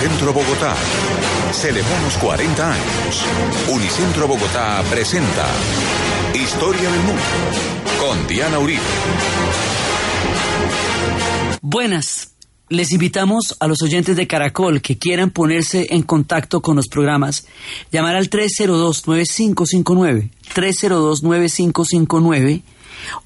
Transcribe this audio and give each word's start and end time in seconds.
Unicentro 0.00 0.32
Bogotá. 0.32 0.74
Celebramos 1.52 2.16
40 2.16 2.72
años. 2.72 3.22
Unicentro 3.68 4.26
Bogotá 4.26 4.82
presenta 4.88 5.46
Historia 6.32 6.90
del 6.90 7.00
Mundo 7.00 7.20
con 8.00 8.26
Diana 8.26 8.58
Uribe. 8.58 8.80
Buenas. 11.60 12.32
Les 12.70 12.92
invitamos 12.92 13.54
a 13.60 13.66
los 13.66 13.82
oyentes 13.82 14.16
de 14.16 14.26
Caracol 14.26 14.80
que 14.80 14.96
quieran 14.96 15.28
ponerse 15.28 15.88
en 15.90 16.02
contacto 16.02 16.62
con 16.62 16.76
los 16.76 16.88
programas, 16.88 17.46
llamar 17.92 18.16
al 18.16 18.30
302-9559, 18.30 20.30
302-9559 20.54 22.62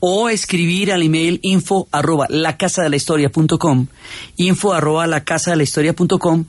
o 0.00 0.28
escribir 0.28 0.92
al 0.92 1.02
email 1.02 1.38
info 1.42 1.88
arroba 1.90 2.26
la 2.28 2.56
casa 2.56 2.88
historia 2.94 3.30
punto 3.30 3.58
com, 3.58 3.86
info 4.36 4.72
arroba 4.72 5.06
la 5.06 5.24
casa 5.24 5.56
de 5.56 5.62
historia 5.62 5.94
punto 5.94 6.18
com, 6.18 6.44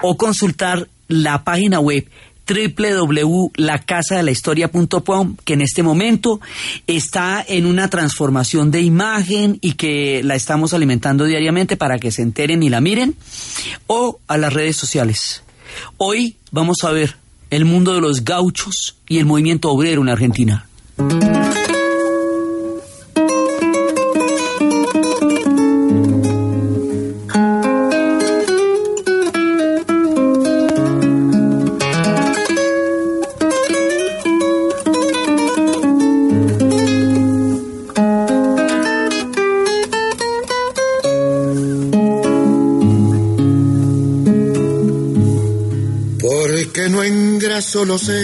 o 0.00 0.16
consultar 0.16 0.88
la 1.08 1.44
página 1.44 1.80
web 1.80 2.08
www.lacasadelahistoria.com 2.50 5.36
que 5.44 5.52
en 5.52 5.60
este 5.60 5.82
momento 5.82 6.40
está 6.86 7.44
en 7.46 7.66
una 7.66 7.88
transformación 7.88 8.70
de 8.70 8.80
imagen 8.82 9.58
y 9.60 9.72
que 9.72 10.22
la 10.24 10.34
estamos 10.34 10.72
alimentando 10.74 11.24
diariamente 11.24 11.76
para 11.76 11.98
que 11.98 12.10
se 12.10 12.22
enteren 12.22 12.62
y 12.62 12.68
la 12.68 12.80
miren, 12.80 13.14
o 13.86 14.18
a 14.26 14.36
las 14.36 14.52
redes 14.52 14.76
sociales. 14.76 15.42
Hoy 15.96 16.36
vamos 16.50 16.78
a 16.82 16.90
ver 16.90 17.16
el 17.50 17.64
mundo 17.64 17.94
de 17.94 18.00
los 18.00 18.24
gauchos 18.24 18.96
y 19.08 19.18
el 19.18 19.26
movimiento 19.26 19.70
obrero 19.70 20.02
en 20.02 20.08
Argentina. 20.08 20.66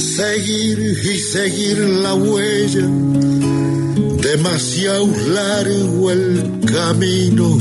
seguir 0.00 0.78
y 0.80 1.18
seguir 1.18 1.78
la 1.78 2.14
huella. 2.14 2.88
Demasiado 4.22 5.08
largo 5.28 6.10
el 6.10 6.60
camino 6.66 7.58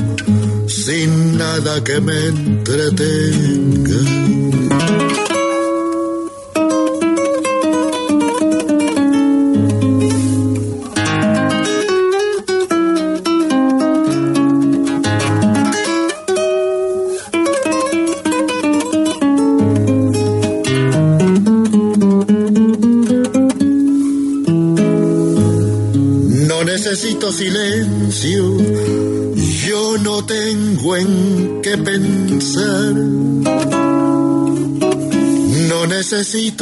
sin 0.68 1.38
nada 1.38 1.84
que 1.84 2.00
me 2.00 2.28
entretenga. 2.28 4.19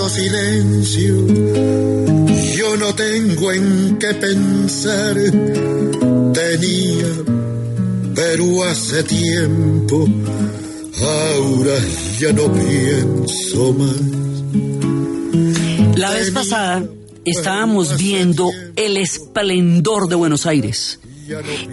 Silencio, 0.10 1.28
yo 2.56 2.78
no 2.78 2.94
tengo 2.96 3.52
en 3.52 3.98
qué 3.98 4.14
pensar. 4.14 5.16
Tenía, 6.34 7.08
pero 8.16 8.64
hace 8.64 9.04
tiempo, 9.04 10.08
ahora 11.02 11.80
ya 12.20 12.32
no 12.34 12.52
pienso 12.54 13.74
más. 13.74 14.02
La 15.98 16.12
vez 16.12 16.32
pasada 16.32 16.86
estábamos 17.26 17.98
viendo 17.98 18.50
el 18.76 18.98
esplendor 18.98 20.08
de 20.08 20.16
Buenos 20.16 20.46
Aires 20.46 21.00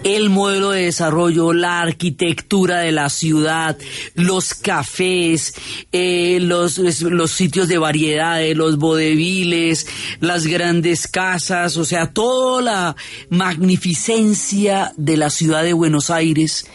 el 0.03 0.29
modelo 0.29 0.71
de 0.71 0.83
desarrollo, 0.83 1.53
la 1.53 1.81
arquitectura 1.81 2.79
de 2.79 2.91
la 2.91 3.09
ciudad, 3.09 3.77
los 4.13 4.53
cafés, 4.53 5.53
eh, 5.91 6.39
los, 6.41 6.77
los 6.77 7.31
sitios 7.31 7.67
de 7.67 7.77
variedades, 7.77 8.55
los 8.55 8.77
bodeviles, 8.77 9.87
las 10.19 10.47
grandes 10.47 11.07
casas, 11.07 11.77
o 11.77 11.85
sea, 11.85 12.11
toda 12.11 12.61
la 12.61 12.95
magnificencia 13.29 14.93
de 14.97 15.17
la 15.17 15.29
ciudad 15.29 15.63
de 15.63 15.73
Buenos 15.73 16.09
Aires 16.09 16.65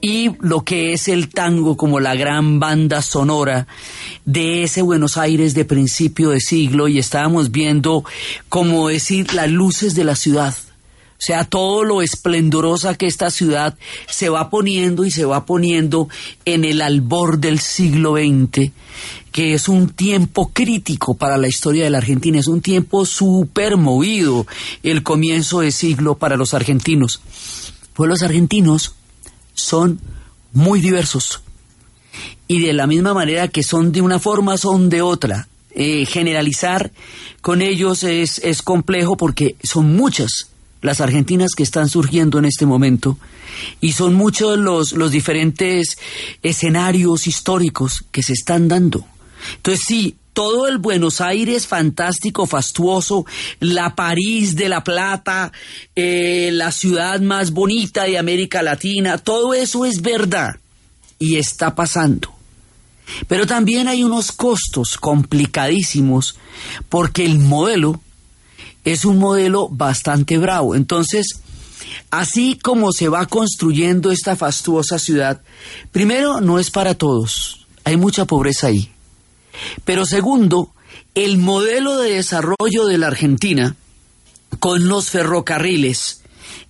y 0.00 0.30
lo 0.40 0.62
que 0.64 0.92
es 0.92 1.08
el 1.08 1.28
tango 1.28 1.76
como 1.76 2.00
la 2.00 2.14
gran 2.14 2.60
banda 2.60 3.02
sonora 3.02 3.66
de 4.24 4.62
ese 4.62 4.82
Buenos 4.82 5.16
Aires 5.16 5.54
de 5.54 5.64
principio 5.64 6.30
de 6.30 6.40
siglo. 6.40 6.88
Y 6.88 6.98
estábamos 6.98 7.50
viendo, 7.50 8.04
como 8.48 8.88
decir, 8.88 9.34
las 9.34 9.50
luces 9.50 9.94
de 9.94 10.04
la 10.04 10.16
ciudad 10.16 10.54
o 11.18 11.22
sea, 11.22 11.44
todo 11.44 11.82
lo 11.82 12.02
esplendorosa 12.02 12.94
que 12.94 13.06
esta 13.06 13.30
ciudad 13.30 13.76
se 14.08 14.28
va 14.28 14.50
poniendo 14.50 15.04
y 15.04 15.10
se 15.10 15.24
va 15.24 15.46
poniendo 15.46 16.08
en 16.44 16.64
el 16.64 16.82
albor 16.82 17.38
del 17.38 17.58
siglo 17.58 18.16
XX, 18.16 18.70
que 19.32 19.54
es 19.54 19.68
un 19.68 19.88
tiempo 19.88 20.50
crítico 20.52 21.14
para 21.14 21.38
la 21.38 21.48
historia 21.48 21.84
de 21.84 21.90
la 21.90 21.98
Argentina, 21.98 22.38
es 22.38 22.48
un 22.48 22.60
tiempo 22.60 23.06
súper 23.06 23.78
movido 23.78 24.46
el 24.82 25.02
comienzo 25.02 25.60
de 25.60 25.72
siglo 25.72 26.16
para 26.16 26.36
los 26.36 26.52
argentinos. 26.52 27.22
Pues 27.94 28.10
los 28.10 28.22
argentinos 28.22 28.94
son 29.54 29.98
muy 30.52 30.80
diversos 30.80 31.40
y 32.46 32.60
de 32.60 32.74
la 32.74 32.86
misma 32.86 33.14
manera 33.14 33.48
que 33.48 33.62
son 33.62 33.90
de 33.90 34.02
una 34.02 34.18
forma, 34.18 34.58
son 34.58 34.90
de 34.90 35.00
otra. 35.00 35.48
Eh, 35.78 36.06
generalizar 36.06 36.90
con 37.42 37.60
ellos 37.60 38.02
es, 38.02 38.38
es 38.38 38.62
complejo 38.62 39.16
porque 39.16 39.56
son 39.62 39.94
muchas 39.94 40.48
las 40.86 41.00
argentinas 41.00 41.50
que 41.56 41.62
están 41.62 41.88
surgiendo 41.88 42.38
en 42.38 42.46
este 42.46 42.64
momento 42.64 43.18
y 43.80 43.92
son 43.92 44.14
muchos 44.14 44.58
los, 44.58 44.92
los 44.92 45.10
diferentes 45.10 45.98
escenarios 46.42 47.26
históricos 47.26 48.04
que 48.12 48.22
se 48.22 48.32
están 48.32 48.68
dando. 48.68 49.04
Entonces 49.56 49.84
sí, 49.86 50.16
todo 50.32 50.68
el 50.68 50.78
Buenos 50.78 51.20
Aires 51.20 51.66
fantástico, 51.66 52.46
fastuoso, 52.46 53.26
la 53.58 53.94
París 53.94 54.54
de 54.54 54.68
la 54.68 54.84
Plata, 54.84 55.50
eh, 55.94 56.50
la 56.52 56.70
ciudad 56.72 57.20
más 57.20 57.50
bonita 57.50 58.04
de 58.04 58.18
América 58.18 58.62
Latina, 58.62 59.18
todo 59.18 59.54
eso 59.54 59.84
es 59.84 60.02
verdad 60.02 60.56
y 61.18 61.36
está 61.36 61.74
pasando. 61.74 62.32
Pero 63.28 63.46
también 63.46 63.88
hay 63.88 64.04
unos 64.04 64.30
costos 64.32 64.98
complicadísimos 64.98 66.36
porque 66.88 67.24
el 67.24 67.38
modelo 67.38 68.00
es 68.86 69.04
un 69.04 69.18
modelo 69.18 69.68
bastante 69.68 70.38
bravo. 70.38 70.76
Entonces, 70.76 71.40
así 72.10 72.56
como 72.62 72.92
se 72.92 73.08
va 73.08 73.26
construyendo 73.26 74.12
esta 74.12 74.36
fastuosa 74.36 74.98
ciudad, 74.98 75.42
primero, 75.90 76.40
no 76.40 76.60
es 76.60 76.70
para 76.70 76.94
todos, 76.94 77.66
hay 77.84 77.96
mucha 77.96 78.24
pobreza 78.24 78.68
ahí. 78.68 78.90
Pero 79.84 80.06
segundo, 80.06 80.70
el 81.16 81.36
modelo 81.36 81.98
de 81.98 82.12
desarrollo 82.12 82.86
de 82.86 82.98
la 82.98 83.08
Argentina 83.08 83.74
con 84.60 84.86
los 84.86 85.10
ferrocarriles 85.10 86.22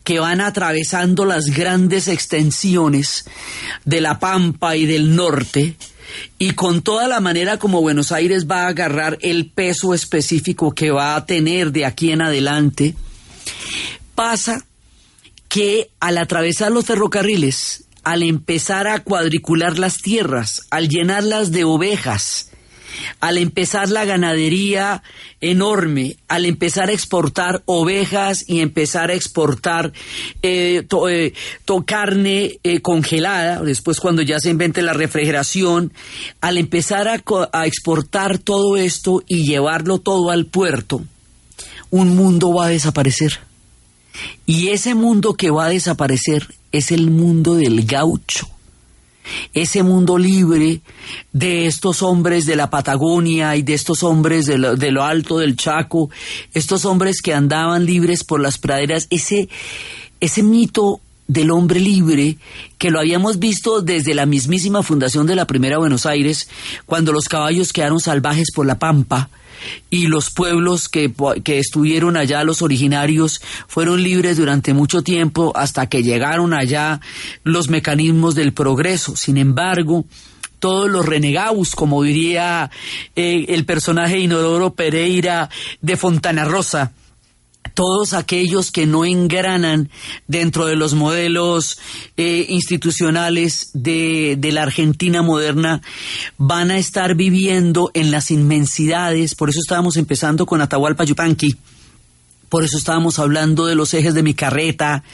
que 0.02 0.18
van 0.18 0.40
atravesando 0.40 1.26
las 1.26 1.46
grandes 1.46 2.08
extensiones 2.08 3.26
de 3.84 4.00
la 4.00 4.18
Pampa 4.20 4.76
y 4.76 4.86
del 4.86 5.14
norte, 5.14 5.76
y 6.38 6.52
con 6.52 6.82
toda 6.82 7.08
la 7.08 7.20
manera 7.20 7.58
como 7.58 7.80
Buenos 7.80 8.12
Aires 8.12 8.46
va 8.50 8.64
a 8.64 8.68
agarrar 8.68 9.18
el 9.22 9.50
peso 9.50 9.94
específico 9.94 10.74
que 10.74 10.90
va 10.90 11.16
a 11.16 11.26
tener 11.26 11.72
de 11.72 11.84
aquí 11.84 12.12
en 12.12 12.22
adelante, 12.22 12.94
pasa 14.14 14.64
que 15.48 15.90
al 16.00 16.18
atravesar 16.18 16.72
los 16.72 16.86
ferrocarriles, 16.86 17.84
al 18.02 18.22
empezar 18.22 18.86
a 18.86 19.00
cuadricular 19.00 19.78
las 19.78 19.98
tierras, 19.98 20.66
al 20.70 20.88
llenarlas 20.88 21.50
de 21.50 21.64
ovejas, 21.64 22.50
al 23.20 23.38
empezar 23.38 23.88
la 23.88 24.04
ganadería 24.04 25.02
enorme, 25.40 26.16
al 26.28 26.44
empezar 26.44 26.88
a 26.88 26.92
exportar 26.92 27.62
ovejas 27.66 28.44
y 28.46 28.60
empezar 28.60 29.10
a 29.10 29.14
exportar 29.14 29.92
eh, 30.42 30.86
eh, 31.08 31.32
carne 31.84 32.58
eh, 32.62 32.80
congelada, 32.80 33.62
después 33.62 34.00
cuando 34.00 34.22
ya 34.22 34.40
se 34.40 34.50
invente 34.50 34.82
la 34.82 34.92
refrigeración, 34.92 35.92
al 36.40 36.58
empezar 36.58 37.08
a, 37.08 37.22
a 37.52 37.66
exportar 37.66 38.38
todo 38.38 38.76
esto 38.76 39.22
y 39.26 39.46
llevarlo 39.46 39.98
todo 39.98 40.30
al 40.30 40.46
puerto, 40.46 41.02
un 41.90 42.16
mundo 42.16 42.52
va 42.52 42.66
a 42.66 42.70
desaparecer. 42.70 43.40
Y 44.46 44.68
ese 44.68 44.94
mundo 44.94 45.34
que 45.34 45.50
va 45.50 45.66
a 45.66 45.70
desaparecer 45.70 46.46
es 46.72 46.90
el 46.90 47.10
mundo 47.10 47.54
del 47.54 47.84
gaucho 47.84 48.48
ese 49.54 49.82
mundo 49.82 50.18
libre 50.18 50.80
de 51.32 51.66
estos 51.66 52.02
hombres 52.02 52.46
de 52.46 52.56
la 52.56 52.70
Patagonia 52.70 53.56
y 53.56 53.62
de 53.62 53.74
estos 53.74 54.02
hombres 54.02 54.46
de 54.46 54.58
lo, 54.58 55.04
alto 55.04 55.38
del 55.38 55.56
Chaco, 55.56 56.10
estos 56.52 56.84
hombres 56.84 57.22
que 57.22 57.34
andaban 57.34 57.84
libres 57.86 58.24
por 58.24 58.40
las 58.40 58.58
praderas, 58.58 59.06
ese, 59.10 59.48
ese 60.20 60.42
mito 60.42 61.00
del 61.28 61.50
hombre 61.50 61.80
libre 61.80 62.38
que 62.78 62.90
lo 62.90 63.00
habíamos 63.00 63.38
visto 63.38 63.82
desde 63.82 64.14
la 64.14 64.26
mismísima 64.26 64.82
fundación 64.82 65.26
de 65.26 65.36
la 65.36 65.46
primera 65.46 65.78
Buenos 65.78 66.06
Aires, 66.06 66.48
cuando 66.86 67.12
los 67.12 67.28
caballos 67.28 67.72
quedaron 67.72 68.00
salvajes 68.00 68.48
por 68.54 68.66
la 68.66 68.78
pampa, 68.78 69.28
y 69.90 70.06
los 70.06 70.30
pueblos 70.30 70.88
que, 70.88 71.12
que, 71.42 71.58
estuvieron 71.58 72.16
allá, 72.16 72.44
los 72.44 72.62
originarios, 72.62 73.40
fueron 73.66 74.02
libres 74.02 74.36
durante 74.36 74.74
mucho 74.74 75.02
tiempo 75.02 75.52
hasta 75.56 75.88
que 75.88 76.02
llegaron 76.02 76.52
allá 76.52 77.00
los 77.42 77.68
mecanismos 77.68 78.34
del 78.34 78.52
progreso. 78.52 79.16
Sin 79.16 79.38
embargo, 79.38 80.04
todos 80.58 80.90
los 80.90 81.06
renegados, 81.06 81.74
como 81.74 82.02
diría 82.02 82.70
eh, 83.14 83.46
el 83.48 83.64
personaje 83.64 84.18
Inodoro 84.18 84.74
Pereira 84.74 85.48
de 85.80 85.96
Fontana 85.96 86.44
Rosa, 86.44 86.92
todos 87.76 88.14
aquellos 88.14 88.72
que 88.72 88.86
no 88.86 89.04
engranan 89.04 89.90
dentro 90.26 90.64
de 90.64 90.76
los 90.76 90.94
modelos 90.94 91.78
eh, 92.16 92.46
institucionales 92.48 93.68
de, 93.74 94.38
la 94.50 94.62
Argentina 94.62 95.20
moderna 95.20 95.82
van 96.38 96.70
a 96.70 96.78
estar 96.78 97.14
viviendo 97.14 97.90
en 97.92 98.10
las 98.10 98.30
inmensidades, 98.30 99.34
por 99.34 99.50
eso 99.50 99.60
estábamos 99.60 99.98
empezando 99.98 100.46
con 100.46 100.62
Atahualpa 100.62 101.04
Yupanqui, 101.04 101.54
por 102.48 102.64
eso 102.64 102.78
estábamos 102.78 103.18
hablando 103.18 103.66
de 103.66 103.74
los 103.74 103.92
ejes 103.92 104.14
de 104.14 104.22
mi 104.22 104.32
carreta, 104.32 105.04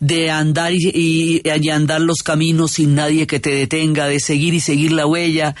de 0.00 0.30
andar 0.30 0.72
y, 0.72 1.42
y, 1.44 1.68
andar 1.68 2.00
los 2.00 2.22
caminos 2.24 2.72
sin 2.72 2.94
nadie 2.94 3.26
que 3.26 3.40
te 3.40 3.50
detenga, 3.50 4.06
de 4.06 4.20
seguir 4.20 4.54
y 4.54 4.60
seguir 4.60 4.92
la 4.92 5.04
huella, 5.04 5.54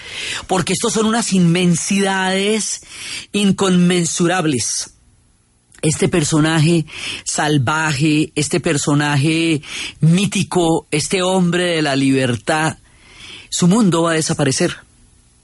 porque 0.46 0.72
estos 0.72 0.94
son 0.94 1.04
unas 1.04 1.34
inmensidades 1.34 2.80
inconmensurables 3.32 4.95
este 5.82 6.08
personaje 6.08 6.86
salvaje, 7.24 8.32
este 8.34 8.60
personaje 8.60 9.62
mítico, 10.00 10.86
este 10.90 11.22
hombre 11.22 11.64
de 11.76 11.82
la 11.82 11.96
libertad, 11.96 12.78
su 13.50 13.68
mundo 13.68 14.02
va 14.02 14.12
a 14.12 14.14
desaparecer. 14.14 14.76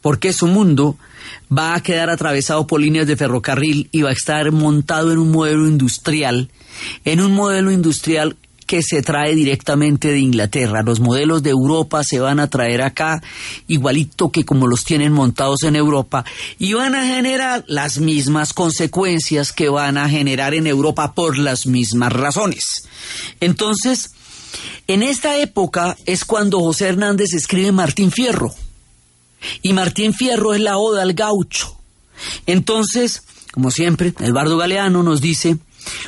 Porque 0.00 0.32
su 0.32 0.48
mundo 0.48 0.96
va 1.56 1.74
a 1.74 1.82
quedar 1.82 2.10
atravesado 2.10 2.66
por 2.66 2.80
líneas 2.80 3.06
de 3.06 3.16
ferrocarril 3.16 3.88
y 3.92 4.02
va 4.02 4.10
a 4.10 4.14
estar 4.14 4.50
montado 4.50 5.12
en 5.12 5.18
un 5.18 5.30
modelo 5.30 5.68
industrial, 5.68 6.50
en 7.04 7.20
un 7.20 7.32
modelo 7.32 7.70
industrial 7.70 8.36
que 8.72 8.82
se 8.82 9.02
trae 9.02 9.34
directamente 9.34 10.08
de 10.08 10.18
Inglaterra. 10.18 10.82
Los 10.82 10.98
modelos 10.98 11.42
de 11.42 11.50
Europa 11.50 12.02
se 12.02 12.20
van 12.20 12.40
a 12.40 12.48
traer 12.48 12.80
acá 12.80 13.22
igualito 13.68 14.30
que 14.32 14.46
como 14.46 14.66
los 14.66 14.86
tienen 14.86 15.12
montados 15.12 15.64
en 15.64 15.76
Europa 15.76 16.24
y 16.58 16.72
van 16.72 16.94
a 16.94 17.06
generar 17.06 17.66
las 17.68 17.98
mismas 17.98 18.54
consecuencias 18.54 19.52
que 19.52 19.68
van 19.68 19.98
a 19.98 20.08
generar 20.08 20.54
en 20.54 20.66
Europa 20.66 21.12
por 21.12 21.36
las 21.36 21.66
mismas 21.66 22.14
razones. 22.14 22.64
Entonces, 23.40 24.12
en 24.86 25.02
esta 25.02 25.36
época 25.36 25.94
es 26.06 26.24
cuando 26.24 26.58
José 26.60 26.88
Hernández 26.88 27.34
escribe 27.34 27.72
Martín 27.72 28.10
Fierro. 28.10 28.54
Y 29.60 29.74
Martín 29.74 30.14
Fierro 30.14 30.54
es 30.54 30.62
la 30.62 30.78
oda 30.78 31.02
al 31.02 31.12
gaucho. 31.12 31.76
Entonces, 32.46 33.22
como 33.52 33.70
siempre, 33.70 34.14
Eduardo 34.20 34.56
Galeano 34.56 35.02
nos 35.02 35.20
dice, 35.20 35.58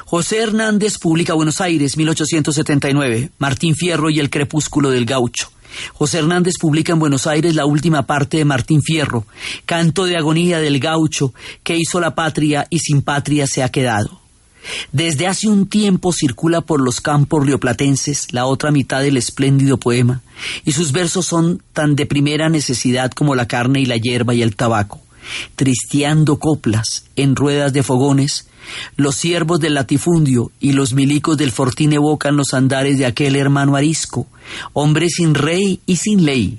José 0.05 0.39
Hernández 0.39 0.99
publica 0.99 1.35
Buenos 1.35 1.61
Aires, 1.61 1.97
1879, 1.97 3.31
Martín 3.39 3.75
Fierro 3.75 4.11
y 4.11 4.21
el 4.21 4.31
crepúsculo 4.31 4.91
del 4.91 5.05
gaucho. 5.05 5.51
José 5.93 6.19
Hernández 6.19 6.55
publica 6.61 6.93
en 6.93 6.99
Buenos 6.99 7.27
Aires 7.27 7.55
la 7.55 7.67
última 7.67 8.07
parte 8.07 8.37
de 8.37 8.45
Martín 8.45 8.83
Fierro, 8.83 9.27
canto 9.67 10.05
de 10.05 10.17
agonía 10.17 10.61
del 10.61 10.79
gaucho 10.79 11.35
que 11.63 11.77
hizo 11.77 12.01
la 12.01 12.15
patria 12.15 12.67
y 12.71 12.79
sin 12.79 13.03
patria 13.03 13.47
se 13.47 13.63
ha 13.63 13.71
quedado. 13.71 14.21
Desde 14.93 15.27
hace 15.27 15.49
un 15.49 15.67
tiempo 15.67 16.13
circula 16.13 16.63
por 16.63 16.81
los 16.81 17.01
campos 17.01 17.45
rioplatenses 17.45 18.33
la 18.33 18.47
otra 18.47 18.71
mitad 18.71 19.03
del 19.03 19.17
espléndido 19.17 19.77
poema, 19.77 20.23
y 20.65 20.73
sus 20.73 20.93
versos 20.93 21.27
son 21.27 21.63
tan 21.73 21.97
de 21.97 22.07
primera 22.07 22.49
necesidad 22.49 23.11
como 23.11 23.35
la 23.35 23.47
carne 23.47 23.81
y 23.81 23.87
la 23.87 23.97
hierba 23.97 24.35
y 24.35 24.43
el 24.43 24.57
tabaco. 24.57 25.01
Tristeando 25.57 26.39
coplas 26.39 27.05
en 27.17 27.37
ruedas 27.37 27.73
de 27.73 27.83
fogones, 27.83 28.47
los 28.97 29.17
siervos 29.17 29.61
del 29.61 29.75
latifundio 29.75 30.51
y 30.61 30.73
los 30.73 30.93
milicos 30.93 31.37
del 31.37 31.51
fortín 31.53 31.93
evocan 31.93 32.37
los 32.37 32.55
andares 32.55 32.99
de 32.99 33.07
aquel 33.07 33.37
hermano 33.37 33.77
arisco, 33.77 34.27
hombre 34.73 35.09
sin 35.09 35.35
rey 35.35 35.81
y 35.87 35.97
sin 35.97 36.25
ley, 36.25 36.59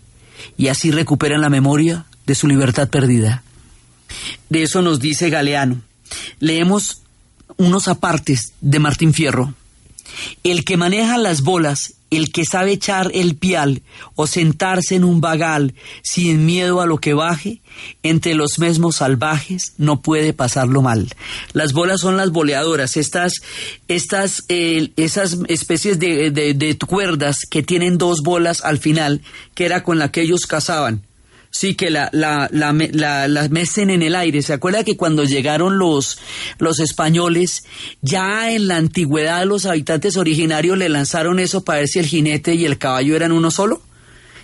y 0.58 0.68
así 0.68 0.92
recuperan 0.92 1.42
la 1.42 1.50
memoria 1.50 2.06
de 2.26 2.36
su 2.36 2.48
libertad 2.48 2.90
perdida. 2.90 3.44
De 4.50 4.64
eso 4.64 4.82
nos 4.82 5.00
dice 5.00 5.30
Galeano. 5.30 5.82
Leemos 6.40 7.02
unos 7.58 7.88
apartes 7.88 8.54
de 8.62 8.80
Martín 8.80 9.14
Fierro. 9.14 9.54
El 10.44 10.64
que 10.64 10.78
maneja 10.78 11.18
las 11.18 11.42
bolas 11.42 11.95
el 12.12 12.32
que 12.32 12.46
sabe 12.46 12.74
echar 12.74 13.12
el 13.14 13.36
pial 13.36 13.82
o 14.16 14.28
sentarse 14.28 14.96
en 14.96 15.04
un 15.04 15.22
vagal 15.22 15.74
sin 16.04 16.46
miedo 16.46 16.82
a 16.82 16.86
lo 16.86 16.98
que 16.98 17.14
baje, 17.14 17.62
entre 18.04 18.36
los 18.36 18.60
mismos 18.60 18.98
salvajes 18.98 19.74
no 19.78 20.02
puede 20.02 20.34
pasarlo 20.34 20.82
mal. 20.82 21.10
Las 21.54 21.74
bolas 21.74 22.02
son 22.02 22.18
las 22.18 22.32
boleadoras, 22.32 22.98
estas, 22.98 23.34
estas, 23.88 24.44
eh, 24.50 24.92
esas 24.96 25.38
especies 25.48 26.00
de, 26.00 26.32
de 26.32 26.78
cuerdas 26.78 27.38
que 27.50 27.64
tienen 27.64 27.98
dos 27.98 28.22
bolas 28.22 28.64
al 28.64 28.78
final, 28.78 29.22
que 29.54 29.66
era 29.66 29.84
con 29.84 30.00
la 30.00 30.12
que 30.12 30.22
ellos 30.22 30.46
cazaban 30.46 31.05
Sí, 31.58 31.74
que 31.74 31.90
la, 31.90 32.10
la, 32.12 32.50
la, 32.52 33.30
la, 33.30 33.48
mecen 33.48 33.90
en 33.90 34.02
el 34.02 34.18
aire. 34.18 34.42
¿Se 34.42 34.52
acuerda 34.52 34.84
que 34.84 34.98
cuando 34.98 35.24
llegaron 35.24 35.78
los, 35.78 36.18
los 36.58 36.82
españoles, 36.82 37.64
ya 38.02 38.52
en 38.52 38.68
la 38.68 38.76
antigüedad 38.76 39.46
los 39.46 39.66
habitantes 39.66 40.18
originarios 40.18 40.78
le 40.78 40.90
lanzaron 40.90 41.40
eso 41.40 41.64
para 41.64 41.80
ver 41.80 41.88
si 41.88 42.00
el 42.00 42.08
jinete 42.08 42.56
y 42.56 42.66
el 42.66 42.78
caballo 42.78 43.16
eran 43.16 43.32
uno 43.32 43.52
solo? 43.52 43.82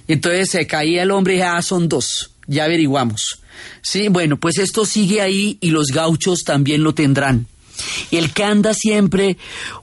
Y 0.07 0.13
entonces 0.13 0.51
se 0.51 0.67
caía 0.67 1.03
el 1.03 1.11
hombre 1.11 1.35
y 1.35 1.41
ah, 1.41 1.61
son 1.61 1.89
dos. 1.89 2.31
Ya 2.47 2.63
averiguamos. 2.63 3.41
Sí, 3.81 4.07
bueno, 4.07 4.39
pues 4.39 4.57
esto 4.57 4.85
sigue 4.85 5.19
ahí 5.19 5.57
y 5.59 5.71
los 5.71 5.87
gauchos 5.87 6.45
también 6.45 6.81
lo 6.81 6.93
tendrán. 6.93 7.45
El 8.11 8.31
que 8.31 8.45
anda 8.45 8.73
siempre 8.73 9.35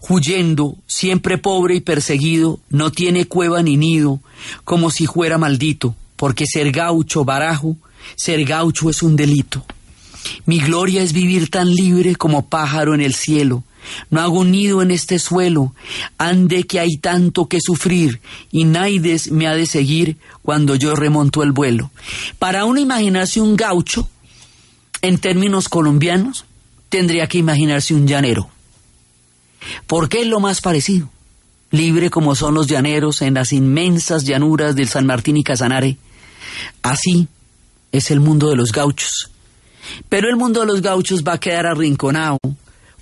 huyendo, 0.08 0.78
siempre 0.86 1.36
pobre 1.36 1.74
y 1.74 1.80
perseguido, 1.80 2.58
no 2.70 2.90
tiene 2.90 3.26
cueva 3.26 3.62
ni 3.62 3.76
nido, 3.76 4.22
como 4.64 4.90
si 4.90 5.04
fuera 5.04 5.36
maldito 5.36 5.94
porque 6.18 6.46
ser 6.46 6.72
gaucho 6.72 7.24
barajo, 7.24 7.76
ser 8.16 8.44
gaucho 8.44 8.90
es 8.90 9.02
un 9.02 9.14
delito. 9.14 9.64
Mi 10.44 10.58
gloria 10.58 11.00
es 11.00 11.12
vivir 11.12 11.48
tan 11.48 11.72
libre 11.72 12.16
como 12.16 12.48
pájaro 12.48 12.92
en 12.92 13.00
el 13.00 13.14
cielo. 13.14 13.62
No 14.10 14.20
hago 14.20 14.44
nido 14.44 14.82
en 14.82 14.90
este 14.90 15.20
suelo, 15.20 15.74
ande 16.18 16.64
que 16.64 16.80
hay 16.80 16.98
tanto 16.98 17.46
que 17.46 17.60
sufrir, 17.60 18.20
y 18.50 18.64
Naides 18.64 19.30
me 19.30 19.46
ha 19.46 19.54
de 19.54 19.64
seguir 19.64 20.18
cuando 20.42 20.74
yo 20.74 20.94
remonto 20.96 21.42
el 21.42 21.52
vuelo. 21.52 21.90
Para 22.38 22.64
una 22.64 22.80
imaginarse 22.80 23.40
un 23.40 23.56
gaucho, 23.56 24.08
en 25.00 25.18
términos 25.18 25.68
colombianos, 25.68 26.44
tendría 26.88 27.28
que 27.28 27.38
imaginarse 27.38 27.94
un 27.94 28.08
llanero. 28.08 28.50
Porque 29.86 30.20
es 30.22 30.26
lo 30.26 30.40
más 30.40 30.60
parecido. 30.60 31.08
Libre 31.70 32.10
como 32.10 32.34
son 32.34 32.54
los 32.54 32.66
llaneros 32.66 33.22
en 33.22 33.34
las 33.34 33.52
inmensas 33.52 34.24
llanuras 34.24 34.74
del 34.74 34.88
San 34.88 35.06
Martín 35.06 35.36
y 35.36 35.44
Casanare, 35.44 35.98
Así 36.82 37.28
es 37.92 38.10
el 38.10 38.20
mundo 38.20 38.50
de 38.50 38.56
los 38.56 38.72
gauchos. 38.72 39.30
Pero 40.08 40.28
el 40.28 40.36
mundo 40.36 40.60
de 40.60 40.66
los 40.66 40.82
gauchos 40.82 41.22
va 41.22 41.34
a 41.34 41.40
quedar 41.40 41.66
arrinconado 41.66 42.38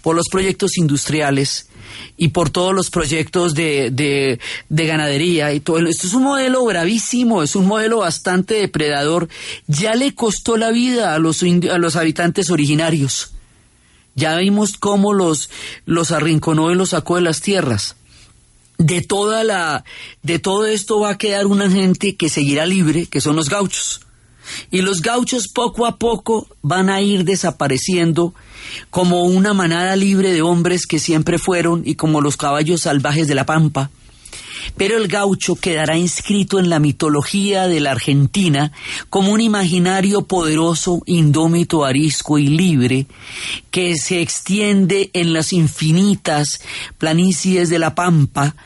por 0.02 0.14
los 0.14 0.28
proyectos 0.30 0.76
industriales 0.78 1.68
y 2.16 2.28
por 2.28 2.50
todos 2.50 2.72
los 2.72 2.90
proyectos 2.90 3.54
de, 3.54 3.90
de, 3.90 4.38
de, 4.68 4.86
ganadería 4.86 5.52
y 5.52 5.60
todo. 5.60 5.78
Esto 5.78 6.06
es 6.06 6.14
un 6.14 6.22
modelo 6.22 6.64
bravísimo, 6.64 7.42
es 7.42 7.56
un 7.56 7.66
modelo 7.66 7.98
bastante 7.98 8.54
depredador. 8.54 9.28
Ya 9.66 9.94
le 9.94 10.14
costó 10.14 10.56
la 10.56 10.70
vida 10.70 11.14
a 11.14 11.18
los, 11.18 11.42
a 11.42 11.78
los 11.78 11.96
habitantes 11.96 12.50
originarios. 12.50 13.32
Ya 14.14 14.36
vimos 14.36 14.76
cómo 14.78 15.12
los, 15.12 15.50
los 15.84 16.12
arrinconó 16.12 16.70
y 16.70 16.74
los 16.74 16.90
sacó 16.90 17.16
de 17.16 17.22
las 17.22 17.40
tierras. 17.40 17.96
De 18.78 19.00
toda 19.00 19.42
la, 19.44 19.84
de 20.22 20.38
todo 20.38 20.66
esto 20.66 21.00
va 21.00 21.10
a 21.10 21.18
quedar 21.18 21.46
una 21.46 21.70
gente 21.70 22.16
que 22.16 22.28
seguirá 22.28 22.66
libre, 22.66 23.06
que 23.06 23.20
son 23.20 23.36
los 23.36 23.48
gauchos. 23.48 24.00
Y 24.70 24.82
los 24.82 25.02
gauchos 25.02 25.48
poco 25.52 25.86
a 25.86 25.96
poco 25.96 26.46
van 26.62 26.88
a 26.88 27.00
ir 27.00 27.24
desapareciendo 27.24 28.34
como 28.90 29.24
una 29.24 29.54
manada 29.54 29.96
libre 29.96 30.32
de 30.32 30.42
hombres 30.42 30.86
que 30.86 30.98
siempre 30.98 31.38
fueron 31.38 31.82
y 31.84 31.94
como 31.94 32.20
los 32.20 32.36
caballos 32.36 32.82
salvajes 32.82 33.26
de 33.26 33.34
la 33.34 33.46
pampa 33.46 33.90
pero 34.76 34.96
el 34.96 35.08
gaucho 35.08 35.56
quedará 35.56 35.96
inscrito 35.96 36.58
en 36.58 36.68
la 36.68 36.78
mitología 36.78 37.68
de 37.68 37.80
la 37.80 37.92
Argentina 37.92 38.72
como 39.10 39.32
un 39.32 39.40
imaginario 39.40 40.22
poderoso, 40.22 41.02
indómito, 41.06 41.84
arisco 41.84 42.38
y 42.38 42.48
libre 42.48 43.06
que 43.70 43.96
se 43.96 44.22
extiende 44.22 45.10
en 45.12 45.32
las 45.32 45.52
infinitas 45.52 46.60
planicies 46.98 47.68
de 47.68 47.78
la 47.78 47.94
Pampa 47.94 48.56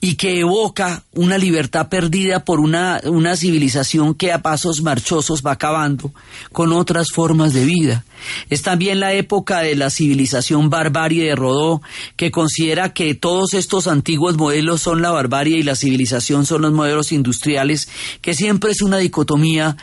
y 0.00 0.14
que 0.16 0.40
evoca 0.40 1.04
una 1.14 1.38
libertad 1.38 1.88
perdida 1.88 2.44
por 2.44 2.60
una, 2.60 3.00
una 3.04 3.36
civilización 3.36 4.14
que 4.14 4.32
a 4.32 4.42
pasos 4.42 4.82
marchosos 4.82 5.42
va 5.44 5.52
acabando 5.52 6.12
con 6.52 6.72
otras 6.72 7.08
formas 7.10 7.52
de 7.52 7.64
vida. 7.64 8.04
Es 8.50 8.62
también 8.62 9.00
la 9.00 9.12
época 9.14 9.60
de 9.60 9.74
la 9.76 9.90
civilización 9.90 10.70
barbarie 10.70 11.24
de 11.24 11.36
Rodó, 11.36 11.80
que 12.16 12.30
considera 12.30 12.92
que 12.92 13.14
todos 13.14 13.54
estos 13.54 13.86
antiguos 13.86 14.36
modelos 14.36 14.82
son 14.82 15.02
la 15.02 15.10
barbarie 15.10 15.47
y 15.56 15.62
la 15.62 15.76
civilización 15.76 16.46
son 16.46 16.62
los 16.62 16.72
modelos 16.72 17.12
industriales, 17.12 17.88
que 18.20 18.34
siempre 18.34 18.70
es 18.72 18.82
una 18.82 18.98
dicotomía, 18.98 19.76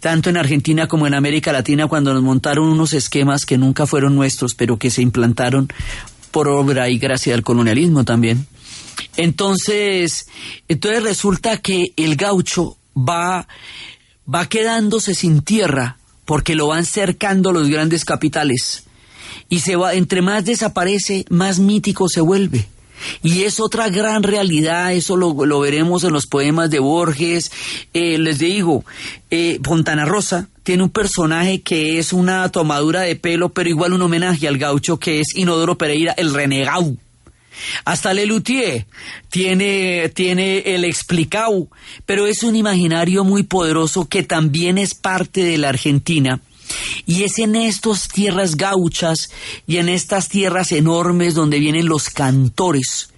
tanto 0.00 0.30
en 0.30 0.36
Argentina 0.36 0.88
como 0.88 1.06
en 1.06 1.14
América 1.14 1.52
Latina, 1.52 1.86
cuando 1.86 2.12
nos 2.12 2.22
montaron 2.22 2.68
unos 2.68 2.92
esquemas 2.92 3.44
que 3.44 3.58
nunca 3.58 3.86
fueron 3.86 4.16
nuestros, 4.16 4.54
pero 4.54 4.78
que 4.78 4.90
se 4.90 5.02
implantaron 5.02 5.68
por 6.30 6.48
obra 6.48 6.88
y 6.88 6.98
gracia 6.98 7.32
del 7.32 7.44
colonialismo 7.44 8.04
también. 8.04 8.46
Entonces, 9.16 10.26
entonces 10.68 11.02
resulta 11.02 11.58
que 11.58 11.92
el 11.96 12.16
gaucho 12.16 12.76
va, 12.96 13.46
va 14.32 14.46
quedándose 14.46 15.14
sin 15.14 15.42
tierra 15.42 15.98
porque 16.24 16.54
lo 16.54 16.68
van 16.68 16.84
cercando 16.84 17.52
los 17.52 17.68
grandes 17.68 18.04
capitales. 18.04 18.84
Y 19.48 19.60
se 19.60 19.76
va, 19.76 19.94
entre 19.94 20.22
más 20.22 20.44
desaparece, 20.44 21.24
más 21.28 21.58
mítico 21.58 22.08
se 22.08 22.20
vuelve. 22.20 22.66
Y 23.22 23.42
es 23.42 23.60
otra 23.60 23.88
gran 23.88 24.22
realidad, 24.22 24.92
eso 24.92 25.16
lo, 25.16 25.60
veremos 25.60 26.04
en 26.04 26.12
los 26.12 26.26
poemas 26.26 26.70
de 26.70 26.78
Borges. 26.78 27.50
Eh, 27.92 28.18
les 28.18 28.38
digo, 28.38 28.84
eh, 29.30 29.58
Fontana 29.62 30.04
Rosa 30.04 30.48
tiene 30.62 30.82
un 30.82 30.90
personaje 30.90 31.60
que 31.60 31.98
es 31.98 32.12
una 32.12 32.48
tomadura 32.50 33.02
de 33.02 33.16
pelo, 33.16 33.50
pero 33.50 33.68
igual 33.68 33.92
un 33.92 34.02
homenaje 34.02 34.48
al 34.48 34.58
gaucho 34.58 34.98
que 34.98 35.20
es 35.20 35.34
Inodoro 35.34 35.76
Pereira, 35.76 36.14
el 36.16 36.32
renegado. 36.32 36.96
Hasta 37.84 38.14
Lelutier 38.14 38.86
tiene, 39.30 40.10
tiene 40.14 40.74
el 40.74 40.84
explicado, 40.84 41.68
pero 42.06 42.26
es 42.26 42.42
un 42.42 42.56
imaginario 42.56 43.24
muy 43.24 43.42
poderoso 43.42 44.08
que 44.08 44.22
también 44.22 44.78
es 44.78 44.94
parte 44.94 45.44
de 45.44 45.58
la 45.58 45.68
Argentina. 45.68 46.40
Y 47.06 47.24
es 47.24 47.38
en 47.38 47.56
estas 47.56 48.08
tierras 48.08 48.56
gauchas 48.56 49.30
y 49.66 49.78
en 49.78 49.88
estas 49.88 50.28
tierras 50.28 50.72
enormes 50.72 51.34
donde 51.34 51.58
vienen 51.58 51.86
los 51.86 52.10
cantores, 52.10 53.10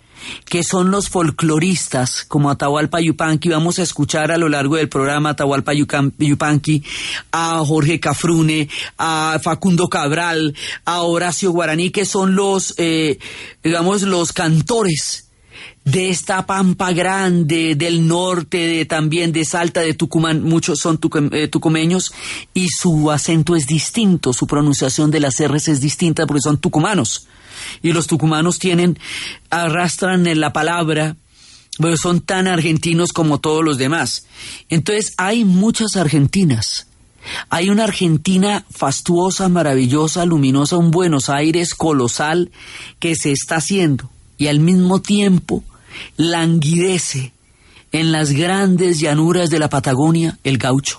que 0.44 0.62
son 0.62 0.90
los 0.90 1.08
folcloristas 1.08 2.24
como 2.24 2.50
Atahualpa 2.50 3.00
Yupanqui. 3.00 3.48
Vamos 3.48 3.78
a 3.78 3.82
escuchar 3.82 4.32
a 4.32 4.38
lo 4.38 4.48
largo 4.48 4.76
del 4.76 4.88
programa 4.88 5.30
Atahualpa 5.30 5.72
Yupanqui, 5.72 6.82
a 7.32 7.62
Jorge 7.64 8.00
Cafrune, 8.00 8.68
a 8.98 9.38
Facundo 9.42 9.88
Cabral, 9.88 10.54
a 10.84 11.02
Horacio 11.02 11.52
Guaraní, 11.52 11.90
que 11.90 12.04
son 12.04 12.34
los, 12.34 12.74
eh, 12.78 13.18
digamos, 13.62 14.02
los 14.02 14.32
cantores 14.32 15.25
de 15.86 16.10
esta 16.10 16.44
pampa 16.46 16.92
grande 16.92 17.76
del 17.76 18.08
norte, 18.08 18.84
también 18.86 19.30
de 19.30 19.44
Salta, 19.44 19.80
de 19.80 19.94
Tucumán, 19.94 20.42
muchos 20.42 20.80
son 20.80 20.98
eh, 21.30 21.46
tucumeños, 21.46 22.12
y 22.52 22.68
su 22.68 23.12
acento 23.12 23.54
es 23.54 23.68
distinto, 23.68 24.32
su 24.32 24.48
pronunciación 24.48 25.12
de 25.12 25.20
las 25.20 25.40
R's 25.40 25.68
es 25.68 25.80
distinta 25.80 26.26
porque 26.26 26.42
son 26.42 26.58
tucumanos 26.58 27.28
y 27.82 27.92
los 27.92 28.08
tucumanos 28.08 28.58
tienen, 28.58 28.98
arrastran 29.48 30.26
en 30.26 30.40
la 30.40 30.52
palabra, 30.52 31.16
pero 31.78 31.96
son 31.96 32.20
tan 32.20 32.48
argentinos 32.48 33.12
como 33.12 33.38
todos 33.38 33.64
los 33.64 33.78
demás. 33.78 34.26
Entonces 34.68 35.14
hay 35.16 35.44
muchas 35.44 35.94
argentinas. 35.96 36.88
Hay 37.48 37.70
una 37.70 37.84
Argentina 37.84 38.64
fastuosa, 38.70 39.48
maravillosa, 39.48 40.24
luminosa, 40.24 40.78
un 40.78 40.90
Buenos 40.90 41.28
Aires 41.28 41.74
colosal 41.74 42.50
que 42.98 43.14
se 43.14 43.30
está 43.30 43.56
haciendo 43.56 44.10
y 44.36 44.48
al 44.48 44.60
mismo 44.60 45.00
tiempo 45.00 45.64
languidece 46.16 47.32
en 47.92 48.12
las 48.12 48.32
grandes 48.32 49.00
llanuras 49.00 49.50
de 49.50 49.58
la 49.58 49.68
Patagonia 49.68 50.38
el 50.44 50.58
gaucho. 50.58 50.98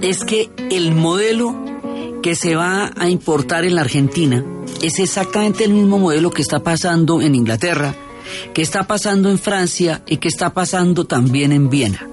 es 0.00 0.24
que 0.24 0.50
el 0.72 0.92
modelo 0.96 1.54
que 2.24 2.34
se 2.34 2.56
va 2.56 2.90
a 2.96 3.08
importar 3.08 3.64
en 3.64 3.76
la 3.76 3.82
Argentina 3.82 4.44
es 4.82 4.98
exactamente 4.98 5.62
el 5.62 5.74
mismo 5.74 5.98
modelo 5.98 6.32
que 6.32 6.42
está 6.42 6.58
pasando 6.58 7.20
en 7.20 7.36
Inglaterra, 7.36 7.94
que 8.52 8.62
está 8.62 8.84
pasando 8.88 9.30
en 9.30 9.38
Francia 9.38 10.02
y 10.08 10.16
que 10.16 10.26
está 10.26 10.52
pasando 10.52 11.04
también 11.04 11.52
en 11.52 11.70
Viena. 11.70 12.08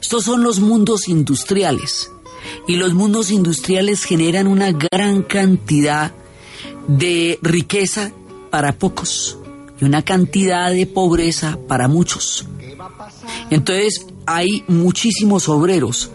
Estos 0.00 0.24
son 0.24 0.44
los 0.44 0.60
mundos 0.60 1.08
industriales. 1.08 2.12
Y 2.68 2.76
los 2.76 2.94
mundos 2.94 3.32
industriales 3.32 4.04
generan 4.04 4.46
una 4.46 4.70
gran 4.70 5.22
cantidad 5.22 6.12
de 6.86 7.40
riqueza 7.42 8.12
para 8.50 8.72
pocos 8.72 9.38
y 9.80 9.84
una 9.84 10.02
cantidad 10.02 10.70
de 10.70 10.86
pobreza 10.86 11.58
para 11.66 11.88
muchos. 11.88 12.46
Entonces 13.50 14.06
hay 14.26 14.62
muchísimos 14.68 15.48
obreros 15.48 16.12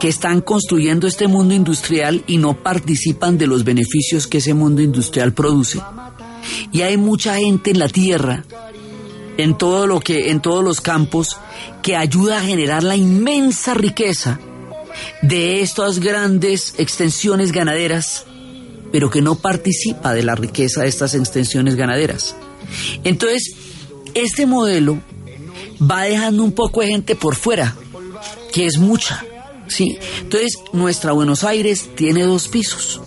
que 0.00 0.08
están 0.08 0.40
construyendo 0.40 1.06
este 1.06 1.26
mundo 1.26 1.54
industrial 1.54 2.22
y 2.26 2.38
no 2.38 2.62
participan 2.62 3.38
de 3.38 3.46
los 3.46 3.64
beneficios 3.64 4.26
que 4.26 4.38
ese 4.38 4.54
mundo 4.54 4.82
industrial 4.82 5.32
produce. 5.32 5.80
Y 6.72 6.82
hay 6.82 6.96
mucha 6.96 7.36
gente 7.36 7.70
en 7.70 7.78
la 7.78 7.88
tierra, 7.88 8.44
en 9.36 9.56
todo 9.56 9.86
lo 9.86 10.00
que, 10.00 10.30
en 10.30 10.40
todos 10.40 10.64
los 10.64 10.80
campos, 10.80 11.36
que 11.82 11.96
ayuda 11.96 12.38
a 12.38 12.42
generar 12.42 12.82
la 12.82 12.96
inmensa 12.96 13.74
riqueza 13.74 14.40
de 15.22 15.62
estas 15.62 15.98
grandes 15.98 16.74
extensiones 16.78 17.52
ganaderas, 17.52 18.24
pero 18.92 19.10
que 19.10 19.22
no 19.22 19.34
participa 19.36 20.14
de 20.14 20.22
la 20.22 20.34
riqueza 20.34 20.82
de 20.82 20.88
estas 20.88 21.14
extensiones 21.14 21.76
ganaderas. 21.76 22.34
Entonces, 23.04 23.54
este 24.14 24.46
modelo 24.46 24.98
va 25.80 26.02
dejando 26.02 26.44
un 26.44 26.52
poco 26.52 26.80
de 26.80 26.88
gente 26.88 27.14
por 27.14 27.34
fuera, 27.34 27.76
que 28.52 28.66
es 28.66 28.78
mucha. 28.78 29.24
¿Sí? 29.68 29.98
Entonces, 30.20 30.58
nuestra 30.72 31.12
Buenos 31.12 31.44
Aires 31.44 31.90
tiene 31.94 32.24
dos 32.24 32.48
pisos. 32.48 33.00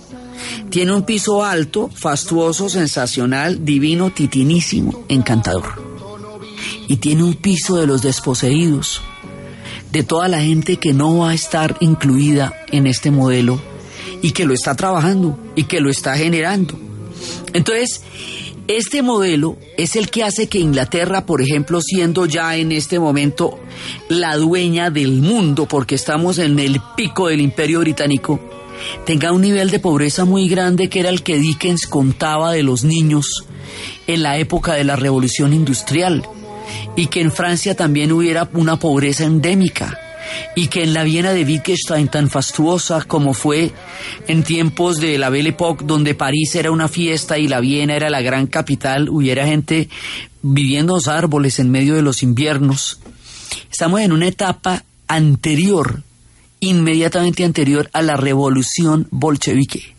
Tiene 0.70 0.94
un 0.94 1.04
piso 1.04 1.44
alto, 1.44 1.90
fastuoso, 1.94 2.70
sensacional, 2.70 3.66
divino, 3.66 4.12
titinísimo, 4.12 5.04
encantador. 5.10 5.84
Y 6.88 6.98
tiene 6.98 7.24
un 7.24 7.36
piso 7.36 7.78
de 7.78 7.88
los 7.88 8.02
desposeídos, 8.02 9.02
de 9.92 10.04
toda 10.04 10.28
la 10.28 10.42
gente 10.42 10.78
que 10.78 10.94
no 10.94 11.20
va 11.20 11.32
a 11.32 11.34
estar 11.34 11.78
incluida 11.82 12.54
en 12.72 12.88
este 12.88 13.12
modelo 13.12 13.62
y 14.22 14.32
que 14.32 14.46
lo 14.46 14.54
está 14.54 14.76
trabajando 14.76 15.38
y 15.56 15.66
que 15.66 15.82
lo 15.82 15.90
está 15.90 16.16
generando. 16.16 16.80
Entonces, 17.54 18.02
este 18.78 19.02
modelo 19.02 19.58
es 19.78 19.96
el 19.96 20.10
que 20.10 20.24
hace 20.24 20.48
que 20.48 20.60
Inglaterra, 20.60 21.26
por 21.26 21.42
ejemplo, 21.42 21.82
siendo 21.82 22.26
ya 22.26 22.56
en 22.58 22.72
este 22.72 23.00
momento 23.00 23.60
la 24.10 24.36
dueña 24.38 24.90
del 24.90 25.22
mundo, 25.22 25.68
porque 25.68 25.96
estamos 25.96 26.38
en 26.38 26.60
el 26.60 26.82
pico 26.96 27.28
del 27.28 27.42
imperio 27.42 27.80
británico, 27.80 28.40
tenga 29.06 29.32
un 29.32 29.42
nivel 29.42 29.70
de 29.70 29.80
pobreza 29.80 30.26
muy 30.26 30.48
grande 30.48 30.90
que 30.90 31.00
era 31.00 31.10
el 31.10 31.24
que 31.24 31.38
Dickens 31.38 31.88
contaba 31.88 32.52
de 32.52 32.64
los 32.64 32.84
niños 32.84 33.46
en 34.08 34.24
la 34.24 34.38
época 34.38 34.74
de 34.74 34.84
la 34.84 34.96
revolución 34.96 35.54
industrial 35.54 36.24
y 36.96 37.08
que 37.08 37.22
en 37.22 37.32
Francia 37.32 37.76
también 37.76 38.12
hubiera 38.12 38.50
una 38.54 38.78
pobreza 38.78 39.24
endémica 39.24 40.11
y 40.56 40.68
que 40.68 40.84
en 40.84 40.94
la 40.94 41.04
Viena 41.04 41.34
de 41.34 41.44
Wittgenstein 41.44 42.08
tan 42.08 42.30
fastuosa 42.30 43.04
como 43.04 43.34
fue 43.34 43.72
en 44.28 44.44
tiempos 44.44 44.98
de 44.98 45.18
la 45.18 45.30
Belle 45.30 45.50
Époque, 45.50 45.86
donde 45.86 46.16
París 46.16 46.56
era 46.56 46.72
una 46.72 46.88
fiesta 46.88 47.38
y 47.38 47.48
la 47.48 47.60
Viena 47.60 47.96
era 47.96 48.10
la 48.10 48.22
gran 48.22 48.48
capital, 48.48 49.10
hubiera 49.10 49.46
gente 49.46 49.90
viviendo 50.42 50.96
los 50.96 51.08
árboles 51.08 51.60
en 51.60 51.70
medio 51.70 51.96
de 51.96 52.02
los 52.02 52.24
inviernos. 52.24 53.00
Estamos 53.72 54.02
en 54.02 54.12
una 54.12 54.28
etapa 54.28 54.84
anterior, 55.08 56.04
inmediatamente 56.60 57.44
anterior 57.44 57.90
a 57.94 58.02
la 58.02 58.18
revolución 58.18 59.08
bolchevique. 59.12 59.96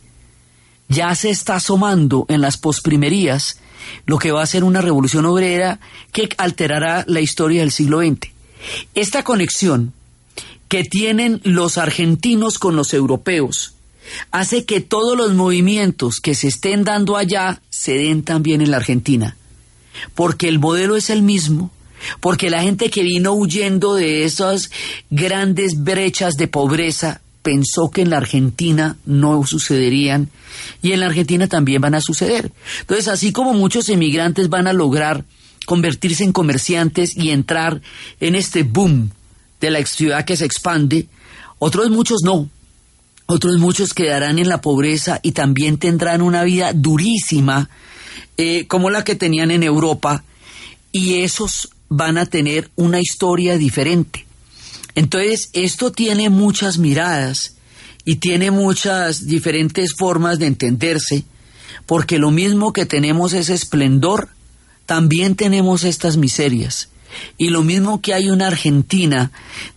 Ya 0.89 1.15
se 1.15 1.31
está 1.31 1.57
asomando 1.57 2.27
en 2.29 2.41
las 2.41 2.59
posprimerías 2.59 3.59
lo 4.07 4.19
que 4.19 4.31
va 4.31 4.43
a 4.43 4.47
ser 4.47 4.65
una 4.65 4.81
revolución 4.81 5.27
obrera 5.27 5.81
que 6.13 6.29
alterará 6.39 7.05
la 7.07 7.21
historia 7.21 7.61
del 7.61 7.73
siglo 7.73 8.01
XX. 8.01 8.31
Esta 8.95 9.23
conexión 9.25 9.93
que 10.73 10.85
tienen 10.85 11.43
los 11.45 11.77
argentinos 11.77 12.59
con 12.59 12.77
los 12.77 12.95
europeos 12.95 13.75
hace 14.31 14.65
que 14.65 14.81
todos 14.81 15.19
los 15.19 15.35
movimientos 15.35 16.19
que 16.19 16.35
se 16.35 16.49
estén 16.49 16.83
dando 16.83 17.19
allá 17.19 17.61
se 17.69 17.93
den 17.93 18.23
también 18.23 18.63
en 18.63 18.71
la 18.71 18.79
Argentina, 18.79 19.37
porque 20.15 20.49
el 20.49 20.59
modelo 20.59 20.97
es 20.97 21.11
el 21.11 21.21
mismo, 21.21 21.71
porque 22.21 22.49
la 22.49 22.63
gente 22.63 22.89
que 22.89 23.03
vino 23.03 23.35
huyendo 23.35 23.97
de 23.97 24.25
esas 24.25 24.71
grandes 25.11 25.85
brechas 25.85 26.37
de 26.39 26.49
pobreza 26.49 27.21
pensó 27.43 27.91
que 27.91 28.01
en 28.01 28.09
la 28.09 28.17
Argentina 28.17 28.97
no 29.05 29.45
sucederían 29.45 30.31
y 30.81 30.93
en 30.93 31.01
la 31.01 31.07
Argentina 31.07 31.49
también 31.49 31.83
van 31.83 31.97
a 31.97 32.01
suceder. 32.01 32.51
Entonces, 32.81 33.09
así 33.09 33.31
como 33.31 33.53
muchos 33.53 33.91
emigrantes 33.91 34.49
van 34.49 34.67
a 34.67 34.73
lograr 34.73 35.27
convertirse 35.67 36.25
en 36.25 36.33
comerciantes 36.33 37.15
y 37.15 37.29
entrar 37.29 37.83
en 38.21 38.37
este 38.37 38.63
boom 38.63 39.11
de 39.63 39.71
la 39.71 39.87
ciudad 39.87 40.25
que 40.25 40.37
se 40.37 40.45
expande, 40.45 41.07
otros 41.59 41.89
muchos 41.89 42.19
no. 42.25 42.51
Otros 43.27 43.59
muchos 43.59 43.95
quedarán 43.95 44.39
en 44.39 44.49
la 44.49 44.61
pobreza 44.61 45.21
y 45.23 45.33
también 45.33 45.79
tendrán 45.79 46.21
una 46.21 46.43
vida 46.43 46.73
durísima 46.75 47.71
eh, 48.37 48.67
como 48.67 48.91
la 48.91 49.05
que 49.05 49.15
tenían 49.15 49.53
en 49.53 49.63
Europa 49.63 50.25
y 50.91 51.21
esos 51.21 51.71
van 51.89 52.19
a 52.19 52.27
tener 52.27 52.71
una 52.75 53.01
historia 53.01 53.57
diferente. 53.57 54.27
Entonces, 54.97 55.49
esto 55.53 55.93
tiene 55.93 56.29
muchas 56.29 56.79
miradas 56.79 57.55
y 58.05 58.17
tiene 58.17 58.51
muchas 58.51 59.27
diferentes 59.27 59.95
formas 59.97 60.39
de 60.41 60.49
entenderse, 60.49 61.25
porque 61.87 62.19
lo 62.19 62.33
mismo 62.33 62.73
que 62.73 62.85
tenemos 62.85 63.33
ese 63.33 63.55
esplendor, 63.55 64.29
también 64.85 65.37
tenemos 65.37 65.85
estas 65.85 66.17
miserias. 66.17 66.89
Y 67.39 67.49
lo 67.49 67.63
mismo 67.63 68.01
que 68.01 68.15
hay 68.15 68.31
una 68.31 68.49
Argentina 68.49 69.31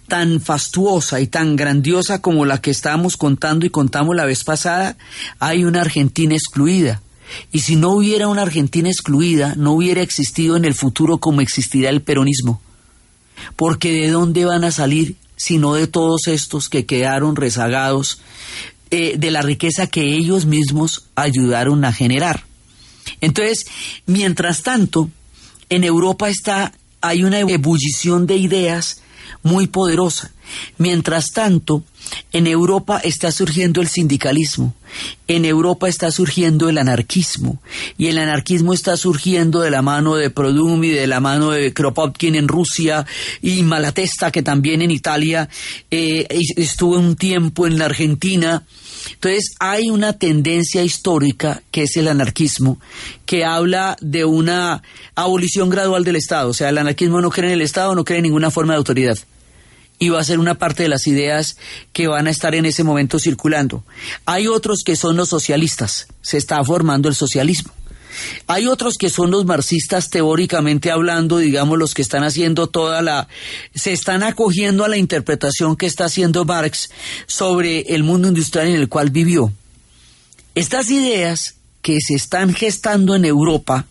tan 0.07 0.39
fastuosa 0.39 1.19
y 1.19 1.27
tan 1.27 1.55
grandiosa 1.55 2.21
como 2.21 2.45
la 2.45 2.61
que 2.61 2.71
estábamos 2.71 3.17
contando 3.17 3.65
y 3.65 3.69
contamos 3.69 4.15
la 4.15 4.25
vez 4.25 4.43
pasada, 4.43 4.97
hay 5.39 5.63
una 5.63 5.81
Argentina 5.81 6.35
excluida. 6.35 7.01
Y 7.51 7.59
si 7.61 7.75
no 7.75 7.91
hubiera 7.91 8.27
una 8.27 8.43
Argentina 8.43 8.89
excluida, 8.89 9.55
no 9.55 9.73
hubiera 9.73 10.01
existido 10.01 10.55
en 10.57 10.65
el 10.65 10.75
futuro 10.75 11.17
como 11.17 11.41
existirá 11.41 11.89
el 11.89 12.01
peronismo. 12.01 12.61
Porque 13.55 13.91
¿de 13.91 14.11
dónde 14.11 14.45
van 14.45 14.63
a 14.63 14.71
salir 14.71 15.15
sino 15.35 15.73
de 15.73 15.87
todos 15.87 16.27
estos 16.27 16.69
que 16.69 16.85
quedaron 16.85 17.35
rezagados 17.35 18.19
eh, 18.91 19.15
de 19.17 19.31
la 19.31 19.41
riqueza 19.41 19.87
que 19.87 20.13
ellos 20.15 20.45
mismos 20.45 21.05
ayudaron 21.15 21.83
a 21.83 21.91
generar? 21.91 22.45
Entonces, 23.21 23.65
mientras 24.05 24.61
tanto, 24.61 25.09
en 25.69 25.83
Europa 25.83 26.29
está 26.29 26.73
hay 27.07 27.23
una 27.23 27.39
ebullición 27.39 28.27
de 28.27 28.37
ideas 28.37 29.01
muy 29.43 29.67
poderosa. 29.67 30.31
Mientras 30.77 31.31
tanto, 31.31 31.83
en 32.31 32.47
Europa 32.47 32.99
está 33.03 33.31
surgiendo 33.31 33.81
el 33.81 33.87
sindicalismo, 33.87 34.73
en 35.27 35.45
Europa 35.45 35.87
está 35.87 36.11
surgiendo 36.11 36.69
el 36.69 36.77
anarquismo, 36.77 37.61
y 37.97 38.07
el 38.07 38.17
anarquismo 38.17 38.73
está 38.73 38.95
surgiendo 38.97 39.61
de 39.61 39.71
la 39.71 39.81
mano 39.81 40.15
de 40.15 40.29
Produm 40.29 40.83
y 40.83 40.89
de 40.89 41.07
la 41.07 41.19
mano 41.19 41.51
de 41.51 41.73
Kropotkin 41.73 42.35
en 42.35 42.47
Rusia, 42.47 43.05
y 43.41 43.63
Malatesta, 43.63 44.31
que 44.31 44.43
también 44.43 44.81
en 44.81 44.91
Italia 44.91 45.49
eh, 45.89 46.27
estuvo 46.57 46.97
un 46.97 47.15
tiempo 47.15 47.65
en 47.67 47.77
la 47.77 47.85
Argentina. 47.85 48.63
Entonces 49.15 49.55
hay 49.59 49.89
una 49.89 50.13
tendencia 50.13 50.83
histórica 50.83 51.63
que 51.71 51.83
es 51.83 51.97
el 51.97 52.07
anarquismo, 52.07 52.79
que 53.25 53.43
habla 53.43 53.97
de 53.99 54.23
una 54.25 54.83
abolición 55.15 55.69
gradual 55.69 56.03
del 56.03 56.15
Estado. 56.15 56.49
O 56.49 56.53
sea, 56.53 56.69
el 56.69 56.77
anarquismo 56.77 57.21
no 57.21 57.31
cree 57.31 57.49
en 57.49 57.53
el 57.53 57.61
Estado, 57.61 57.95
no 57.95 58.05
cree 58.05 58.19
en 58.19 58.23
ninguna 58.23 58.51
forma 58.51 58.73
de 58.73 58.77
autoridad 58.77 59.17
y 59.97 60.09
va 60.09 60.19
a 60.19 60.23
ser 60.23 60.39
una 60.39 60.55
parte 60.55 60.83
de 60.83 60.89
las 60.89 61.07
ideas 61.07 61.57
que 61.93 62.07
van 62.07 62.27
a 62.27 62.29
estar 62.29 62.53
en 62.55 62.65
ese 62.65 62.83
momento 62.83 63.19
circulando. 63.19 63.83
Hay 64.25 64.47
otros 64.47 64.83
que 64.85 64.95
son 64.95 65.15
los 65.15 65.29
socialistas, 65.29 66.07
se 66.21 66.37
está 66.37 66.63
formando 66.63 67.07
el 67.09 67.15
socialismo. 67.15 67.71
Hay 68.47 68.67
otros 68.67 68.95
que 68.97 69.09
son 69.09 69.31
los 69.31 69.45
marxistas 69.45 70.09
teóricamente 70.09 70.91
hablando, 70.91 71.37
digamos 71.37 71.77
los 71.77 71.93
que 71.93 72.01
están 72.01 72.23
haciendo 72.23 72.67
toda 72.67 73.01
la 73.01 73.27
se 73.73 73.93
están 73.93 74.23
acogiendo 74.23 74.83
a 74.83 74.89
la 74.89 74.97
interpretación 74.97 75.75
que 75.75 75.85
está 75.85 76.05
haciendo 76.05 76.45
Marx 76.45 76.89
sobre 77.27 77.81
el 77.93 78.03
mundo 78.03 78.27
industrial 78.27 78.67
en 78.67 78.75
el 78.75 78.89
cual 78.89 79.09
vivió. 79.09 79.51
Estas 80.53 80.89
ideas 80.89 81.55
que 81.81 81.99
se 81.99 82.15
están 82.15 82.53
gestando 82.53 83.15
en 83.15 83.25
Europa 83.25 83.85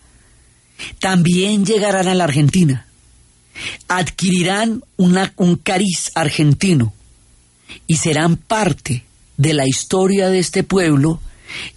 también 0.99 1.65
llegarán 1.65 2.07
a 2.07 2.15
la 2.15 2.25
Argentina 2.25 2.85
adquirirán 3.87 4.83
un 4.97 5.55
cariz 5.57 6.11
argentino 6.15 6.93
y 7.87 7.97
serán 7.97 8.37
parte 8.37 9.03
de 9.37 9.53
la 9.53 9.67
historia 9.67 10.29
de 10.29 10.39
este 10.39 10.63
pueblo 10.63 11.19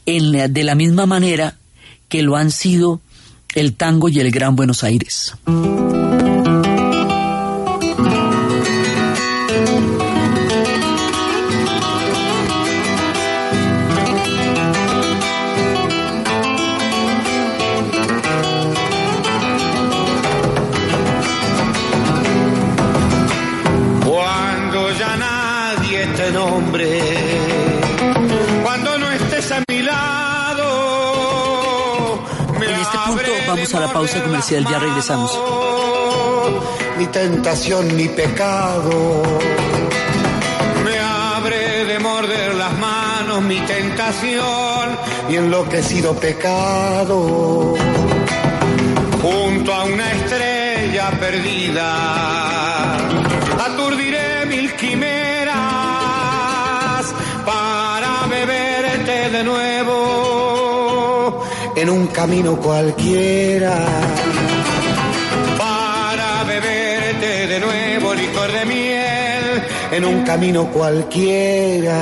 de 0.07 0.65
la 0.65 0.75
misma 0.75 1.07
manera 1.07 1.58
que 2.09 2.23
lo 2.23 2.37
han 2.37 2.51
sido 2.51 3.01
el 3.55 3.75
tango 3.75 4.09
y 4.09 4.21
el 4.21 4.31
Gran 4.31 4.57
Buenos 4.57 4.85
Aires. 4.85 5.35
Pausa 33.99 34.23
comercial, 34.23 34.65
ya 34.65 34.79
regresamos. 34.79 35.37
Ni 36.99 37.07
tentación 37.07 37.97
ni 37.97 38.07
pecado. 38.09 39.23
Me 40.85 40.97
abre 41.01 41.85
de 41.85 41.99
morder 41.99 42.55
las 42.55 42.79
manos 42.79 43.43
mi 43.43 43.59
tentación 43.59 44.97
y 45.29 45.35
enloquecido 45.35 46.15
pecado. 46.15 47.75
Junto 49.21 49.75
a 49.75 49.85
una 49.85 50.13
estrella 50.13 51.11
perdida, 51.19 51.89
aturdiré 53.67 54.47
mil 54.47 54.73
quimeras 54.75 55.57
para 57.45 58.27
beberte 58.31 59.31
de 59.31 59.43
nuevo 59.43 59.68
en 61.81 61.91
un 61.91 62.09
camino 62.09 62.57
cualquiera. 62.57 63.87
Para 65.57 66.43
beberte 66.45 67.47
de 67.47 67.61
nuevo 67.61 68.15
licor 68.15 68.51
de 68.51 68.65
miel 68.65 69.63
en 69.93 70.05
un 70.05 70.25
camino 70.25 70.67
cualquiera. 70.73 71.97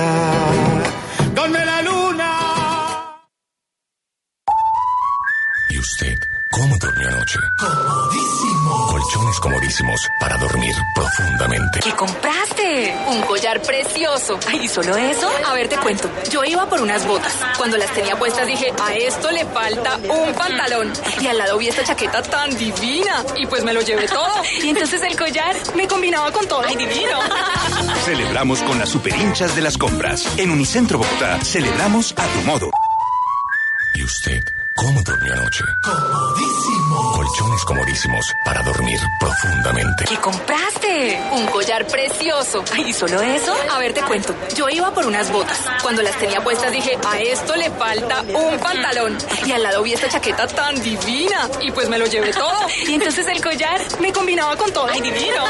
Ay, 14.47 14.61
¿y 14.65 14.69
solo 14.69 14.97
eso? 14.97 15.31
A 15.47 15.55
ver, 15.55 15.69
te 15.69 15.77
cuento. 15.77 16.09
Yo 16.31 16.43
iba 16.45 16.67
por 16.67 16.81
unas 16.81 17.07
botas. 17.07 17.35
Cuando 17.57 17.77
las 17.77 17.91
tenía 17.93 18.17
puestas 18.17 18.47
dije, 18.47 18.73
a 18.83 18.95
esto 18.95 19.31
le 19.31 19.45
falta 19.45 19.97
un 19.97 20.33
pantalón. 20.33 20.93
Y 21.21 21.27
al 21.27 21.39
lado 21.39 21.59
vi 21.59 21.69
esta 21.69 21.85
chaqueta 21.85 22.23
tan 22.23 22.57
divina. 22.57 23.25
Y 23.37 23.47
pues 23.47 23.63
me 23.65 23.73
lo 23.73 23.81
llevé 23.83 24.07
todo. 24.09 24.27
Y 24.63 24.71
entonces 24.71 25.03
el 25.03 25.17
collar 25.17 25.55
me 25.75 25.87
combinaba 25.87 26.33
con 26.33 26.47
todo. 26.49 26.63
¡Ay, 26.67 26.77
divino! 26.77 27.21
Celebramos 28.05 28.61
con 28.63 28.79
las 28.79 28.89
super 28.89 29.15
hinchas 29.15 29.55
de 29.55 29.63
las 29.63 29.77
compras. 29.77 30.27
En 30.39 30.51
Unicentro 30.51 30.99
Bogotá, 30.99 31.39
celebramos 31.45 32.13
a 32.17 32.27
tu 32.27 32.41
modo. 32.41 32.71
¿Y 33.95 34.03
usted 34.03 34.56
cómo 34.77 35.03
durmió 35.03 35.33
anoche? 35.33 35.65
Comodísimo. 35.83 37.13
Colchones 37.13 37.65
comodísimos 37.65 38.33
para 38.45 38.63
dormir 38.63 38.99
profundamente. 39.19 40.05
¿Qué 40.09 40.17
compraste? 40.19 41.21
Un 41.33 41.47
collar 41.47 41.87
precioso. 41.87 42.63
¿y 42.87 42.93
solo 42.93 43.21
eso? 43.23 43.55
A 43.73 43.79
ver, 43.79 43.95
te 43.95 44.03
cuento. 44.03 44.35
Yo 44.55 44.69
iba 44.69 44.93
por 44.93 45.07
unas 45.07 45.33
botas. 45.33 45.59
Cuando 45.83 46.03
las 46.03 46.17
tenía 46.19 46.43
puestas 46.43 46.71
dije, 46.71 46.97
a 47.07 47.19
esto 47.19 47.57
le 47.57 47.71
falta 47.71 48.23
un 48.23 48.59
pantalón. 48.59 49.19
Y 49.47 49.53
al 49.53 49.63
lado 49.63 49.83
vi 49.83 49.95
esta 49.95 50.09
chaqueta 50.09 50.47
tan 50.47 50.81
divina. 50.81 51.49
Y 51.63 51.71
pues 51.73 51.89
me 51.89 51.99
lo 51.99 52.07
llevé 52.07 52.33
todo. 52.33 52.57
Y 52.87 52.95
entonces 52.95 53.27
el 53.29 53.43
collar 53.43 53.81
me 54.01 54.13
combinaba 54.13 54.57
con 54.57 54.73
todo. 54.73 54.87
¡Ay, 54.87 55.01
divino! 55.01 55.45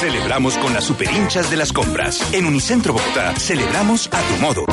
Celebramos 0.00 0.56
con 0.58 0.72
las 0.72 0.84
super 0.84 1.10
hinchas 1.10 1.50
de 1.50 1.56
las 1.56 1.72
compras. 1.72 2.22
En 2.32 2.46
Unicentro 2.46 2.92
Bogotá, 2.92 3.34
celebramos 3.36 4.08
a 4.12 4.20
tu 4.22 4.36
modo. 4.36 4.64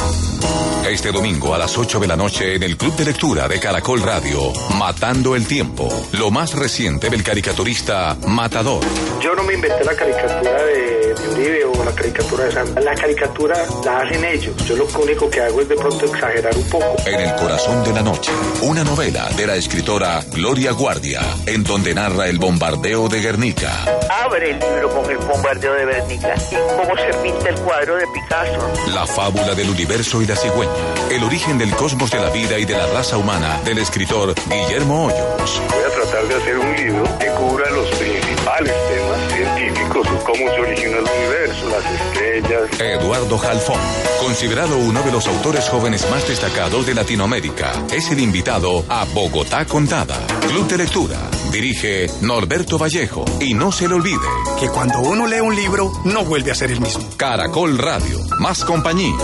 Este 0.87 1.11
domingo 1.11 1.55
a 1.55 1.57
las 1.57 1.77
8 1.77 1.99
de 1.99 2.07
la 2.07 2.17
noche 2.17 2.55
en 2.55 2.63
el 2.63 2.75
Club 2.75 2.95
de 2.97 3.05
Lectura 3.05 3.47
de 3.47 3.57
Caracol 3.63 4.01
Radio, 4.01 4.51
Matando 4.77 5.37
el 5.37 5.47
Tiempo, 5.47 5.87
lo 6.11 6.31
más 6.31 6.53
reciente 6.53 7.09
del 7.09 7.23
caricaturista 7.23 8.17
Matador. 8.27 8.83
Yo 9.21 9.33
no 9.35 9.43
me 9.43 9.53
inventé 9.53 9.85
la 9.85 9.95
caricatura 9.95 10.63
de, 10.65 11.15
de 11.15 11.29
Uribe 11.29 11.63
o 11.63 11.85
la 11.85 11.93
caricatura 11.93 12.43
de 12.43 12.51
Sandra. 12.51 12.81
La 12.83 12.93
caricatura 12.93 13.55
la 13.85 13.99
hacen 13.99 14.25
ellos. 14.25 14.53
Yo 14.67 14.75
lo 14.75 14.85
único 15.01 15.29
que 15.29 15.39
hago 15.39 15.61
es 15.61 15.69
de 15.69 15.75
pronto 15.77 16.05
exagerar 16.05 16.53
un 16.57 16.63
poco. 16.69 16.95
En 17.05 17.21
el 17.21 17.35
corazón 17.35 17.85
de 17.85 17.93
la 17.93 18.01
noche, 18.01 18.33
una 18.63 18.83
novela 18.83 19.29
de 19.29 19.47
la 19.47 19.55
escritora 19.55 20.21
Gloria 20.33 20.73
Guardia, 20.73 21.21
en 21.45 21.63
donde 21.63 21.93
narra 21.93 22.27
el 22.27 22.39
bombardeo 22.39 23.07
de 23.07 23.21
Guernica. 23.21 23.85
Abre 24.25 24.51
el 24.51 24.59
libro 24.59 24.89
con 24.89 25.09
el 25.09 25.17
bombardeo 25.19 25.73
de 25.73 25.85
Bernica 25.85 26.35
y 26.51 26.55
cómo 26.55 26.97
se 26.97 27.17
pinta 27.23 27.47
el 27.47 27.55
cuadro 27.61 27.95
de 27.95 28.07
Picasso. 28.07 28.91
La 28.93 29.07
fábula 29.07 29.55
del 29.55 29.69
universo 29.69 30.21
y 30.21 30.25
la 30.25 30.35
cigüeña, 30.35 30.71
el 31.09 31.23
origen 31.23 31.57
del 31.57 31.71
cosmos 31.71 32.11
de 32.11 32.19
la 32.19 32.29
vida 32.29 32.59
y 32.59 32.65
de 32.65 32.73
la 32.73 32.87
raza 32.87 33.15
humana 33.15 33.52
del 33.65 33.77
escritor 33.77 34.33
Guillermo 34.49 35.05
Hoyos. 35.05 35.61
Voy 35.69 35.83
a 35.83 35.95
tratar 35.95 36.27
de 36.27 36.35
hacer 36.35 36.57
un 36.57 36.75
libro 36.75 37.03
que 37.19 37.27
cubra 37.27 37.69
los 37.71 37.87
principales 37.89 38.73
temas 38.89 39.33
científicos, 39.33 40.07
cómo 40.25 40.49
se 40.53 40.59
origina 40.59 40.97
el 40.97 41.03
universo, 41.03 41.69
las 41.69 42.01
estrellas. 42.01 42.79
Eduardo 42.79 43.37
Jalfón, 43.37 43.79
considerado 44.19 44.77
uno 44.77 45.01
de 45.03 45.11
los 45.11 45.27
autores 45.27 45.67
jóvenes 45.69 46.09
más 46.09 46.27
destacados 46.27 46.85
de 46.85 46.95
Latinoamérica, 46.95 47.71
es 47.91 48.09
el 48.11 48.19
invitado 48.19 48.83
a 48.89 49.05
Bogotá 49.05 49.65
Contada. 49.65 50.19
Club 50.47 50.67
de 50.67 50.77
Lectura. 50.77 51.17
Dirige 51.51 52.07
Norberto 52.21 52.77
Vallejo. 52.79 53.25
Y 53.39 53.53
no 53.53 53.71
se 53.71 53.87
le 53.87 53.93
olvide, 53.93 54.17
Que 54.59 54.69
cuando 54.69 54.99
uno 55.01 55.27
lee 55.27 55.39
un 55.39 55.55
libro, 55.55 55.91
no 56.05 56.25
vuelve 56.25 56.51
a 56.51 56.55
ser 56.55 56.71
el 56.71 56.81
mismo. 56.81 57.07
Caracol 57.15 57.77
Radio. 57.77 58.19
Más 58.39 58.65
compañía. 58.65 59.15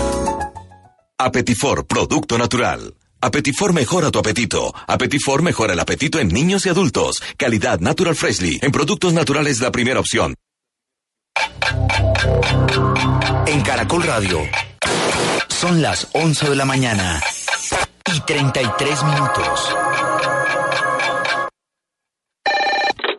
Apetifor, 1.18 1.86
producto 1.86 2.38
natural. 2.38 2.94
Apetifor 3.22 3.74
mejora 3.74 4.10
tu 4.10 4.18
apetito. 4.18 4.72
Apetifor 4.86 5.42
mejora 5.42 5.74
el 5.74 5.80
apetito 5.80 6.18
en 6.18 6.28
niños 6.28 6.64
y 6.64 6.70
adultos. 6.70 7.22
Calidad 7.36 7.78
Natural 7.80 8.16
Freshly. 8.16 8.58
En 8.62 8.72
productos 8.72 9.12
naturales 9.12 9.60
la 9.60 9.70
primera 9.70 10.00
opción. 10.00 10.34
En 13.46 13.60
Caracol 13.62 14.04
Radio, 14.04 14.40
son 15.48 15.82
las 15.82 16.08
11 16.12 16.48
de 16.48 16.56
la 16.56 16.64
mañana 16.64 17.20
y 18.14 18.20
33 18.20 19.04
minutos. 19.04 19.76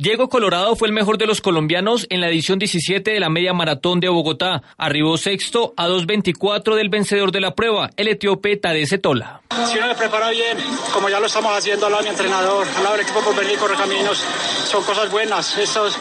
Diego 0.00 0.28
Colorado 0.28 0.76
fue 0.76 0.86
el 0.86 0.94
mejor 0.94 1.18
de 1.18 1.26
los 1.26 1.40
colombianos 1.40 2.06
en 2.08 2.20
la 2.20 2.28
edición 2.28 2.60
17 2.60 3.10
de 3.10 3.18
la 3.18 3.30
media 3.30 3.52
maratón 3.52 3.98
de 3.98 4.08
Bogotá. 4.08 4.62
Arribó 4.76 5.16
sexto 5.16 5.74
a 5.76 5.88
2.24 5.88 6.76
del 6.76 6.88
vencedor 6.88 7.32
de 7.32 7.40
la 7.40 7.56
prueba, 7.56 7.90
el 7.96 8.06
etíope 8.06 8.56
Tadej 8.56 9.00
Tola. 9.00 9.42
Si 9.50 9.78
uno 9.78 9.88
se 9.88 9.94
prepara 9.94 10.30
bien, 10.30 10.56
como 10.92 11.08
ya 11.08 11.18
lo 11.18 11.26
estamos 11.26 11.56
haciendo 11.56 11.86
al 11.86 11.92
lado 11.92 12.04
de 12.04 12.10
mi 12.10 12.14
entrenador, 12.14 12.66
al 12.66 12.82
lado 12.82 12.96
del 12.96 13.04
equipo 13.04 13.20
por 13.20 13.34
venir 13.34 13.58
Correcaminos, 13.58 14.24
son 14.68 14.84
cosas 14.84 15.10
buenas. 15.10 15.56
Estos, 15.56 15.98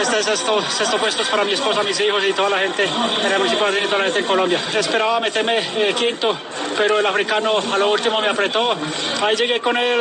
este 0.00 0.22
sexto, 0.22 0.60
sexto 0.62 0.96
puesto 0.96 1.22
es 1.22 1.28
para 1.28 1.44
mi 1.44 1.52
esposa, 1.52 1.82
mis 1.82 2.00
hijos 2.00 2.24
y 2.28 2.32
toda 2.32 2.50
la 2.50 2.58
gente 2.58 2.84
en 2.84 3.32
el 3.32 3.38
municipio 3.38 3.66
y 3.68 3.86
toda 3.86 3.98
la 3.98 4.04
gente 4.04 4.20
en 4.20 4.24
Colombia. 4.24 4.60
Esperaba 4.74 5.20
meterme 5.20 5.58
eh, 5.58 5.94
quinto, 5.96 6.36
pero 6.76 6.98
el 6.98 7.06
africano 7.06 7.52
a 7.72 7.78
lo 7.78 7.92
último 7.92 8.20
me 8.20 8.28
apretó. 8.28 8.74
Ahí 9.22 9.36
llegué 9.36 9.60
con 9.60 9.76
él 9.76 10.00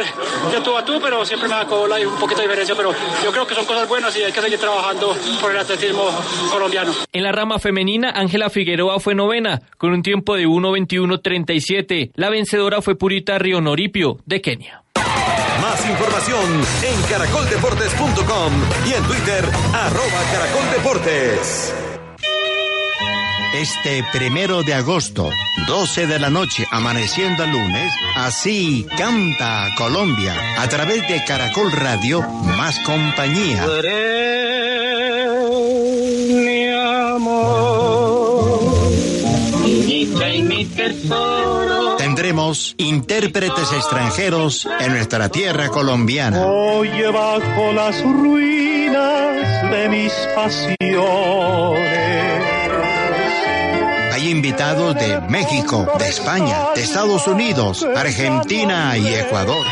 de 0.51 0.61
tú 0.61 0.75
a 0.77 0.85
tú, 0.85 0.99
pero 1.01 1.25
siempre 1.25 1.49
me 1.49 1.55
sacó 1.55 1.87
la, 1.87 1.97
un 1.97 2.15
poquito 2.15 2.41
de 2.41 2.47
diferencia, 2.47 2.75
pero 2.75 2.93
yo 3.23 3.31
creo 3.31 3.45
que 3.45 3.55
son 3.55 3.65
cosas 3.65 3.87
buenas 3.87 4.15
y 4.17 4.23
hay 4.23 4.31
que 4.31 4.41
seguir 4.41 4.59
trabajando 4.59 5.15
por 5.41 5.51
el 5.51 5.57
atletismo 5.57 6.09
colombiano. 6.51 6.93
En 7.11 7.23
la 7.23 7.31
rama 7.31 7.59
femenina, 7.59 8.11
Ángela 8.15 8.49
Figueroa 8.49 8.99
fue 8.99 9.15
novena, 9.15 9.61
con 9.77 9.91
un 9.91 10.01
tiempo 10.01 10.35
de 10.35 10.47
1.21.37. 10.47 12.11
La 12.15 12.29
vencedora 12.29 12.81
fue 12.81 12.84
Purita 12.93 13.39
Rionoripio, 13.39 14.19
de 14.25 14.41
Kenia. 14.41 14.83
Más 15.61 15.89
información 15.89 16.61
en 16.83 17.01
caracoldeportes.com 17.09 18.53
y 18.87 18.93
en 18.93 19.03
Twitter, 19.05 19.45
arroba 19.73 20.21
caracoldeportes. 20.31 21.73
Este 23.55 24.03
primero 24.11 24.63
de 24.63 24.73
agosto, 24.73 25.29
12 25.65 26.07
de 26.07 26.19
la 26.19 26.29
noche, 26.29 26.67
amaneciendo 26.71 27.45
el 27.45 27.51
lunes, 27.51 27.93
así 28.15 28.85
canta 28.97 29.69
Colombia 29.77 30.35
a 30.61 30.67
través 30.67 31.07
de 31.07 31.23
Caracol 31.23 31.71
Radio, 31.71 32.21
más 32.57 32.77
compañía. 32.79 33.65
mi 36.27 36.67
amor, 36.67 38.59
mi 39.63 39.73
dicha 39.83 40.29
y 40.29 40.41
mi 40.43 40.65
tesoro. 40.65 41.64
Intérpretes 42.77 43.71
extranjeros 43.73 44.67
en 44.79 44.91
nuestra 44.91 45.29
tierra 45.29 45.69
colombiana. 45.69 46.45
Oye 46.45 47.07
bajo 47.07 47.71
las 47.73 48.03
ruinas 48.03 49.71
de 49.71 49.89
mis 49.89 50.13
pasiones. 50.35 50.75
Hay 54.13 54.29
invitados 54.29 54.93
de 54.93 55.21
México, 55.21 55.87
de 55.97 56.07
España, 56.07 56.67
de 56.75 56.83
Estados 56.83 57.25
Unidos, 57.27 57.83
Argentina 57.95 58.95
y 58.95 59.07
Ecuador. 59.07 59.65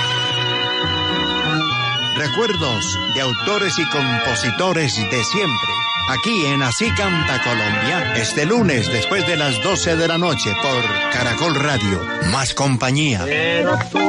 Recuerdos 2.17 2.97
de 3.13 3.21
autores 3.21 3.77
y 3.77 3.86
compositores 3.89 4.95
de 4.95 5.23
siempre. 5.23 5.83
Aquí 6.13 6.45
en 6.45 6.62
Así 6.62 6.91
Canta 6.91 7.41
Colombia, 7.41 8.13
este 8.17 8.45
lunes 8.45 8.88
después 8.88 9.26
de 9.26 9.36
las 9.36 9.63
12 9.63 9.95
de 9.95 10.08
la 10.08 10.19
noche 10.19 10.54
por 10.62 11.12
Caracol 11.12 11.56
Radio. 11.56 11.99
Más 12.32 12.54
compañía. 12.54 13.23
Pero 13.26 13.80
tú 13.91 13.99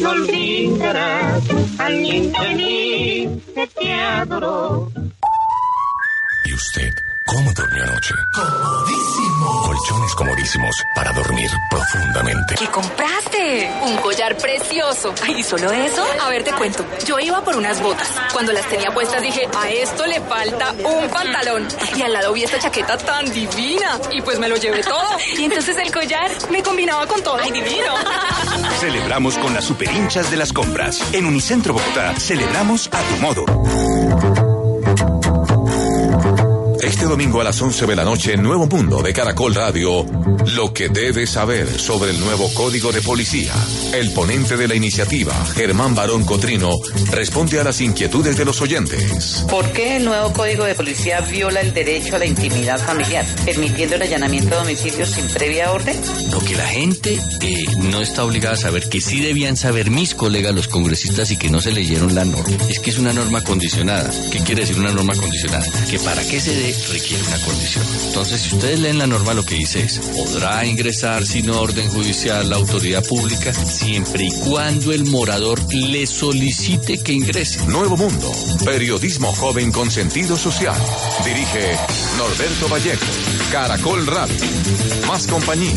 no 0.00 0.10
olvidarás 0.10 1.42
al 1.78 2.06
infeliz 2.06 3.28
que 3.54 3.66
te 3.66 3.92
adoró. 3.92 4.90
¿Y 6.46 6.54
usted 6.54 6.92
cómo 7.26 7.52
durmió 7.52 7.82
anoche? 7.84 8.14
Comodísimo. 8.32 9.62
Colchones 9.62 10.14
comodísimos 10.14 10.76
para 10.94 11.12
dormir 11.12 11.50
profundamente. 11.70 12.54
¿Qué 12.58 12.66
compraste? 12.68 13.70
Un 13.82 13.96
collar 13.98 14.36
precioso. 14.36 15.14
¿Y 15.36 15.42
solo 15.42 15.70
eso? 15.72 16.04
A 16.22 16.28
ver, 16.28 16.44
te 16.44 16.52
cuento. 16.52 16.84
Yo 17.04 17.18
iba 17.18 17.42
por 17.44 17.56
unas 17.56 17.82
botas. 17.82 18.08
Cuando 18.32 18.52
las 18.52 18.66
tenía 18.68 18.92
puestas 18.92 19.20
dije, 19.20 19.48
a 19.56 19.70
esto 19.70 20.06
le 20.06 20.20
falta 20.20 20.72
un 20.72 21.08
pantalón. 21.08 21.68
Y 21.96 22.02
al 22.02 22.12
lado 22.12 22.32
vi 22.32 22.44
esta 22.44 22.58
chaqueta 22.58 22.96
tan 22.96 23.30
divina. 23.32 23.98
Y 24.12 24.22
pues 24.22 24.38
me 24.38 24.48
lo 24.48 24.56
llevé 24.56 24.82
todo. 24.82 25.18
Y 25.36 25.44
entonces 25.44 25.76
el 25.76 25.92
collar 25.92 26.30
me 26.50 26.62
combinaba 26.62 27.06
con 27.06 27.22
todo. 27.22 27.36
¡Ay, 27.42 27.50
divino! 27.50 27.94
Celebramos 28.80 29.36
con 29.38 29.52
las 29.52 29.64
super 29.64 29.90
hinchas 29.90 30.30
de 30.30 30.36
las 30.36 30.52
compras. 30.52 31.02
En 31.12 31.26
Unicentro 31.26 31.74
Bogotá, 31.74 32.14
celebramos 32.18 32.88
a 32.92 33.02
tu 33.02 33.16
modo. 33.16 33.44
Este 36.86 37.04
domingo 37.04 37.40
a 37.40 37.44
las 37.44 37.60
11 37.60 37.84
de 37.84 37.96
la 37.96 38.04
noche 38.04 38.34
en 38.34 38.44
Nuevo 38.44 38.68
Mundo 38.68 39.02
de 39.02 39.12
Caracol 39.12 39.52
Radio, 39.56 40.06
lo 40.54 40.72
que 40.72 40.88
debes 40.88 41.30
saber 41.30 41.68
sobre 41.80 42.12
el 42.12 42.20
nuevo 42.20 42.48
Código 42.54 42.92
de 42.92 43.02
Policía. 43.02 43.52
El 43.92 44.12
ponente 44.12 44.56
de 44.56 44.68
la 44.68 44.76
iniciativa, 44.76 45.34
Germán 45.56 45.96
Barón 45.96 46.24
Cotrino, 46.24 46.70
responde 47.10 47.58
a 47.58 47.64
las 47.64 47.80
inquietudes 47.80 48.36
de 48.36 48.44
los 48.44 48.62
oyentes. 48.62 49.44
¿Por 49.50 49.72
qué 49.72 49.96
el 49.96 50.04
nuevo 50.04 50.32
Código 50.32 50.64
de 50.64 50.76
Policía 50.76 51.22
viola 51.22 51.60
el 51.60 51.74
derecho 51.74 52.14
a 52.14 52.20
la 52.20 52.26
intimidad 52.26 52.78
familiar, 52.78 53.26
permitiendo 53.44 53.96
el 53.96 54.02
allanamiento 54.02 54.50
de 54.50 54.56
domicilios 54.56 55.10
sin 55.10 55.26
previa 55.26 55.72
orden? 55.72 56.00
Lo 56.30 56.38
que 56.38 56.54
la 56.54 56.68
gente 56.68 57.20
eh, 57.40 57.64
no 57.78 58.00
está 58.00 58.24
obligada 58.24 58.54
a 58.54 58.58
saber, 58.58 58.88
que 58.88 59.00
sí 59.00 59.18
debían 59.18 59.56
saber 59.56 59.90
mis 59.90 60.14
colegas 60.14 60.54
los 60.54 60.68
congresistas 60.68 61.32
y 61.32 61.36
que 61.36 61.50
no 61.50 61.60
se 61.60 61.72
leyeron 61.72 62.14
la 62.14 62.24
norma, 62.24 62.56
es 62.68 62.78
que 62.78 62.90
es 62.90 62.98
una 62.98 63.12
norma 63.12 63.42
condicionada. 63.42 64.08
¿Qué 64.30 64.38
quiere 64.38 64.60
decir 64.60 64.78
una 64.78 64.92
norma 64.92 65.16
condicionada? 65.16 65.66
Que 65.90 65.98
para 65.98 66.22
que 66.22 66.40
se 66.40 66.54
dé 66.54 66.75
requiere 66.90 67.22
una 67.26 67.38
condición. 67.40 67.84
Entonces, 68.06 68.40
si 68.42 68.54
ustedes 68.54 68.80
leen 68.80 68.98
la 68.98 69.06
norma, 69.06 69.34
lo 69.34 69.44
que 69.44 69.54
dice 69.54 69.80
es, 69.80 69.98
podrá 69.98 70.64
ingresar 70.64 71.26
sin 71.26 71.50
orden 71.50 71.88
judicial 71.90 72.48
la 72.48 72.56
autoridad 72.56 73.04
pública 73.04 73.52
siempre 73.52 74.24
y 74.24 74.30
cuando 74.48 74.92
el 74.92 75.04
morador 75.06 75.60
le 75.72 76.06
solicite 76.06 76.98
que 77.02 77.12
ingrese. 77.12 77.66
Nuevo 77.66 77.96
Mundo, 77.96 78.32
periodismo 78.64 79.32
joven 79.32 79.72
con 79.72 79.90
sentido 79.90 80.36
social. 80.36 80.76
Dirige 81.24 81.76
Norberto 82.18 82.68
Vallejo, 82.68 83.04
Caracol 83.50 84.06
Radio. 84.06 84.36
Más 85.06 85.26
compañía. 85.26 85.74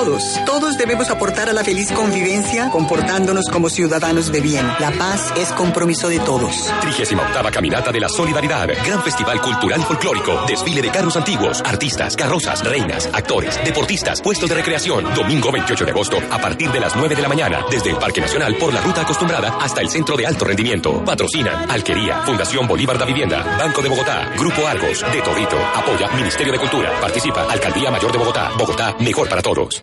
Todos, 0.00 0.40
todos 0.46 0.78
debemos 0.78 1.10
aportar 1.10 1.50
a 1.50 1.52
la 1.52 1.62
feliz 1.62 1.92
convivencia 1.92 2.70
comportándonos 2.70 3.50
como 3.52 3.68
ciudadanos 3.68 4.32
de 4.32 4.40
bien. 4.40 4.66
La 4.78 4.92
paz 4.92 5.30
es 5.36 5.52
compromiso 5.52 6.08
de 6.08 6.18
todos. 6.20 6.72
38 6.80 7.18
Caminata 7.52 7.92
de 7.92 8.00
la 8.00 8.08
Solidaridad. 8.08 8.66
Gran 8.82 9.02
Festival 9.02 9.42
Cultural 9.42 9.78
y 9.78 9.84
Folclórico. 9.84 10.46
Desfile 10.46 10.80
de 10.80 10.90
carros 10.90 11.18
antiguos, 11.18 11.60
artistas, 11.66 12.16
carrozas, 12.16 12.64
reinas, 12.64 13.10
actores, 13.12 13.62
deportistas, 13.62 14.22
puestos 14.22 14.48
de 14.48 14.54
recreación. 14.54 15.04
Domingo 15.14 15.52
28 15.52 15.84
de 15.84 15.90
agosto 15.90 16.16
a 16.30 16.38
partir 16.38 16.72
de 16.72 16.80
las 16.80 16.96
9 16.96 17.14
de 17.14 17.20
la 17.20 17.28
mañana. 17.28 17.66
Desde 17.70 17.90
el 17.90 17.98
Parque 17.98 18.22
Nacional 18.22 18.56
por 18.56 18.72
la 18.72 18.80
ruta 18.80 19.02
acostumbrada 19.02 19.58
hasta 19.60 19.82
el 19.82 19.90
Centro 19.90 20.16
de 20.16 20.26
Alto 20.26 20.46
Rendimiento. 20.46 21.04
Patrocinan 21.04 21.70
Alquería, 21.70 22.22
Fundación 22.22 22.66
Bolívar 22.66 22.96
da 22.96 23.04
Vivienda, 23.04 23.42
Banco 23.58 23.82
de 23.82 23.90
Bogotá, 23.90 24.32
Grupo 24.38 24.66
Argos, 24.66 25.04
de 25.12 25.20
Torrito. 25.20 25.58
Apoya 25.74 26.08
Ministerio 26.16 26.54
de 26.54 26.58
Cultura. 26.58 26.98
Participa 27.02 27.42
Alcaldía 27.42 27.90
Mayor 27.90 28.10
de 28.10 28.18
Bogotá. 28.18 28.50
Bogotá, 28.56 28.96
mejor 28.98 29.28
para 29.28 29.42
todos. 29.42 29.82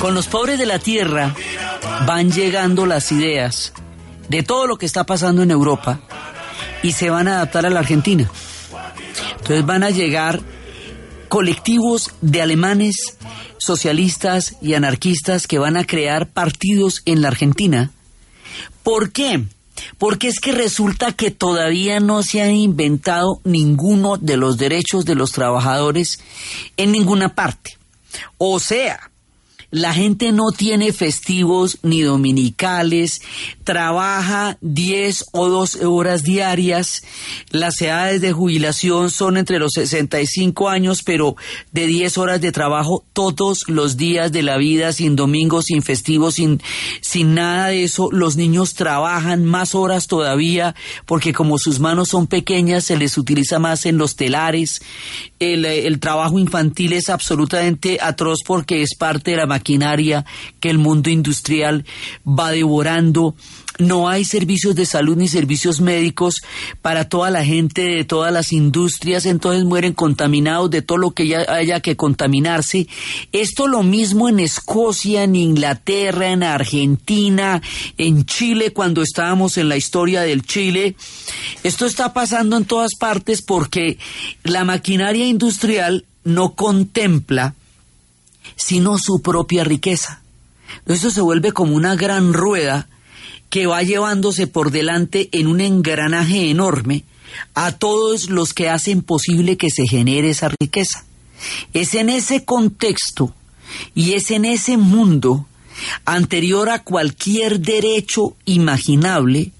Con 0.00 0.14
los 0.14 0.28
pobres 0.28 0.58
de 0.58 0.66
la 0.66 0.78
tierra 0.78 1.34
van 2.06 2.30
llegando 2.30 2.86
las 2.86 3.10
ideas 3.12 3.72
de 4.28 4.42
todo 4.42 4.66
lo 4.66 4.76
que 4.76 4.86
está 4.86 5.04
pasando 5.04 5.42
en 5.42 5.50
Europa 5.50 6.00
y 6.82 6.92
se 6.92 7.10
van 7.10 7.28
a 7.28 7.36
adaptar 7.36 7.66
a 7.66 7.70
la 7.70 7.80
Argentina. 7.80 8.30
Entonces 9.32 9.66
van 9.66 9.82
a 9.82 9.90
llegar 9.90 10.40
colectivos 11.28 12.10
de 12.20 12.42
alemanes 12.42 13.16
socialistas 13.58 14.56
y 14.62 14.74
anarquistas 14.74 15.46
que 15.46 15.58
van 15.58 15.76
a 15.76 15.84
crear 15.84 16.28
partidos 16.28 17.02
en 17.04 17.20
la 17.20 17.28
Argentina. 17.28 17.90
¿Por 18.82 19.10
qué? 19.10 19.44
Porque 19.98 20.28
es 20.28 20.40
que 20.40 20.52
resulta 20.52 21.12
que 21.12 21.30
todavía 21.30 22.00
no 22.00 22.22
se 22.22 22.40
han 22.42 22.54
inventado 22.54 23.40
ninguno 23.44 24.16
de 24.16 24.36
los 24.36 24.58
derechos 24.58 25.04
de 25.04 25.14
los 25.14 25.32
trabajadores 25.32 26.20
en 26.76 26.92
ninguna 26.92 27.34
parte. 27.34 27.76
O 28.38 28.58
sea, 28.58 29.07
la 29.70 29.92
gente 29.92 30.32
no 30.32 30.50
tiene 30.50 30.92
festivos 30.92 31.78
ni 31.82 32.00
dominicales, 32.00 33.20
trabaja 33.64 34.56
10 34.62 35.26
o 35.32 35.48
12 35.48 35.84
horas 35.84 36.22
diarias, 36.22 37.02
las 37.50 37.80
edades 37.82 38.22
de 38.22 38.32
jubilación 38.32 39.10
son 39.10 39.36
entre 39.36 39.58
los 39.58 39.72
65 39.74 40.70
años, 40.70 41.02
pero 41.02 41.36
de 41.72 41.86
10 41.86 42.16
horas 42.16 42.40
de 42.40 42.50
trabajo 42.50 43.04
todos 43.12 43.64
los 43.68 43.98
días 43.98 44.32
de 44.32 44.42
la 44.42 44.56
vida, 44.56 44.92
sin 44.92 45.16
domingos, 45.16 45.66
sin 45.66 45.82
festivos, 45.82 46.36
sin, 46.36 46.62
sin 47.02 47.34
nada 47.34 47.68
de 47.68 47.84
eso. 47.84 48.08
Los 48.10 48.36
niños 48.36 48.72
trabajan 48.72 49.44
más 49.44 49.74
horas 49.74 50.06
todavía, 50.06 50.74
porque 51.04 51.34
como 51.34 51.58
sus 51.58 51.78
manos 51.78 52.08
son 52.08 52.26
pequeñas, 52.26 52.84
se 52.84 52.96
les 52.96 53.18
utiliza 53.18 53.58
más 53.58 53.84
en 53.84 53.98
los 53.98 54.16
telares. 54.16 54.80
El, 55.38 55.66
el 55.66 56.00
trabajo 56.00 56.38
infantil 56.38 56.94
es 56.94 57.10
absolutamente 57.10 57.98
atroz 58.00 58.40
porque 58.44 58.82
es 58.82 58.94
parte 58.94 59.32
de 59.32 59.36
la 59.36 59.57
maquinaria 59.58 60.24
que 60.60 60.70
el 60.70 60.78
mundo 60.78 61.10
industrial 61.10 61.84
va 62.24 62.52
devorando. 62.52 63.34
No 63.78 64.08
hay 64.08 64.24
servicios 64.24 64.74
de 64.74 64.86
salud 64.86 65.16
ni 65.16 65.28
servicios 65.28 65.80
médicos 65.80 66.36
para 66.82 67.08
toda 67.08 67.30
la 67.30 67.44
gente 67.44 67.82
de 67.82 68.04
todas 68.04 68.32
las 68.32 68.52
industrias, 68.52 69.24
entonces 69.24 69.64
mueren 69.64 69.92
contaminados 69.92 70.68
de 70.70 70.82
todo 70.82 70.98
lo 70.98 71.10
que 71.12 71.28
ya 71.28 71.44
haya 71.48 71.78
que 71.80 71.96
contaminarse. 71.96 72.88
Esto 73.30 73.68
lo 73.68 73.84
mismo 73.84 74.28
en 74.28 74.40
Escocia, 74.40 75.22
en 75.22 75.36
Inglaterra, 75.36 76.30
en 76.30 76.42
Argentina, 76.42 77.62
en 77.98 78.24
Chile, 78.24 78.72
cuando 78.72 79.02
estábamos 79.02 79.58
en 79.58 79.68
la 79.68 79.76
historia 79.76 80.22
del 80.22 80.42
Chile. 80.42 80.96
Esto 81.62 81.86
está 81.86 82.12
pasando 82.12 82.56
en 82.56 82.64
todas 82.64 82.96
partes 82.98 83.42
porque 83.42 83.98
la 84.42 84.64
maquinaria 84.64 85.26
industrial 85.26 86.04
no 86.24 86.54
contempla 86.54 87.54
sino 88.58 88.98
su 88.98 89.22
propia 89.22 89.64
riqueza. 89.64 90.20
Esto 90.86 91.10
se 91.10 91.22
vuelve 91.22 91.52
como 91.52 91.74
una 91.74 91.96
gran 91.96 92.34
rueda 92.34 92.88
que 93.48 93.66
va 93.66 93.82
llevándose 93.82 94.46
por 94.46 94.70
delante 94.70 95.30
en 95.32 95.46
un 95.46 95.60
engranaje 95.60 96.50
enorme 96.50 97.04
a 97.54 97.72
todos 97.72 98.28
los 98.28 98.52
que 98.52 98.68
hacen 98.68 99.02
posible 99.02 99.56
que 99.56 99.70
se 99.70 99.86
genere 99.86 100.30
esa 100.30 100.50
riqueza. 100.60 101.04
Es 101.72 101.94
en 101.94 102.10
ese 102.10 102.44
contexto 102.44 103.32
y 103.94 104.12
es 104.14 104.30
en 104.30 104.44
ese 104.44 104.76
mundo 104.76 105.46
anterior 106.04 106.68
a 106.68 106.82
cualquier 106.82 107.60
derecho 107.60 108.36
imaginable 108.44 109.52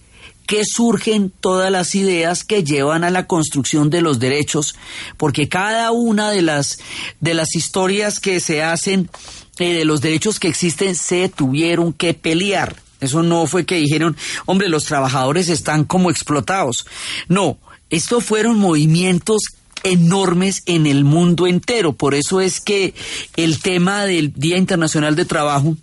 que 0.49 0.63
surgen 0.65 1.31
todas 1.41 1.71
las 1.71 1.95
ideas 1.95 2.43
que 2.43 2.65
llevan 2.65 3.05
a 3.05 3.11
la 3.11 3.27
construcción 3.27 3.91
de 3.91 4.01
los 4.01 4.19
derechos, 4.19 4.75
porque 5.19 5.51
cada 5.51 5.93
una 5.93 6.31
de 6.31 6.41
las 6.41 6.79
de 7.21 7.35
las 7.35 7.55
historias 7.55 8.19
que 8.19 8.41
se 8.41 8.63
hacen 8.63 9.11
eh, 9.59 9.75
de 9.75 9.85
los 9.85 10.01
derechos 10.01 10.41
que 10.41 10.49
existen 10.49 10.95
se 10.95 11.29
tuvieron 11.29 11.93
que 11.93 12.15
pelear. 12.15 12.77
Eso 12.99 13.23
no 13.23 13.47
fue 13.47 13.67
que 13.67 13.75
dijeron, 13.75 14.17
hombre, 14.47 14.71
los 14.71 14.87
trabajadores 14.87 15.51
están 15.51 15.85
como 15.85 16.11
explotados. 16.11 16.87
No, 17.29 17.59
estos 17.91 18.25
fueron 18.25 18.59
movimientos 18.59 19.43
enormes 19.83 20.63
en 20.65 20.87
el 20.87 21.05
mundo 21.05 21.47
entero. 21.47 21.93
Por 21.93 22.15
eso 22.15 22.41
es 22.41 22.61
que 22.61 22.95
el 23.37 23.61
tema 23.61 24.07
del 24.07 24.33
Día 24.33 24.57
Internacional 24.57 25.15
de 25.15 25.27
Trabajo 25.27 25.77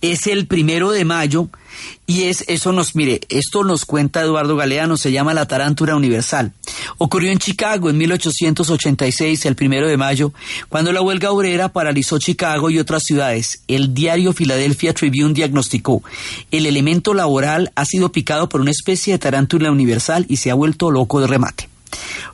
es 0.00 0.26
el 0.26 0.48
primero 0.48 0.90
de 0.90 1.04
mayo 1.04 1.50
y 2.06 2.24
es 2.24 2.44
eso 2.48 2.72
nos 2.72 2.94
mire 2.94 3.20
esto 3.28 3.64
nos 3.64 3.84
cuenta 3.84 4.20
Eduardo 4.20 4.56
Galeano 4.56 4.96
se 4.96 5.12
llama 5.12 5.34
la 5.34 5.46
tarántula 5.46 5.96
universal. 5.96 6.52
Ocurrió 6.98 7.30
en 7.30 7.38
Chicago 7.38 7.90
en 7.90 7.98
1886 7.98 9.46
el 9.46 9.56
primero 9.56 9.88
de 9.88 9.96
mayo 9.96 10.32
cuando 10.68 10.92
la 10.92 11.02
huelga 11.02 11.30
obrera 11.30 11.70
paralizó 11.70 12.18
Chicago 12.18 12.70
y 12.70 12.78
otras 12.78 13.02
ciudades. 13.04 13.62
El 13.68 13.94
diario 13.94 14.32
Philadelphia 14.32 14.94
Tribune 14.94 15.34
diagnosticó 15.34 16.02
el 16.50 16.66
elemento 16.66 17.14
laboral 17.14 17.72
ha 17.74 17.84
sido 17.84 18.12
picado 18.12 18.48
por 18.48 18.60
una 18.60 18.70
especie 18.70 19.14
de 19.14 19.18
tarántula 19.18 19.70
universal 19.70 20.26
y 20.28 20.36
se 20.36 20.50
ha 20.50 20.54
vuelto 20.54 20.90
loco 20.90 21.20
de 21.20 21.26
remate 21.26 21.71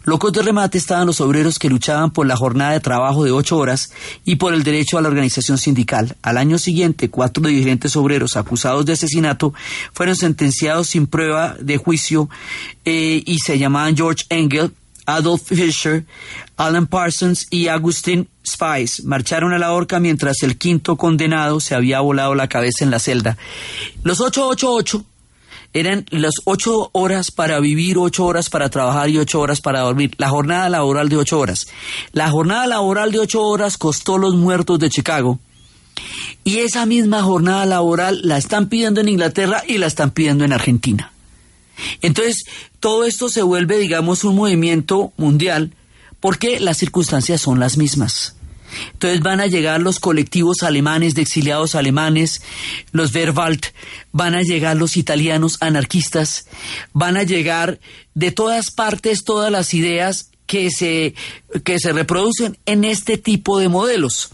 Locos 0.04 0.32
de 0.32 0.42
remate 0.42 0.78
estaban 0.78 1.06
los 1.06 1.20
obreros 1.20 1.58
que 1.58 1.68
luchaban 1.68 2.10
por 2.10 2.26
la 2.26 2.36
jornada 2.36 2.72
de 2.72 2.80
trabajo 2.80 3.24
de 3.24 3.32
ocho 3.32 3.58
horas 3.58 3.90
y 4.24 4.36
por 4.36 4.54
el 4.54 4.62
derecho 4.62 4.98
a 4.98 5.02
la 5.02 5.08
organización 5.08 5.58
sindical. 5.58 6.16
Al 6.22 6.38
año 6.38 6.58
siguiente, 6.58 7.10
cuatro 7.10 7.42
dirigentes 7.42 7.96
obreros 7.96 8.36
acusados 8.36 8.86
de 8.86 8.94
asesinato 8.94 9.52
fueron 9.92 10.16
sentenciados 10.16 10.88
sin 10.88 11.06
prueba 11.06 11.56
de 11.60 11.76
juicio 11.76 12.28
eh, 12.84 13.22
y 13.26 13.38
se 13.40 13.58
llamaban 13.58 13.96
George 13.96 14.24
Engel, 14.30 14.72
Adolf 15.06 15.42
Fischer, 15.42 16.04
Alan 16.56 16.86
Parsons 16.86 17.46
y 17.50 17.68
Agustin 17.68 18.28
Spice 18.46 19.02
marcharon 19.04 19.52
a 19.52 19.58
la 19.58 19.72
horca 19.72 20.00
mientras 20.00 20.42
el 20.42 20.58
quinto 20.58 20.96
condenado 20.96 21.60
se 21.60 21.74
había 21.74 22.00
volado 22.00 22.34
la 22.34 22.48
cabeza 22.48 22.84
en 22.84 22.90
la 22.90 22.98
celda. 22.98 23.36
Los 24.02 24.20
888 24.20 25.04
eran 25.72 26.06
las 26.10 26.34
ocho 26.44 26.90
horas 26.92 27.30
para 27.30 27.60
vivir, 27.60 27.98
ocho 27.98 28.24
horas 28.24 28.50
para 28.50 28.70
trabajar 28.70 29.10
y 29.10 29.18
ocho 29.18 29.40
horas 29.40 29.60
para 29.60 29.80
dormir. 29.80 30.14
La 30.18 30.28
jornada 30.28 30.68
laboral 30.68 31.08
de 31.08 31.16
ocho 31.16 31.38
horas. 31.38 31.66
La 32.12 32.30
jornada 32.30 32.66
laboral 32.66 33.12
de 33.12 33.20
ocho 33.20 33.42
horas 33.42 33.76
costó 33.76 34.18
los 34.18 34.34
muertos 34.34 34.78
de 34.78 34.90
Chicago. 34.90 35.38
Y 36.44 36.58
esa 36.58 36.86
misma 36.86 37.22
jornada 37.22 37.66
laboral 37.66 38.20
la 38.22 38.38
están 38.38 38.68
pidiendo 38.68 39.00
en 39.00 39.08
Inglaterra 39.08 39.62
y 39.66 39.78
la 39.78 39.86
están 39.86 40.10
pidiendo 40.10 40.44
en 40.44 40.52
Argentina. 40.52 41.12
Entonces, 42.00 42.44
todo 42.80 43.04
esto 43.04 43.28
se 43.28 43.42
vuelve, 43.42 43.78
digamos, 43.78 44.24
un 44.24 44.36
movimiento 44.36 45.12
mundial 45.16 45.72
porque 46.20 46.60
las 46.60 46.78
circunstancias 46.78 47.40
son 47.40 47.60
las 47.60 47.76
mismas. 47.76 48.37
Entonces 48.92 49.20
van 49.20 49.40
a 49.40 49.46
llegar 49.46 49.80
los 49.80 49.98
colectivos 49.98 50.62
alemanes 50.62 51.14
de 51.14 51.22
exiliados 51.22 51.74
alemanes, 51.74 52.42
los 52.92 53.12
Verwalt, 53.12 53.66
van 54.12 54.34
a 54.34 54.42
llegar 54.42 54.76
los 54.76 54.96
italianos 54.96 55.56
anarquistas, 55.60 56.46
van 56.92 57.16
a 57.16 57.22
llegar 57.22 57.80
de 58.14 58.32
todas 58.32 58.70
partes 58.70 59.24
todas 59.24 59.50
las 59.50 59.74
ideas 59.74 60.30
que 60.46 60.70
se, 60.70 61.14
que 61.64 61.78
se 61.78 61.92
reproducen 61.92 62.58
en 62.66 62.84
este 62.84 63.18
tipo 63.18 63.58
de 63.58 63.68
modelos. 63.68 64.30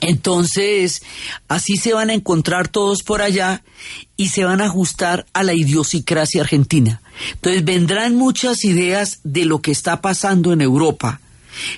Entonces, 0.00 1.02
así 1.48 1.76
se 1.76 1.94
van 1.94 2.10
a 2.10 2.14
encontrar 2.14 2.68
todos 2.68 3.02
por 3.02 3.22
allá 3.22 3.62
y 4.16 4.28
se 4.28 4.44
van 4.44 4.60
a 4.60 4.66
ajustar 4.66 5.26
a 5.32 5.42
la 5.42 5.54
idiosincrasia 5.54 6.42
argentina. 6.42 7.00
Entonces, 7.32 7.64
vendrán 7.64 8.14
muchas 8.14 8.64
ideas 8.64 9.20
de 9.24 9.46
lo 9.46 9.62
que 9.62 9.70
está 9.70 10.02
pasando 10.02 10.52
en 10.52 10.60
Europa 10.60 11.20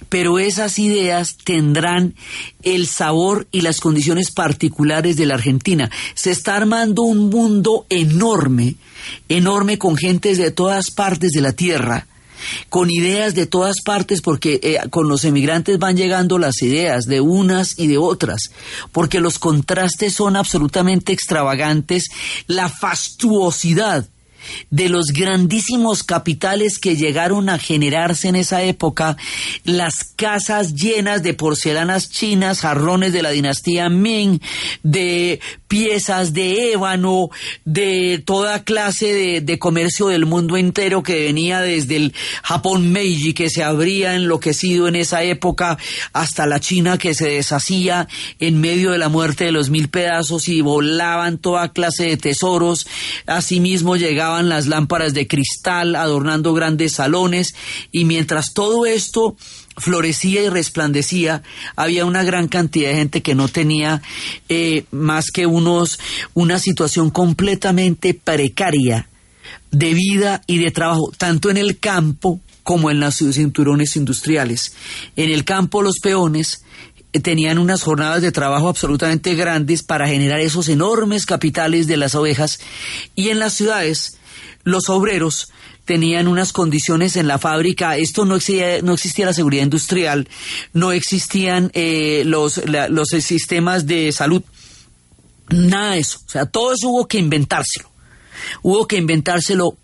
pero 0.09 0.39
esas 0.39 0.79
ideas 0.79 1.37
tendrán 1.45 2.15
el 2.63 2.87
sabor 2.87 3.47
y 3.53 3.61
las 3.61 3.81
condiciones 3.81 4.31
particulares 4.31 5.17
de 5.17 5.27
la 5.27 5.35
Argentina. 5.35 5.91
Se 6.15 6.31
está 6.31 6.57
armando 6.57 7.03
un 7.03 7.31
mundo 7.31 7.87
enorme, 7.89 8.77
enorme 9.29 9.79
con 9.79 9.97
gentes 9.97 10.39
de 10.39 10.51
todas 10.51 10.91
partes 10.91 11.31
de 11.33 11.41
la 11.41 11.53
tierra 11.53 12.07
con 12.69 12.91
ideas 12.91 13.35
de 13.35 13.47
todas 13.47 13.77
partes, 13.85 14.21
porque 14.21 14.61
eh, 14.63 14.79
con 14.91 15.09
los 15.09 15.25
emigrantes 15.25 15.79
van 15.79 15.97
llegando 15.97 16.39
las 16.39 16.63
ideas 16.63 17.05
de 17.05 17.21
unas 17.21 17.79
y 17.79 17.87
de 17.87 17.99
otras, 17.99 18.51
porque 18.93 19.21
los 19.21 19.39
contrastes 19.39 20.15
son 20.15 20.37
absolutamente 20.37 21.13
extravagantes, 21.13 22.05
la 22.47 22.69
fastuosidad 22.69 24.07
de 24.71 24.89
los 24.89 25.07
grandísimos 25.07 26.03
capitales 26.03 26.79
que 26.79 26.97
llegaron 26.97 27.49
a 27.49 27.59
generarse 27.59 28.29
en 28.29 28.37
esa 28.37 28.63
época, 28.63 29.17
las 29.65 30.05
casas 30.17 30.75
llenas 30.75 31.23
de 31.23 31.35
porcelanas 31.35 32.11
chinas, 32.11 32.61
jarrones 32.61 33.13
de 33.13 33.23
la 33.23 33.31
dinastía 33.31 33.89
Ming, 33.89 34.41
de 34.83 35.41
piezas 35.69 36.33
de 36.33 36.73
ébano, 36.73 37.31
de 37.65 38.23
toda 38.25 38.65
clase 38.65 39.41
de, 39.43 39.59
comercio 39.59 40.09
del 40.09 40.25
mundo 40.25 40.57
entero 40.57 41.03
que 41.03 41.25
venía 41.25 41.61
desde 41.61 41.97
el 41.97 42.15
Japón 42.43 42.91
Meiji 42.91 43.35
que 43.35 43.51
se 43.51 43.63
habría 43.63 44.15
enloquecido 44.15 44.89
en 44.89 44.97
esa 44.97 45.23
época 45.23 45.79
hasta 46.13 46.47
la 46.47 46.61
China 46.61 46.97
que 46.97 47.15
se 47.15 47.29
deshacía 47.29 48.09
en 48.39 48.61
medio 48.61 48.93
de 48.93 48.99
la 48.99 49.09
muerte 49.09 49.45
de 49.45 49.53
los 49.53 49.69
mil 49.69 49.89
pedazos 49.89 50.49
y 50.49 50.61
volaban 50.61 51.39
toda 51.39 51.73
clase 51.73 52.05
de 52.05 52.17
tesoros. 52.17 52.87
Asimismo 53.27 53.97
las 54.29 54.67
lámparas 54.67 55.15
de 55.15 55.27
cristal 55.27 55.97
adornando 55.97 56.55
grandes 56.55 56.93
salones 56.93 57.55
y 57.93 58.05
mientras 58.05 58.53
todo 58.53 58.87
esto 58.87 59.37
florecía 59.77 60.43
y 60.43 60.49
resplandecía, 60.49 61.43
había 61.77 62.05
una 62.05 62.23
gran 62.23 62.49
cantidad 62.49 62.91
de 62.91 62.97
gente 62.97 63.23
que 63.23 63.35
no 63.35 63.49
tenía 63.49 64.03
eh, 64.49 64.85
más 64.91 65.31
que 65.31 65.47
unos, 65.47 65.99
una 66.35 66.59
situación 66.59 67.11
completamente 67.11 68.15
precaria 68.15 69.09
de 69.71 69.95
vida 69.95 70.43
y 70.47 70.59
de 70.59 70.71
trabajo, 70.71 71.13
tanto 71.17 71.51
en 71.51 71.57
el 71.57 71.79
campo 71.79 72.41
como 72.63 72.91
en 72.91 73.01
los 73.01 73.17
cinturones 73.17 73.97
industriales. 73.97 74.75
En 75.17 75.31
el 75.31 75.45
campo 75.45 75.83
los 75.83 76.01
peones 76.03 76.65
eh, 77.13 77.21
tenían 77.21 77.59
unas 77.59 77.83
jornadas 77.83 78.21
de 78.21 78.33
trabajo 78.33 78.69
absolutamente 78.69 79.35
grandes 79.35 79.83
para 79.83 80.09
generar 80.09 80.41
esos 80.41 80.69
enormes 80.69 81.25
capitales 81.25 81.87
de 81.87 81.97
las 81.97 82.15
ovejas 82.15 82.61
y 83.15 83.31
en 83.31 83.39
las 83.39 83.55
ciudades 83.55 84.18
los 84.71 84.89
obreros 84.89 85.49
tenían 85.85 86.29
unas 86.29 86.53
condiciones 86.53 87.17
en 87.17 87.27
la 87.27 87.39
fábrica, 87.39 87.97
esto 87.97 88.25
no 88.25 88.37
existía, 88.37 88.83
no 88.83 88.95
existía 88.95 89.27
la 89.27 89.33
seguridad 89.33 89.63
industrial, 89.63 90.29
no 90.75 90.93
existían 90.93 91.71
eh, 91.73 92.23
los, 92.27 92.61
los 92.67 93.09
sistemas 93.09 93.87
de 93.87 94.13
salud, 94.13 94.43
nada 95.49 95.93
de 95.93 96.01
eso, 96.01 96.21
o 96.27 96.31
sea, 96.31 96.47
todo 96.47 96.75
eso 96.75 96.91
hubo 96.91 97.09
que 97.09 97.19
inventárselo, 97.19 97.91
hubo 98.63 98.87
que 98.87 98.99
inventárselo 98.99 99.77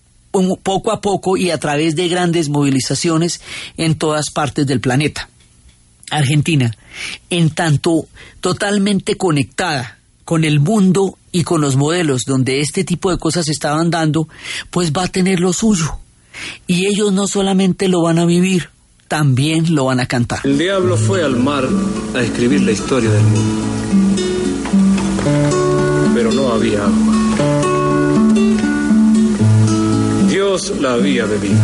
poco 0.62 0.92
a 0.92 1.00
poco 1.00 1.36
y 1.36 1.50
a 1.50 1.58
través 1.58 1.96
de 1.96 2.08
grandes 2.08 2.48
movilizaciones 2.48 3.40
en 3.76 3.94
todas 3.94 4.30
partes 4.30 4.66
del 4.66 4.80
planeta. 4.80 5.28
Argentina, 6.10 6.76
en 7.30 7.50
tanto 7.50 8.06
totalmente 8.40 9.16
conectada 9.16 9.98
con 10.24 10.44
el 10.44 10.60
mundo 10.60 11.18
y 11.34 11.42
con 11.42 11.60
los 11.60 11.74
modelos 11.74 12.22
donde 12.28 12.60
este 12.60 12.84
tipo 12.84 13.10
de 13.10 13.18
cosas 13.18 13.48
estaban 13.48 13.90
dando, 13.90 14.28
pues 14.70 14.92
va 14.92 15.02
a 15.02 15.08
tener 15.08 15.40
lo 15.40 15.52
suyo. 15.52 15.98
Y 16.68 16.86
ellos 16.86 17.12
no 17.12 17.26
solamente 17.26 17.88
lo 17.88 18.02
van 18.02 18.20
a 18.20 18.24
vivir, 18.24 18.70
también 19.08 19.74
lo 19.74 19.86
van 19.86 19.98
a 19.98 20.06
cantar. 20.06 20.38
El 20.44 20.56
diablo 20.56 20.96
fue 20.96 21.24
al 21.24 21.36
mar 21.36 21.68
a 22.14 22.22
escribir 22.22 22.62
la 22.62 22.70
historia 22.70 23.10
del 23.10 23.24
mundo. 23.24 23.66
Pero 26.14 26.30
no 26.30 26.52
había 26.52 26.84
agua. 26.84 27.14
Dios 30.28 30.72
la 30.80 30.92
había 30.92 31.24
bebido. 31.24 31.58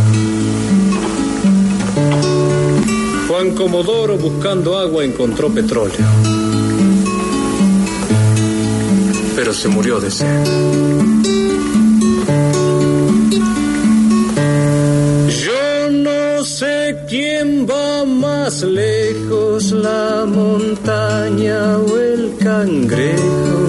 Juan 3.29 3.55
Comodoro 3.55 4.17
buscando 4.19 4.77
agua 4.77 5.05
encontró 5.05 5.49
petróleo 5.49 6.50
se 9.53 9.69
murió 9.69 9.99
de 10.01 10.11
sed. 10.11 10.47
Yo 15.45 15.91
no 15.91 16.45
sé 16.45 16.97
quién 17.09 17.67
va 17.69 18.05
más 18.05 18.63
lejos, 18.63 19.73
la 19.73 20.25
montaña 20.27 21.79
o 21.79 21.99
el 21.99 22.37
cangrejo. 22.39 23.61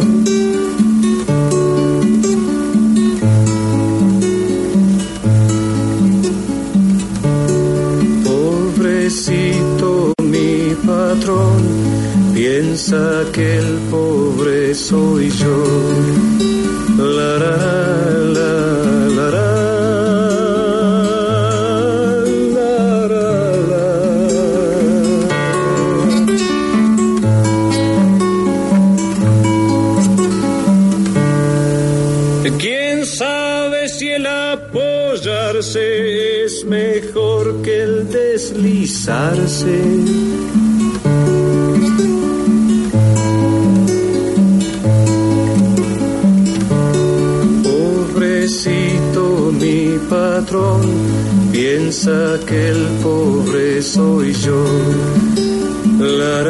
Pobrecito 8.24 10.14
mi 10.22 10.76
patrón, 10.86 11.62
piensa 12.34 13.24
que 13.34 13.58
el 13.58 13.80
soy 14.82 15.30
yo. 15.30 15.64
La, 16.98 17.38
la, 17.44 17.56
la, 18.38 18.38
la, 18.38 18.52
la, 19.18 19.26
la, 19.30 19.50
¿Quién 32.60 33.06
sabe 33.06 33.88
si 33.90 34.10
el 34.10 34.26
apoyarse 34.26 36.46
es 36.46 36.66
mejor 36.66 37.62
que 37.62 37.84
el 37.84 38.10
deslizarse? 38.10 40.31
Patrón, 50.52 50.82
piensa 51.52 52.40
que 52.46 52.70
el 52.70 52.88
pobre 53.02 53.82
soy 53.82 54.34
yo. 54.34 54.66
La, 56.00 56.42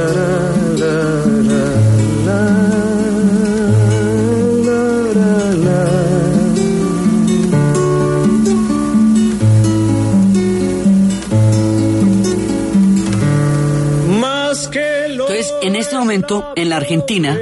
en 15.64 15.76
este 15.76 15.96
momento, 15.96 16.54
en 16.56 16.70
la 16.70 16.78
Argentina, 16.78 17.38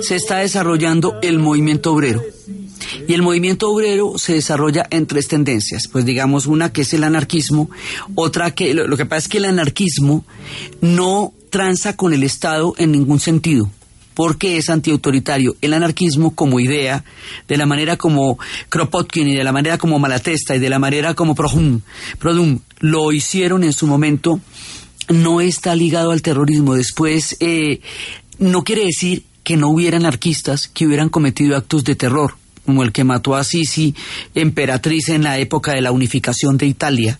se 0.00 0.16
está 0.16 0.38
desarrollando 0.38 1.18
el 1.22 1.38
movimiento 1.38 1.92
obrero. 1.92 2.22
El 3.20 3.24
movimiento 3.24 3.70
obrero 3.70 4.14
se 4.16 4.32
desarrolla 4.32 4.86
en 4.88 5.06
tres 5.06 5.28
tendencias. 5.28 5.88
Pues 5.92 6.06
digamos, 6.06 6.46
una 6.46 6.72
que 6.72 6.80
es 6.80 6.94
el 6.94 7.04
anarquismo, 7.04 7.68
otra 8.14 8.54
que 8.54 8.72
lo, 8.72 8.86
lo 8.86 8.96
que 8.96 9.04
pasa 9.04 9.18
es 9.18 9.28
que 9.28 9.36
el 9.36 9.44
anarquismo 9.44 10.24
no 10.80 11.34
tranza 11.50 11.96
con 11.96 12.14
el 12.14 12.22
Estado 12.22 12.72
en 12.78 12.92
ningún 12.92 13.20
sentido 13.20 13.70
porque 14.14 14.56
es 14.56 14.70
antiautoritario. 14.70 15.54
El 15.60 15.74
anarquismo 15.74 16.34
como 16.34 16.60
idea, 16.60 17.04
de 17.46 17.58
la 17.58 17.66
manera 17.66 17.98
como 17.98 18.38
Kropotkin 18.70 19.28
y 19.28 19.36
de 19.36 19.44
la 19.44 19.52
manera 19.52 19.76
como 19.76 19.98
Malatesta 19.98 20.56
y 20.56 20.58
de 20.58 20.70
la 20.70 20.78
manera 20.78 21.12
como 21.12 21.34
Prohum, 21.34 21.82
Produm 22.18 22.60
lo 22.78 23.12
hicieron 23.12 23.64
en 23.64 23.74
su 23.74 23.86
momento, 23.86 24.40
no 25.10 25.42
está 25.42 25.74
ligado 25.74 26.10
al 26.12 26.22
terrorismo. 26.22 26.74
Después, 26.74 27.36
eh, 27.40 27.82
no 28.38 28.64
quiere 28.64 28.86
decir 28.86 29.24
que 29.44 29.58
no 29.58 29.68
hubiera 29.68 29.98
anarquistas 29.98 30.68
que 30.68 30.86
hubieran 30.86 31.10
cometido 31.10 31.54
actos 31.54 31.84
de 31.84 31.96
terror, 31.96 32.39
como 32.70 32.84
el 32.84 32.92
que 32.92 33.02
mató 33.02 33.34
a 33.34 33.42
Sisi, 33.42 33.96
emperatriz 34.32 35.08
en 35.08 35.24
la 35.24 35.38
época 35.40 35.72
de 35.72 35.80
la 35.80 35.90
unificación 35.90 36.56
de 36.56 36.66
Italia. 36.66 37.18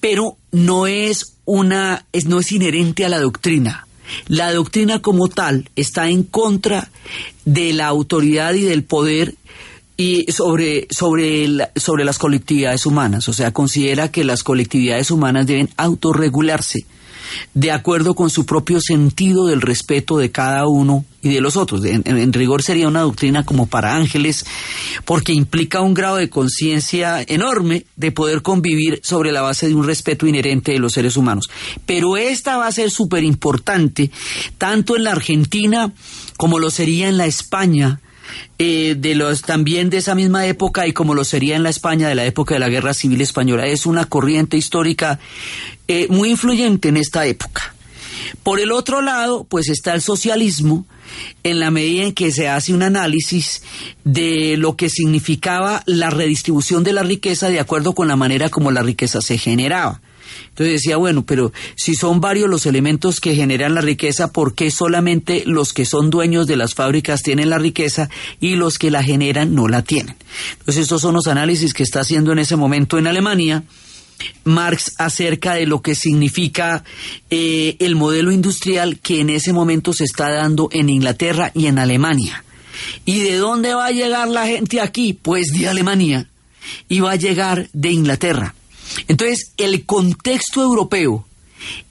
Pero 0.00 0.36
no 0.52 0.86
es 0.86 1.36
una, 1.46 2.04
es, 2.12 2.26
no 2.26 2.40
es 2.40 2.52
inherente 2.52 3.06
a 3.06 3.08
la 3.08 3.20
doctrina. 3.20 3.86
La 4.28 4.52
doctrina 4.52 5.00
como 5.00 5.28
tal 5.28 5.70
está 5.76 6.10
en 6.10 6.24
contra 6.24 6.90
de 7.46 7.72
la 7.72 7.86
autoridad 7.86 8.52
y 8.52 8.60
del 8.60 8.84
poder 8.84 9.34
y 9.96 10.30
sobre, 10.30 10.86
sobre, 10.90 11.70
sobre 11.74 12.04
las 12.04 12.18
colectividades 12.18 12.84
humanas. 12.84 13.30
O 13.30 13.32
sea, 13.32 13.54
considera 13.54 14.12
que 14.12 14.24
las 14.24 14.42
colectividades 14.42 15.10
humanas 15.10 15.46
deben 15.46 15.70
autorregularse 15.78 16.84
de 17.54 17.70
acuerdo 17.70 18.14
con 18.14 18.30
su 18.30 18.46
propio 18.46 18.80
sentido 18.80 19.46
del 19.46 19.60
respeto 19.60 20.18
de 20.18 20.30
cada 20.30 20.66
uno 20.66 21.04
y 21.22 21.34
de 21.34 21.40
los 21.40 21.56
otros. 21.56 21.84
En, 21.84 22.32
rigor 22.32 22.62
sería 22.62 22.88
una 22.88 23.00
doctrina 23.00 23.44
como 23.44 23.66
para 23.66 23.94
ángeles, 23.94 24.46
porque 25.04 25.32
implica 25.32 25.80
un 25.80 25.94
grado 25.94 26.16
de 26.16 26.30
conciencia 26.30 27.22
enorme 27.26 27.84
de 27.96 28.12
poder 28.12 28.42
convivir 28.42 29.00
sobre 29.02 29.32
la 29.32 29.42
base 29.42 29.68
de 29.68 29.74
un 29.74 29.86
respeto 29.86 30.26
inherente 30.26 30.72
de 30.72 30.78
los 30.78 30.92
seres 30.92 31.16
humanos. 31.16 31.50
Pero 31.86 32.16
esta 32.16 32.56
va 32.56 32.66
a 32.66 32.72
ser 32.72 32.90
súper 32.90 33.24
importante, 33.24 34.10
tanto 34.58 34.96
en 34.96 35.04
la 35.04 35.12
Argentina 35.12 35.92
como 36.36 36.58
lo 36.58 36.70
sería 36.70 37.08
en 37.08 37.18
la 37.18 37.26
España, 37.26 38.00
eh, 38.58 38.94
de 38.98 39.14
los 39.14 39.42
también 39.42 39.90
de 39.90 39.98
esa 39.98 40.14
misma 40.14 40.46
época 40.46 40.86
y 40.86 40.92
como 40.92 41.14
lo 41.14 41.24
sería 41.24 41.56
en 41.56 41.62
la 41.62 41.70
España 41.70 42.08
de 42.08 42.14
la 42.14 42.24
época 42.24 42.54
de 42.54 42.60
la 42.60 42.68
Guerra 42.68 42.94
Civil 42.94 43.20
Española. 43.20 43.66
Es 43.66 43.86
una 43.86 44.04
corriente 44.04 44.56
histórica 44.56 45.18
eh, 45.88 46.06
muy 46.10 46.30
influyente 46.30 46.88
en 46.88 46.96
esta 46.96 47.26
época. 47.26 47.74
Por 48.42 48.60
el 48.60 48.72
otro 48.72 49.02
lado, 49.02 49.44
pues 49.44 49.68
está 49.68 49.94
el 49.94 50.02
socialismo, 50.02 50.86
en 51.42 51.58
la 51.60 51.70
medida 51.70 52.04
en 52.04 52.12
que 52.12 52.30
se 52.32 52.48
hace 52.48 52.72
un 52.72 52.82
análisis 52.82 53.62
de 54.04 54.56
lo 54.56 54.76
que 54.76 54.88
significaba 54.88 55.82
la 55.86 56.10
redistribución 56.10 56.84
de 56.84 56.92
la 56.92 57.02
riqueza 57.02 57.48
de 57.48 57.60
acuerdo 57.60 57.94
con 57.94 58.08
la 58.08 58.16
manera 58.16 58.48
como 58.48 58.70
la 58.70 58.82
riqueza 58.82 59.20
se 59.20 59.38
generaba. 59.38 60.00
Entonces 60.50 60.74
decía, 60.74 60.96
bueno, 60.96 61.24
pero 61.24 61.52
si 61.76 61.94
son 61.94 62.20
varios 62.20 62.48
los 62.48 62.66
elementos 62.66 63.20
que 63.20 63.34
generan 63.34 63.74
la 63.74 63.80
riqueza, 63.80 64.32
¿por 64.32 64.54
qué 64.54 64.70
solamente 64.70 65.42
los 65.46 65.72
que 65.72 65.84
son 65.84 66.10
dueños 66.10 66.46
de 66.46 66.56
las 66.56 66.74
fábricas 66.74 67.22
tienen 67.22 67.50
la 67.50 67.58
riqueza 67.58 68.10
y 68.40 68.56
los 68.56 68.78
que 68.78 68.90
la 68.90 69.02
generan 69.02 69.54
no 69.54 69.68
la 69.68 69.82
tienen? 69.82 70.16
Entonces 70.58 70.82
estos 70.82 71.02
son 71.02 71.14
los 71.14 71.26
análisis 71.26 71.72
que 71.72 71.82
está 71.82 72.00
haciendo 72.00 72.32
en 72.32 72.40
ese 72.40 72.56
momento 72.56 72.98
en 72.98 73.06
Alemania. 73.06 73.64
Marx 74.44 74.92
acerca 74.98 75.54
de 75.54 75.64
lo 75.64 75.80
que 75.80 75.94
significa 75.94 76.84
eh, 77.30 77.76
el 77.78 77.96
modelo 77.96 78.32
industrial 78.32 78.98
que 78.98 79.20
en 79.20 79.30
ese 79.30 79.54
momento 79.54 79.94
se 79.94 80.04
está 80.04 80.30
dando 80.30 80.68
en 80.72 80.90
Inglaterra 80.90 81.52
y 81.54 81.66
en 81.66 81.78
Alemania. 81.78 82.44
¿Y 83.04 83.20
de 83.20 83.36
dónde 83.36 83.74
va 83.74 83.86
a 83.86 83.90
llegar 83.92 84.28
la 84.28 84.46
gente 84.46 84.80
aquí? 84.80 85.14
Pues 85.14 85.48
de 85.52 85.68
Alemania. 85.68 86.26
Y 86.88 87.00
va 87.00 87.12
a 87.12 87.16
llegar 87.16 87.68
de 87.72 87.90
Inglaterra. 87.90 88.54
Entonces, 89.08 89.52
el 89.56 89.84
contexto 89.86 90.62
europeo, 90.62 91.26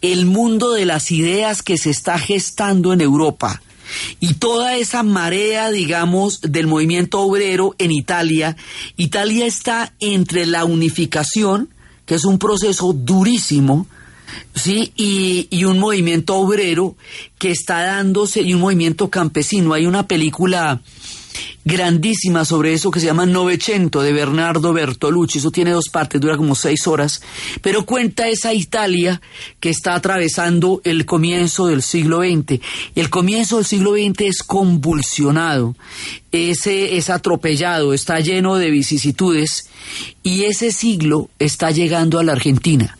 el 0.01 0.25
mundo 0.25 0.71
de 0.73 0.85
las 0.85 1.11
ideas 1.11 1.61
que 1.61 1.77
se 1.77 1.89
está 1.89 2.17
gestando 2.19 2.93
en 2.93 3.01
Europa, 3.01 3.61
y 4.19 4.35
toda 4.35 4.77
esa 4.77 5.01
marea, 5.03 5.71
digamos, 5.71 6.41
del 6.41 6.67
movimiento 6.67 7.21
obrero 7.21 7.75
en 7.79 7.91
Italia, 7.91 8.55
Italia 8.97 9.45
está 9.45 9.93
entre 9.99 10.45
la 10.45 10.65
unificación, 10.65 11.69
que 12.05 12.15
es 12.15 12.25
un 12.25 12.37
proceso 12.37 12.93
durísimo, 12.93 13.87
¿sí? 14.53 14.93
Y, 14.95 15.47
y 15.49 15.63
un 15.65 15.79
movimiento 15.79 16.35
obrero 16.35 16.95
que 17.39 17.51
está 17.51 17.81
dándose, 17.81 18.41
y 18.41 18.53
un 18.53 18.61
movimiento 18.61 19.09
campesino. 19.09 19.73
Hay 19.73 19.87
una 19.87 20.07
película 20.07 20.81
grandísima 21.65 22.45
sobre 22.45 22.73
eso 22.73 22.91
que 22.91 22.99
se 22.99 23.05
llama 23.05 23.25
Novecento 23.25 24.01
de 24.01 24.13
Bernardo 24.13 24.73
Bertolucci. 24.73 25.39
Eso 25.39 25.51
tiene 25.51 25.71
dos 25.71 25.89
partes, 25.89 26.21
dura 26.21 26.37
como 26.37 26.55
seis 26.55 26.87
horas, 26.87 27.21
pero 27.61 27.85
cuenta 27.85 28.27
esa 28.27 28.53
Italia 28.53 29.21
que 29.59 29.69
está 29.69 29.95
atravesando 29.95 30.81
el 30.83 31.05
comienzo 31.05 31.67
del 31.67 31.81
siglo 31.81 32.19
XX. 32.19 32.61
El 32.95 33.09
comienzo 33.09 33.57
del 33.57 33.65
siglo 33.65 33.93
XX 33.93 34.21
es 34.21 34.43
convulsionado, 34.43 35.75
ese 36.31 36.97
es 36.97 37.09
atropellado, 37.09 37.93
está 37.93 38.19
lleno 38.19 38.55
de 38.55 38.69
vicisitudes 38.69 39.69
y 40.23 40.43
ese 40.43 40.71
siglo 40.71 41.29
está 41.39 41.71
llegando 41.71 42.19
a 42.19 42.23
la 42.23 42.33
Argentina 42.33 42.98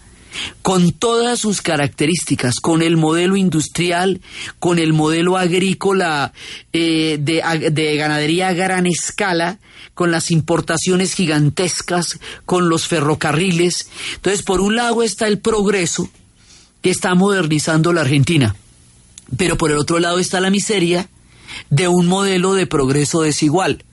con 0.62 0.92
todas 0.92 1.40
sus 1.40 1.62
características, 1.62 2.56
con 2.60 2.82
el 2.82 2.98
modelo 2.98 3.36
industrial, 3.36 4.22
con 4.60 4.80
el 4.80 4.94
modelo 4.94 5.38
agrícola 5.38 6.34
eh, 6.74 7.18
de, 7.20 7.72
de 7.72 7.96
ganadería 7.96 8.50
a 8.50 8.54
gran 8.54 8.86
escala, 8.86 9.60
con 9.94 10.12
las 10.12 10.32
importaciones 10.32 11.14
gigantescas, 11.14 12.20
con 12.46 12.70
los 12.70 12.88
ferrocarriles. 12.88 13.90
Entonces, 14.16 14.44
por 14.44 14.62
un 14.62 14.76
lado 14.76 15.04
está 15.04 15.28
el 15.28 15.40
progreso 15.40 16.10
que 16.82 16.90
está 16.90 17.14
modernizando 17.16 17.92
la 17.92 18.02
Argentina, 18.02 18.56
pero 19.38 19.58
por 19.58 19.72
el 19.72 19.78
otro 19.78 20.00
lado 20.00 20.20
está 20.20 20.40
la 20.40 20.50
miseria 20.50 21.10
de 21.70 21.88
un 21.88 22.08
modelo 22.08 22.54
de 22.54 22.68
progreso 22.68 23.22
desigual, 23.22 23.84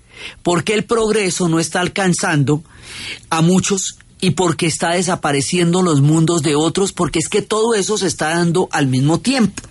porque 0.43 0.75
el 0.75 0.85
progreso 0.85 1.49
no 1.49 1.59
está 1.59 1.81
alcanzando 1.81 2.63
a 3.31 3.41
muchos 3.43 3.99
y 4.21 4.31
porque 4.31 4.67
está 4.67 4.93
desapareciendo 4.93 5.83
los 5.83 6.01
mundos 6.01 6.43
de 6.43 6.57
otros, 6.57 6.93
porque 6.93 7.19
es 7.19 7.29
que 7.29 7.43
todo 7.43 7.75
eso 7.75 7.99
se 7.99 8.07
está 8.07 8.31
dando 8.31 8.69
al 8.73 8.87
mismo 8.87 9.21
tiempo. 9.21 9.63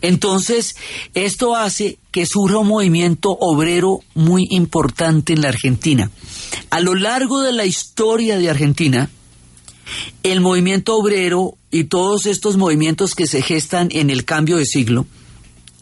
Entonces, 0.00 0.76
esto 1.14 1.56
hace 1.56 1.98
que 2.10 2.26
surja 2.26 2.58
un 2.58 2.68
movimiento 2.68 3.30
obrero 3.30 4.00
muy 4.14 4.46
importante 4.50 5.32
en 5.32 5.42
la 5.42 5.48
Argentina. 5.48 6.10
A 6.70 6.80
lo 6.80 6.94
largo 6.94 7.42
de 7.42 7.52
la 7.52 7.66
historia 7.66 8.38
de 8.38 8.50
Argentina, 8.50 9.10
el 10.22 10.40
movimiento 10.40 10.96
obrero 10.96 11.56
y 11.70 11.84
todos 11.84 12.26
estos 12.26 12.56
movimientos 12.56 13.14
que 13.14 13.26
se 13.26 13.42
gestan 13.42 13.88
en 13.90 14.10
el 14.10 14.24
cambio 14.24 14.56
de 14.56 14.64
siglo 14.64 15.06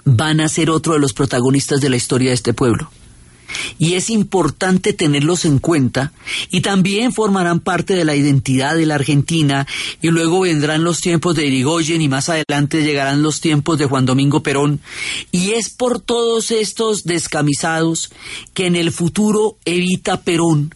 van 0.05 0.41
a 0.41 0.49
ser 0.49 0.71
otro 0.71 0.95
de 0.95 0.99
los 0.99 1.13
protagonistas 1.13 1.81
de 1.81 1.91
la 1.91 1.97
historia 1.97 2.31
de 2.31 2.35
este 2.35 2.55
pueblo. 2.55 2.91
Y 3.79 3.95
es 3.95 4.11
importante 4.11 4.93
tenerlos 4.93 5.45
en 5.45 5.59
cuenta 5.59 6.13
y 6.51 6.61
también 6.61 7.13
formarán 7.13 7.61
parte 7.61 7.95
de 7.95 8.05
la 8.05 8.15
identidad 8.15 8.77
de 8.77 8.87
la 8.87 8.97
Argentina 8.97 9.67
y 10.01 10.09
luego 10.09 10.41
vendrán 10.41 10.85
los 10.85 11.01
tiempos 11.01 11.37
de 11.37 11.47
Irigoyen 11.47 12.03
y 12.03 12.09
más 12.09 12.29
adelante 12.29 12.83
llegarán 12.83 13.23
los 13.23 13.41
tiempos 13.41 13.79
de 13.79 13.87
Juan 13.87 14.07
Domingo 14.07 14.43
Perón. 14.43 14.81
Y 15.31 15.53
es 15.53 15.71
por 15.71 16.01
todos 16.01 16.51
estos 16.51 17.05
descamisados 17.05 18.11
que 18.55 18.67
en 18.67 18.77
el 18.77 18.93
futuro 18.93 19.57
Evita 19.65 20.21
Perón 20.21 20.75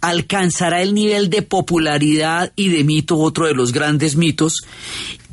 alcanzará 0.00 0.82
el 0.82 0.94
nivel 0.94 1.30
de 1.30 1.42
popularidad 1.42 2.52
y 2.56 2.68
de 2.68 2.84
mito, 2.84 3.18
otro 3.18 3.46
de 3.46 3.54
los 3.54 3.72
grandes 3.72 4.16
mitos. 4.16 4.62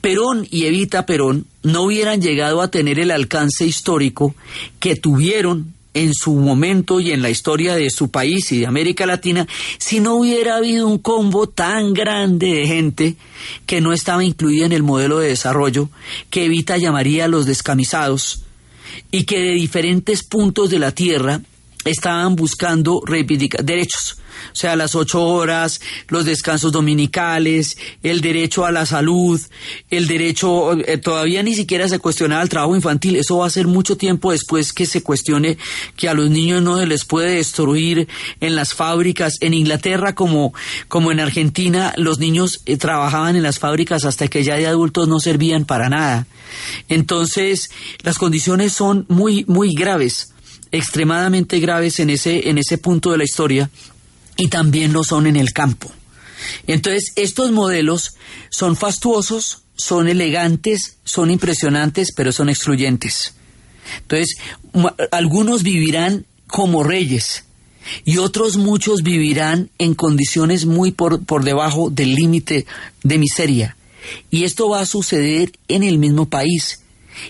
Perón 0.02 0.48
y 0.50 0.66
Evita 0.66 1.06
Perón 1.06 1.48
no 1.64 1.84
hubieran 1.84 2.22
llegado 2.22 2.62
a 2.62 2.70
tener 2.70 3.00
el 3.00 3.12
alcance 3.12 3.66
histórico 3.66 4.36
que 4.80 4.96
tuvieron 4.96 5.74
en 6.04 6.14
su 6.14 6.34
momento 6.36 7.00
y 7.00 7.12
en 7.12 7.22
la 7.22 7.30
historia 7.30 7.76
de 7.76 7.90
su 7.90 8.10
país 8.10 8.52
y 8.52 8.60
de 8.60 8.68
América 8.68 9.06
Latina 9.06 9.48
si 9.78 10.00
no 10.00 10.16
hubiera 10.16 10.58
habido 10.58 10.88
un 10.88 11.00
combo 11.00 11.48
tan 11.48 11.94
grande 11.94 12.54
de 12.54 12.68
gente 12.68 13.16
que 13.66 13.82
no 13.82 13.94
estaba 13.94 14.24
incluida 14.24 14.66
en 14.66 14.74
el 14.74 14.84
modelo 14.84 15.20
de 15.20 15.30
desarrollo 15.30 15.90
que 16.30 16.46
Evita 16.46 16.78
llamaría 16.78 17.26
a 17.26 17.28
los 17.28 17.46
descamisados 17.46 18.44
y 19.12 19.24
que 19.24 19.40
de 19.40 19.52
diferentes 19.52 20.24
puntos 20.24 20.70
de 20.70 20.80
la 20.80 20.92
tierra 20.92 21.42
estaban 21.86 22.36
buscando 22.36 23.02
reivindicar 23.06 23.64
derechos 23.64 24.18
o 24.52 24.56
sea, 24.56 24.76
las 24.76 24.96
ocho 24.96 25.24
horas, 25.24 25.82
los 26.08 26.26
descansos 26.26 26.72
dominicales, 26.72 27.78
el 28.04 28.22
derecho 28.22 28.66
a 28.66 28.72
la 28.72 28.86
salud, 28.86 29.40
el 29.90 30.08
derecho, 30.08 30.74
eh, 30.74 30.98
todavía 30.98 31.44
ni 31.44 31.56
siquiera 31.56 31.88
se 31.88 32.00
cuestionaba 32.00 32.42
el 32.42 32.50
trabajo 32.50 32.76
infantil, 32.76 33.16
eso 33.16 33.38
va 33.38 33.48
a 33.48 33.52
ser 33.52 33.68
mucho 33.68 33.98
tiempo 33.98 34.32
después 34.32 34.74
que 34.74 34.86
se 34.86 35.04
cuestione 35.04 35.58
que 35.96 36.10
a 36.10 36.14
los 36.14 36.30
niños 36.30 36.62
no 36.62 36.78
se 36.80 36.86
les 36.86 37.06
puede 37.06 37.36
destruir 37.36 38.08
en 38.40 38.56
las 38.56 38.74
fábricas. 38.74 39.36
En 39.42 39.54
Inglaterra 39.54 40.16
como, 40.16 40.54
como 40.88 41.12
en 41.12 41.20
Argentina, 41.20 41.94
los 41.98 42.20
niños 42.20 42.62
eh, 42.66 42.78
trabajaban 42.78 43.36
en 43.36 43.44
las 43.44 43.60
fábricas 43.60 44.06
hasta 44.06 44.28
que 44.28 44.44
ya 44.44 44.56
de 44.56 44.68
adultos 44.68 45.08
no 45.08 45.20
servían 45.20 45.66
para 45.66 45.90
nada. 45.90 46.28
Entonces, 46.90 47.70
las 48.04 48.18
condiciones 48.18 48.74
son 48.74 49.06
muy, 49.10 49.46
muy 49.48 49.74
graves 49.74 50.34
extremadamente 50.72 51.60
graves 51.60 52.00
en 52.00 52.10
ese, 52.10 52.50
en 52.50 52.58
ese 52.58 52.78
punto 52.78 53.12
de 53.12 53.18
la 53.18 53.24
historia 53.24 53.70
y 54.38 54.48
también 54.48 54.94
lo 54.94 55.04
son 55.04 55.28
en 55.28 55.36
el 55.36 55.52
campo. 55.52 55.92
Entonces, 56.68 57.12
estos 57.16 57.52
modelos 57.52 58.16
son 58.50 58.76
fastuosos, 58.76 59.64
son 59.76 60.08
elegantes, 60.08 60.98
son 61.04 61.32
impresionantes, 61.32 62.12
pero 62.16 62.32
son 62.32 62.50
excluyentes. 62.50 63.34
Entonces, 64.02 64.38
algunos 65.12 65.64
vivirán 65.64 66.26
como 66.48 66.84
reyes 66.84 67.46
y 68.06 68.18
otros 68.18 68.58
muchos 68.58 69.02
vivirán 69.02 69.70
en 69.78 69.94
condiciones 69.94 70.66
muy 70.66 70.92
por, 70.92 71.24
por 71.26 71.44
debajo 71.44 71.90
del 71.90 72.16
límite 72.16 72.66
de 73.04 73.18
miseria. 73.18 73.78
Y 74.30 74.44
esto 74.44 74.70
va 74.70 74.82
a 74.82 74.86
suceder 74.86 75.52
en 75.68 75.84
el 75.84 75.98
mismo 75.98 76.28
país. 76.28 76.82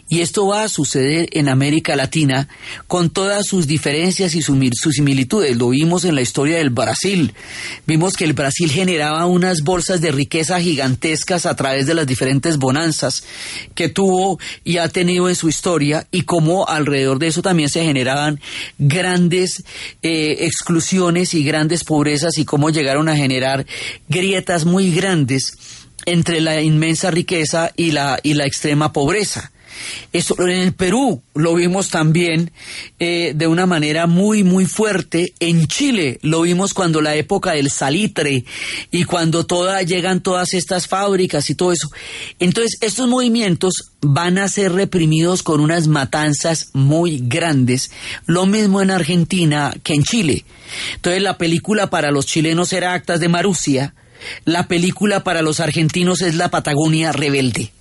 Y 0.10 0.22
esto 0.22 0.48
va 0.48 0.64
a 0.64 0.70
suceder 0.70 1.30
en 1.32 1.50
América 1.50 1.96
Latina 1.96 2.48
con 2.88 3.10
todas 3.10 3.46
sus 3.46 3.68
diferencias 3.68 4.36
y 4.36 4.42
sus, 4.42 4.58
similitudes. 4.94 5.58
Lo 5.58 5.70
vimos 5.70 6.06
en 6.06 6.16
la 6.16 6.22
historia 6.22 6.58
del 6.58 6.70
Brasil. 6.70 7.34
Vimos 7.86 8.16
que 8.16 8.26
el 8.26 8.34
Brasil 8.34 8.72
generaba 8.72 9.26
unas 9.26 9.62
bolsas 9.62 10.02
de 10.02 10.12
riqueza 10.12 10.60
gigantescas 10.60 11.46
a 11.46 11.56
través 11.56 11.88
de 11.88 11.94
las 11.94 12.08
diferentes 12.08 12.58
bonanzas 12.58 13.24
que 13.76 13.90
tuvo 13.90 14.40
y 14.64 14.78
ha 14.78 14.90
tenido 14.90 15.30
en 15.30 15.36
su 15.36 15.50
historia 15.50 16.08
y 16.12 16.24
cómo 16.24 16.68
alrededor 16.68 17.20
de 17.20 17.28
eso 17.28 17.42
también 17.42 17.70
se 17.70 17.84
generaban 17.84 18.40
grandes 18.78 19.64
eh, 20.02 20.38
exclusiones 20.42 21.34
y 21.34 21.44
grandes 21.44 21.84
pobrezas 21.84 22.38
y 22.38 22.46
cómo 22.46 22.70
llegaron 22.70 23.10
a 23.10 23.16
generar 23.16 23.66
grietas 24.08 24.66
muy 24.66 24.92
grandes 24.92 25.58
entre 26.06 26.42
la 26.42 26.62
inmensa 26.62 27.12
riqueza 27.12 27.72
y 27.76 27.92
la, 27.92 28.20
y 28.24 28.34
la 28.34 28.46
extrema 28.46 28.94
pobreza. 28.94 29.52
Eso 30.14 30.36
en 30.40 30.50
el 30.50 30.74
Perú 30.74 31.22
lo 31.36 31.54
vimos 31.56 31.90
también 31.90 32.52
eh, 33.00 33.34
de 33.36 33.48
una 33.48 33.66
manera 33.66 34.08
muy, 34.08 34.44
muy 34.44 34.66
fuerte. 34.66 35.34
En 35.40 35.68
Chile 35.68 36.20
lo 36.22 36.42
vimos 36.42 36.74
cuando 36.74 37.02
la 37.02 37.16
época 37.16 37.52
del 37.52 37.70
salitre 37.70 38.46
y 38.92 39.04
cuando 39.04 39.46
toda, 39.46 39.82
llegan 39.82 40.22
todas 40.22 40.54
estas 40.54 40.88
fábricas 40.88 41.50
y 41.50 41.56
todo 41.56 41.72
eso. 41.72 41.90
Entonces, 42.40 42.78
estos 42.82 43.08
movimientos 43.08 43.92
van 44.02 44.38
a 44.38 44.48
ser 44.48 44.74
reprimidos 44.74 45.44
con 45.44 45.60
unas 45.60 45.88
matanzas 45.88 46.70
muy 46.74 47.22
grandes. 47.24 47.92
Lo 48.26 48.46
mismo 48.46 48.82
en 48.82 48.92
Argentina 48.92 49.74
que 49.84 49.94
en 49.94 50.04
Chile. 50.04 50.46
Entonces, 50.96 51.22
la 51.22 51.38
película 51.38 51.90
para 51.90 52.12
los 52.12 52.26
chilenos 52.26 52.74
era 52.74 52.94
Actas 52.94 53.20
de 53.20 53.30
Marusia. 53.30 53.94
La 54.46 54.68
película 54.68 55.24
para 55.24 55.42
los 55.42 55.60
argentinos 55.60 56.22
es 56.22 56.36
La 56.36 56.50
Patagonia 56.50 57.12
Rebelde 57.12 57.72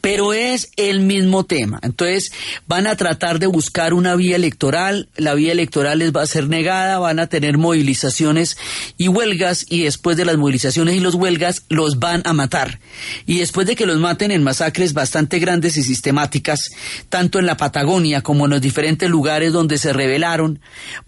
pero 0.00 0.32
es 0.32 0.70
el 0.76 1.00
mismo 1.00 1.44
tema. 1.44 1.78
Entonces 1.82 2.32
van 2.66 2.86
a 2.86 2.96
tratar 2.96 3.38
de 3.38 3.46
buscar 3.46 3.94
una 3.94 4.16
vía 4.16 4.36
electoral, 4.36 5.08
la 5.16 5.34
vía 5.34 5.52
electoral 5.52 5.98
les 5.98 6.12
va 6.12 6.22
a 6.22 6.26
ser 6.26 6.48
negada, 6.48 6.98
van 6.98 7.18
a 7.18 7.26
tener 7.26 7.58
movilizaciones 7.58 8.56
y 8.96 9.08
huelgas 9.08 9.66
y 9.68 9.82
después 9.82 10.16
de 10.16 10.24
las 10.24 10.36
movilizaciones 10.36 10.94
y 10.96 11.00
los 11.00 11.14
huelgas 11.14 11.64
los 11.68 11.98
van 11.98 12.22
a 12.24 12.32
matar. 12.32 12.80
Y 13.26 13.38
después 13.38 13.66
de 13.66 13.76
que 13.76 13.86
los 13.86 13.98
maten 13.98 14.30
en 14.30 14.42
masacres 14.42 14.92
bastante 14.92 15.38
grandes 15.38 15.76
y 15.76 15.82
sistemáticas, 15.82 16.70
tanto 17.08 17.38
en 17.38 17.46
la 17.46 17.56
Patagonia 17.56 18.22
como 18.22 18.44
en 18.44 18.52
los 18.52 18.60
diferentes 18.60 19.08
lugares 19.08 19.52
donde 19.52 19.78
se 19.78 19.92
rebelaron, 19.92 20.60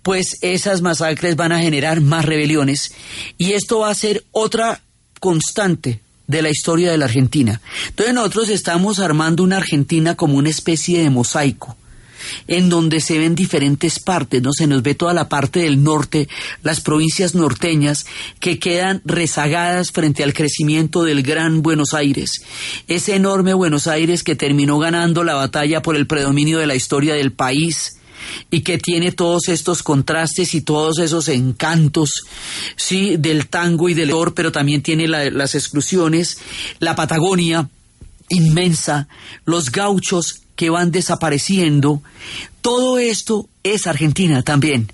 pues 0.02 0.38
esas 0.42 0.82
masacres 0.82 1.36
van 1.36 1.52
a 1.52 1.60
generar 1.60 2.00
más 2.00 2.24
rebeliones 2.24 2.92
y 3.36 3.52
esto 3.52 3.80
va 3.80 3.90
a 3.90 3.94
ser 3.94 4.24
otra 4.32 4.80
constante 5.20 6.00
de 6.28 6.42
la 6.42 6.50
historia 6.50 6.92
de 6.92 6.98
la 6.98 7.06
Argentina. 7.06 7.60
Entonces 7.88 8.14
nosotros 8.14 8.48
estamos 8.50 9.00
armando 9.00 9.42
una 9.42 9.56
Argentina 9.56 10.14
como 10.14 10.36
una 10.36 10.50
especie 10.50 11.02
de 11.02 11.10
mosaico 11.10 11.76
en 12.46 12.68
donde 12.68 13.00
se 13.00 13.18
ven 13.18 13.34
diferentes 13.34 13.98
partes, 13.98 14.42
¿no? 14.42 14.52
Se 14.52 14.66
nos 14.66 14.82
ve 14.82 14.94
toda 14.94 15.14
la 15.14 15.28
parte 15.28 15.60
del 15.60 15.82
norte, 15.82 16.28
las 16.62 16.80
provincias 16.80 17.34
norteñas 17.34 18.06
que 18.40 18.58
quedan 18.58 19.02
rezagadas 19.04 19.92
frente 19.92 20.24
al 20.24 20.34
crecimiento 20.34 21.04
del 21.04 21.22
gran 21.22 21.62
Buenos 21.62 21.94
Aires. 21.94 22.42
Ese 22.86 23.14
enorme 23.14 23.54
Buenos 23.54 23.86
Aires 23.86 24.22
que 24.22 24.36
terminó 24.36 24.78
ganando 24.78 25.24
la 25.24 25.34
batalla 25.34 25.82
por 25.82 25.96
el 25.96 26.06
predominio 26.06 26.58
de 26.58 26.66
la 26.66 26.74
historia 26.74 27.14
del 27.14 27.32
país, 27.32 27.97
y 28.50 28.60
que 28.60 28.78
tiene 28.78 29.12
todos 29.12 29.48
estos 29.48 29.82
contrastes 29.82 30.54
y 30.54 30.60
todos 30.60 30.98
esos 30.98 31.28
encantos, 31.28 32.24
sí, 32.76 33.16
del 33.16 33.48
tango 33.48 33.88
y 33.88 33.94
del 33.94 34.12
or, 34.12 34.34
pero 34.34 34.52
también 34.52 34.82
tiene 34.82 35.08
las 35.08 35.54
exclusiones, 35.54 36.38
la 36.78 36.96
Patagonia 36.96 37.68
inmensa, 38.28 39.08
los 39.44 39.70
gauchos 39.70 40.42
que 40.56 40.70
van 40.70 40.90
desapareciendo, 40.90 42.02
todo 42.60 42.98
esto 42.98 43.48
es 43.62 43.86
Argentina 43.86 44.42
también. 44.42 44.90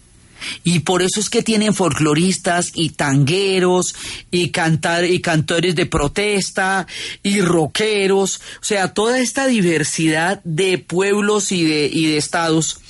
Y 0.62 0.80
por 0.80 1.02
eso 1.02 1.20
es 1.20 1.30
que 1.30 1.42
tienen 1.42 1.74
folcloristas 1.74 2.72
y 2.74 2.90
tangueros 2.90 3.94
y, 4.30 4.50
cantar, 4.50 5.04
y 5.04 5.20
cantores 5.20 5.74
de 5.74 5.86
protesta 5.86 6.86
y 7.22 7.40
rockeros, 7.40 8.40
o 8.60 8.64
sea, 8.64 8.92
toda 8.92 9.20
esta 9.20 9.46
diversidad 9.46 10.42
de 10.44 10.78
pueblos 10.78 11.52
y 11.52 11.64
de, 11.64 11.88
y 11.90 12.06
de 12.06 12.18
estados 12.18 12.80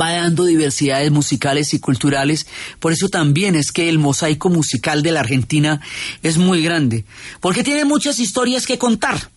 va 0.00 0.12
dando 0.12 0.44
diversidades 0.44 1.10
musicales 1.10 1.74
y 1.74 1.80
culturales. 1.80 2.46
Por 2.80 2.92
eso 2.92 3.08
también 3.08 3.54
es 3.54 3.72
que 3.72 3.88
el 3.88 3.98
mosaico 3.98 4.50
musical 4.50 5.02
de 5.02 5.12
la 5.12 5.20
Argentina 5.20 5.80
es 6.22 6.38
muy 6.38 6.62
grande, 6.62 7.04
porque 7.40 7.64
tiene 7.64 7.84
muchas 7.84 8.20
historias 8.20 8.66
que 8.66 8.78
contar. 8.78 9.33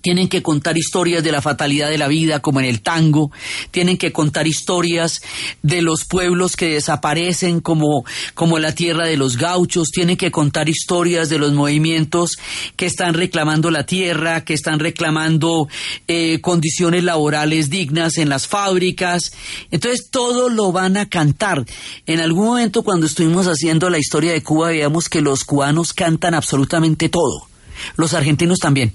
Tienen 0.00 0.28
que 0.28 0.42
contar 0.42 0.78
historias 0.78 1.24
de 1.24 1.32
la 1.32 1.42
fatalidad 1.42 1.90
de 1.90 1.98
la 1.98 2.06
vida, 2.06 2.40
como 2.40 2.60
en 2.60 2.66
el 2.66 2.82
tango. 2.82 3.32
Tienen 3.72 3.98
que 3.98 4.12
contar 4.12 4.46
historias 4.46 5.20
de 5.62 5.82
los 5.82 6.04
pueblos 6.04 6.56
que 6.56 6.68
desaparecen, 6.70 7.60
como, 7.60 8.04
como 8.34 8.60
la 8.60 8.74
tierra 8.74 9.06
de 9.06 9.16
los 9.16 9.36
gauchos. 9.36 9.88
Tienen 9.90 10.16
que 10.16 10.30
contar 10.30 10.68
historias 10.68 11.28
de 11.28 11.38
los 11.38 11.52
movimientos 11.52 12.38
que 12.76 12.86
están 12.86 13.14
reclamando 13.14 13.72
la 13.72 13.86
tierra, 13.86 14.44
que 14.44 14.54
están 14.54 14.78
reclamando 14.78 15.68
eh, 16.06 16.40
condiciones 16.40 17.02
laborales 17.02 17.68
dignas 17.68 18.18
en 18.18 18.28
las 18.28 18.46
fábricas. 18.46 19.32
Entonces, 19.72 20.10
todo 20.10 20.48
lo 20.48 20.70
van 20.70 20.96
a 20.96 21.08
cantar. 21.08 21.64
En 22.06 22.20
algún 22.20 22.46
momento, 22.46 22.84
cuando 22.84 23.06
estuvimos 23.06 23.46
haciendo 23.46 23.90
la 23.90 23.98
historia 23.98 24.32
de 24.32 24.42
Cuba, 24.42 24.68
veíamos 24.68 25.08
que 25.08 25.20
los 25.20 25.42
cubanos 25.42 25.92
cantan 25.92 26.34
absolutamente 26.34 27.08
todo. 27.08 27.48
Los 27.96 28.14
argentinos 28.14 28.58
también 28.58 28.92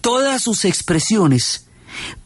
todas 0.00 0.42
sus 0.42 0.64
expresiones, 0.64 1.66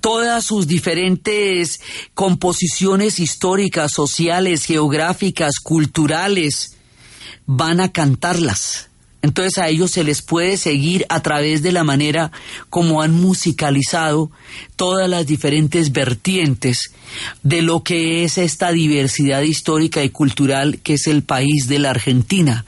todas 0.01 0.45
sus 0.45 0.67
diferentes 0.67 1.81
composiciones 2.15 3.19
históricas, 3.19 3.93
sociales, 3.93 4.65
geográficas, 4.65 5.59
culturales, 5.61 6.77
van 7.47 7.81
a 7.81 7.93
cantarlas. 7.93 8.91
Entonces 9.25 9.57
a 9.57 9.71
ellos 9.71 9.91
se 9.91 10.05
les 10.05 10.21
puede 10.21 10.59
seguir 10.59 11.07
a 11.09 11.23
través 11.23 11.63
de 11.63 11.73
la 11.73 11.83
manera 11.83 12.31
como 12.69 13.01
han 13.01 13.15
musicalizado 13.15 14.31
todas 14.77 15.09
las 15.09 15.27
diferentes 15.27 15.93
vertientes 15.93 16.93
de 17.43 17.63
lo 17.63 17.83
que 17.83 18.25
es 18.25 18.37
esta 18.37 18.71
diversidad 18.71 19.41
histórica 19.41 20.05
y 20.05 20.11
cultural 20.11 20.79
que 20.83 20.95
es 20.95 21.07
el 21.07 21.23
país 21.23 21.69
de 21.69 21.79
la 21.79 21.89
Argentina. 21.89 22.67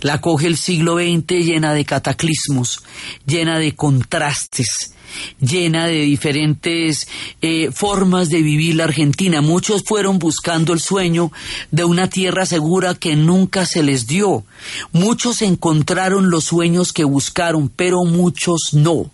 La 0.00 0.20
coge 0.20 0.46
el 0.46 0.56
siglo 0.56 0.94
XX 0.94 1.44
llena 1.44 1.74
de 1.74 1.84
cataclismos, 1.84 2.84
llena 3.26 3.58
de 3.58 3.74
contrastes, 3.74 4.92
llena 5.40 5.86
de 5.86 6.00
diferentes 6.00 7.08
eh, 7.42 7.70
formas 7.72 8.28
de 8.28 8.42
vivir 8.42 8.76
la 8.76 8.84
Argentina. 8.84 9.40
Muchos 9.40 9.82
fueron 9.84 10.18
buscando 10.18 10.72
el 10.72 10.80
sueño 10.80 11.32
de 11.70 11.84
una 11.84 12.08
tierra 12.08 12.46
segura 12.46 12.94
que 12.94 13.16
nunca 13.16 13.66
se 13.66 13.82
les 13.82 14.06
dio. 14.06 14.44
Muchos 14.92 15.42
encontraron 15.42 16.30
los 16.30 16.44
sueños 16.44 16.92
que 16.92 17.04
buscaron, 17.04 17.68
pero 17.68 18.04
muchos 18.04 18.70
no. 18.72 19.10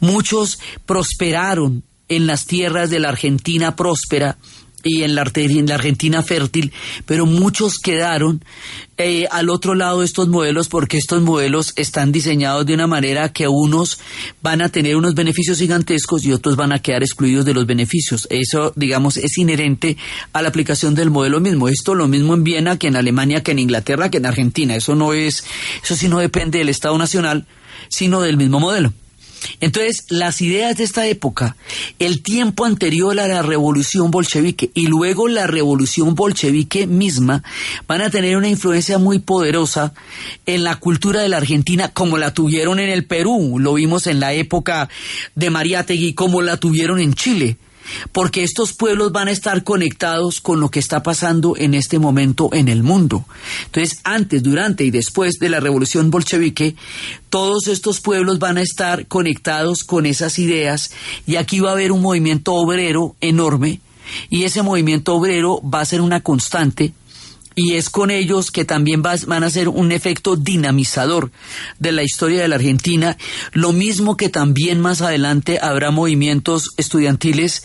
Muchos 0.00 0.58
prosperaron 0.86 1.82
en 2.08 2.26
las 2.26 2.46
tierras 2.46 2.90
de 2.90 2.98
la 2.98 3.10
Argentina 3.10 3.76
próspera 3.76 4.38
y 4.82 5.02
en 5.02 5.14
la, 5.14 5.30
en 5.34 5.66
la 5.66 5.74
Argentina 5.74 6.22
fértil, 6.22 6.72
pero 7.04 7.26
muchos 7.26 7.78
quedaron 7.78 8.42
eh, 8.96 9.26
al 9.30 9.48
otro 9.50 9.74
lado 9.74 10.00
de 10.00 10.06
estos 10.06 10.28
modelos 10.28 10.68
porque 10.68 10.98
estos 10.98 11.22
modelos 11.22 11.72
están 11.76 12.12
diseñados 12.12 12.66
de 12.66 12.74
una 12.74 12.86
manera 12.86 13.32
que 13.32 13.48
unos 13.48 13.98
van 14.42 14.62
a 14.62 14.68
tener 14.68 14.96
unos 14.96 15.14
beneficios 15.14 15.58
gigantescos 15.58 16.24
y 16.24 16.32
otros 16.32 16.56
van 16.56 16.72
a 16.72 16.80
quedar 16.80 17.02
excluidos 17.02 17.44
de 17.44 17.54
los 17.54 17.66
beneficios. 17.66 18.26
Eso, 18.30 18.72
digamos, 18.76 19.16
es 19.16 19.36
inherente 19.38 19.96
a 20.32 20.42
la 20.42 20.48
aplicación 20.48 20.94
del 20.94 21.10
modelo 21.10 21.40
mismo. 21.40 21.68
Esto 21.68 21.94
lo 21.94 22.08
mismo 22.08 22.34
en 22.34 22.44
Viena 22.44 22.78
que 22.78 22.88
en 22.88 22.96
Alemania, 22.96 23.42
que 23.42 23.52
en 23.52 23.60
Inglaterra, 23.60 24.10
que 24.10 24.18
en 24.18 24.26
Argentina. 24.26 24.74
Eso 24.74 24.94
no 24.94 25.12
es, 25.12 25.44
eso 25.82 25.96
sí 25.96 26.08
no 26.08 26.18
depende 26.18 26.58
del 26.58 26.68
Estado 26.68 26.96
Nacional, 26.98 27.46
sino 27.88 28.20
del 28.20 28.36
mismo 28.36 28.60
modelo. 28.60 28.92
Entonces, 29.60 30.04
las 30.08 30.40
ideas 30.40 30.76
de 30.76 30.84
esta 30.84 31.06
época, 31.06 31.56
el 31.98 32.22
tiempo 32.22 32.64
anterior 32.64 33.18
a 33.18 33.28
la 33.28 33.42
revolución 33.42 34.10
bolchevique 34.10 34.70
y 34.74 34.86
luego 34.86 35.28
la 35.28 35.46
revolución 35.46 36.14
bolchevique 36.14 36.86
misma, 36.86 37.42
van 37.86 38.02
a 38.02 38.10
tener 38.10 38.36
una 38.36 38.48
influencia 38.48 38.98
muy 38.98 39.18
poderosa 39.18 39.92
en 40.46 40.64
la 40.64 40.76
cultura 40.76 41.22
de 41.22 41.28
la 41.28 41.38
Argentina, 41.38 41.88
como 41.88 42.18
la 42.18 42.34
tuvieron 42.34 42.78
en 42.78 42.90
el 42.90 43.04
Perú, 43.04 43.58
lo 43.58 43.74
vimos 43.74 44.06
en 44.06 44.20
la 44.20 44.32
época 44.32 44.88
de 45.34 45.50
Mariátegui, 45.50 46.14
como 46.14 46.42
la 46.42 46.56
tuvieron 46.56 47.00
en 47.00 47.14
Chile 47.14 47.56
porque 48.12 48.42
estos 48.42 48.72
pueblos 48.72 49.12
van 49.12 49.28
a 49.28 49.32
estar 49.32 49.64
conectados 49.64 50.40
con 50.40 50.60
lo 50.60 50.70
que 50.70 50.78
está 50.78 51.02
pasando 51.02 51.54
en 51.56 51.74
este 51.74 51.98
momento 51.98 52.50
en 52.52 52.68
el 52.68 52.82
mundo. 52.82 53.24
Entonces, 53.66 54.00
antes, 54.04 54.42
durante 54.42 54.84
y 54.84 54.90
después 54.90 55.38
de 55.38 55.48
la 55.48 55.60
revolución 55.60 56.10
bolchevique, 56.10 56.76
todos 57.30 57.68
estos 57.68 58.00
pueblos 58.00 58.38
van 58.38 58.58
a 58.58 58.62
estar 58.62 59.06
conectados 59.06 59.84
con 59.84 60.06
esas 60.06 60.38
ideas 60.38 60.90
y 61.26 61.36
aquí 61.36 61.60
va 61.60 61.70
a 61.70 61.72
haber 61.72 61.92
un 61.92 62.02
movimiento 62.02 62.54
obrero 62.54 63.16
enorme 63.20 63.80
y 64.30 64.44
ese 64.44 64.62
movimiento 64.62 65.14
obrero 65.14 65.60
va 65.62 65.80
a 65.80 65.84
ser 65.84 66.00
una 66.00 66.20
constante 66.20 66.92
y 67.58 67.74
es 67.74 67.90
con 67.90 68.12
ellos 68.12 68.52
que 68.52 68.64
también 68.64 69.02
van 69.02 69.42
a 69.42 69.50
ser 69.50 69.68
un 69.68 69.90
efecto 69.90 70.36
dinamizador 70.36 71.32
de 71.80 71.90
la 71.90 72.04
historia 72.04 72.40
de 72.40 72.46
la 72.46 72.54
Argentina, 72.54 73.18
lo 73.52 73.72
mismo 73.72 74.16
que 74.16 74.28
también 74.28 74.80
más 74.80 75.02
adelante 75.02 75.58
habrá 75.60 75.90
movimientos 75.90 76.70
estudiantiles 76.76 77.64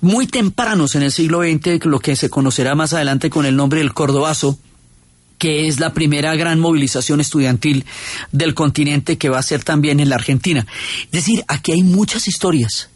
muy 0.00 0.26
tempranos 0.26 0.96
en 0.96 1.04
el 1.04 1.12
siglo 1.12 1.42
XX, 1.42 1.84
lo 1.84 2.00
que 2.00 2.16
se 2.16 2.30
conocerá 2.30 2.74
más 2.74 2.94
adelante 2.94 3.30
con 3.30 3.46
el 3.46 3.54
nombre 3.54 3.78
del 3.78 3.94
Cordobazo, 3.94 4.58
que 5.38 5.68
es 5.68 5.78
la 5.78 5.94
primera 5.94 6.34
gran 6.34 6.58
movilización 6.58 7.20
estudiantil 7.20 7.84
del 8.32 8.54
continente 8.54 9.18
que 9.18 9.28
va 9.28 9.38
a 9.38 9.44
ser 9.44 9.62
también 9.62 10.00
en 10.00 10.08
la 10.08 10.16
Argentina. 10.16 10.66
Es 11.04 11.12
decir, 11.12 11.44
aquí 11.46 11.70
hay 11.70 11.84
muchas 11.84 12.26
historias 12.26 12.88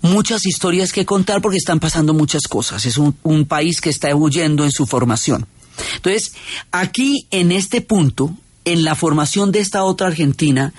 muchas 0.00 0.46
historias 0.46 0.94
que 0.94 1.04
contar 1.04 1.42
porque 1.42 1.58
están 1.58 1.78
pasando 1.78 2.14
muchas 2.14 2.44
cosas. 2.48 2.86
Es 2.86 2.96
un, 2.96 3.14
un, 3.22 3.44
país 3.44 3.82
que 3.82 3.90
está 3.90 4.14
huyendo 4.16 4.64
en 4.64 4.70
su 4.70 4.86
formación. 4.86 5.46
Entonces, 5.96 6.32
aquí 6.72 7.26
en 7.30 7.52
este 7.52 7.80
punto, 7.80 8.34
en 8.64 8.84
la 8.84 8.94
formación 8.94 9.52
de 9.52 9.60
esta 9.60 9.84
otra 9.84 10.08
Argentina, 10.08 10.72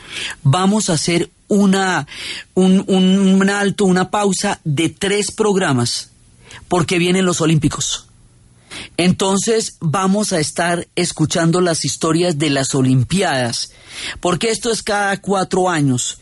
vamos 0.44 0.90
a 0.90 0.94
hacer 0.94 1.30
una, 1.48 2.08
un, 2.54 2.84
un 2.88 3.50
alto, 3.50 3.86
una 3.86 4.12
pausa 4.12 4.60
de 4.64 4.90
tres 4.90 5.32
programas, 5.32 6.12
porque 6.68 7.00
vienen 7.00 7.26
los 7.26 7.42
Olímpicos. 7.42 8.06
Entonces 8.98 9.78
vamos 9.80 10.32
a 10.32 10.40
estar 10.40 10.88
escuchando 10.96 11.60
las 11.60 11.86
historias 11.86 12.38
de 12.38 12.52
las 12.52 12.76
Olimpiadas, 12.76 13.72
porque 14.20 14.52
esto 14.52 14.72
es 14.72 14.84
cada 14.84 15.18
cuatro 15.18 15.70
años 15.70 16.20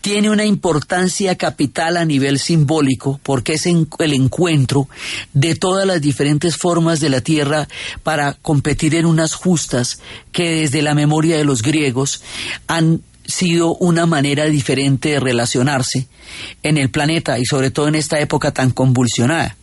tiene 0.00 0.30
una 0.30 0.44
importancia 0.44 1.34
capital 1.36 1.96
a 1.96 2.04
nivel 2.04 2.38
simbólico 2.38 3.18
porque 3.22 3.54
es 3.54 3.66
el 3.66 4.12
encuentro 4.12 4.88
de 5.32 5.54
todas 5.54 5.86
las 5.86 6.00
diferentes 6.00 6.56
formas 6.56 7.00
de 7.00 7.10
la 7.10 7.20
tierra 7.20 7.68
para 8.02 8.34
competir 8.34 8.94
en 8.94 9.06
unas 9.06 9.34
justas 9.34 9.98
que 10.32 10.60
desde 10.60 10.82
la 10.82 10.94
memoria 10.94 11.36
de 11.36 11.44
los 11.44 11.62
griegos 11.62 12.22
han 12.66 13.02
sido 13.24 13.74
una 13.74 14.06
manera 14.06 14.44
diferente 14.44 15.10
de 15.10 15.20
relacionarse 15.20 16.06
en 16.62 16.78
el 16.78 16.90
planeta 16.90 17.38
y 17.38 17.44
sobre 17.44 17.70
todo 17.70 17.88
en 17.88 17.96
esta 17.96 18.20
época 18.20 18.52
tan 18.52 18.70
convulsionada. 18.70 19.56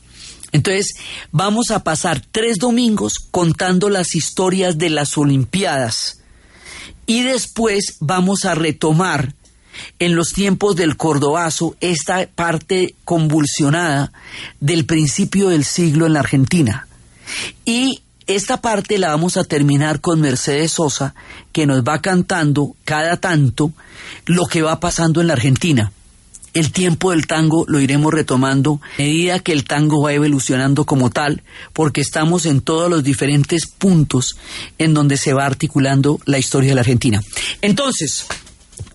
Entonces, 0.51 0.93
vamos 1.31 1.71
a 1.71 1.83
pasar 1.83 2.21
tres 2.31 2.57
domingos 2.57 3.15
contando 3.31 3.89
las 3.89 4.13
historias 4.13 4.77
de 4.77 4.89
las 4.89 5.17
Olimpiadas 5.17 6.19
y 7.05 7.23
después 7.23 7.97
vamos 7.99 8.45
a 8.45 8.55
retomar 8.55 9.33
en 9.99 10.15
los 10.15 10.34
tiempos 10.34 10.76
del 10.76 10.97
Cordobazo 10.97 11.76
esta 11.82 12.28
parte 12.28 12.95
convulsionada 13.05 14.11
del 14.59 14.86
principio 14.86 15.49
del 15.49 15.63
siglo 15.63 16.05
en 16.05 16.13
la 16.13 16.19
Argentina. 16.21 16.88
Y 17.65 18.01
esta 18.28 18.61
parte 18.61 18.97
la 18.97 19.09
vamos 19.09 19.38
a 19.38 19.43
terminar 19.43 19.99
con 19.99 20.21
Mercedes 20.21 20.74
Sosa, 20.74 21.13
que 21.51 21.65
nos 21.65 21.84
va 21.84 22.01
cantando 22.01 22.76
cada 22.86 23.17
tanto 23.17 23.74
lo 24.26 24.45
que 24.45 24.61
va 24.61 24.80
pasando 24.80 25.21
en 25.21 25.28
la 25.28 25.34
Argentina. 25.34 25.91
El 26.53 26.71
tiempo 26.71 27.11
del 27.11 27.26
tango 27.26 27.65
lo 27.67 27.80
iremos 27.80 28.13
retomando 28.13 28.80
a 28.84 29.01
medida 29.01 29.39
que 29.39 29.53
el 29.53 29.63
tango 29.63 30.03
va 30.03 30.13
evolucionando 30.13 30.86
como 30.86 31.09
tal, 31.09 31.41
porque 31.74 32.01
estamos 32.01 32.45
en 32.45 32.61
todos 32.61 32.89
los 32.91 33.03
diferentes 33.03 33.65
puntos 33.65 34.38
en 34.78 34.93
donde 34.93 35.17
se 35.17 35.34
va 35.34 35.45
articulando 35.45 36.19
la 36.26 36.38
historia 36.38 36.69
de 36.69 36.76
la 36.76 36.82
Argentina. 36.82 37.24
Entonces, 37.61 38.28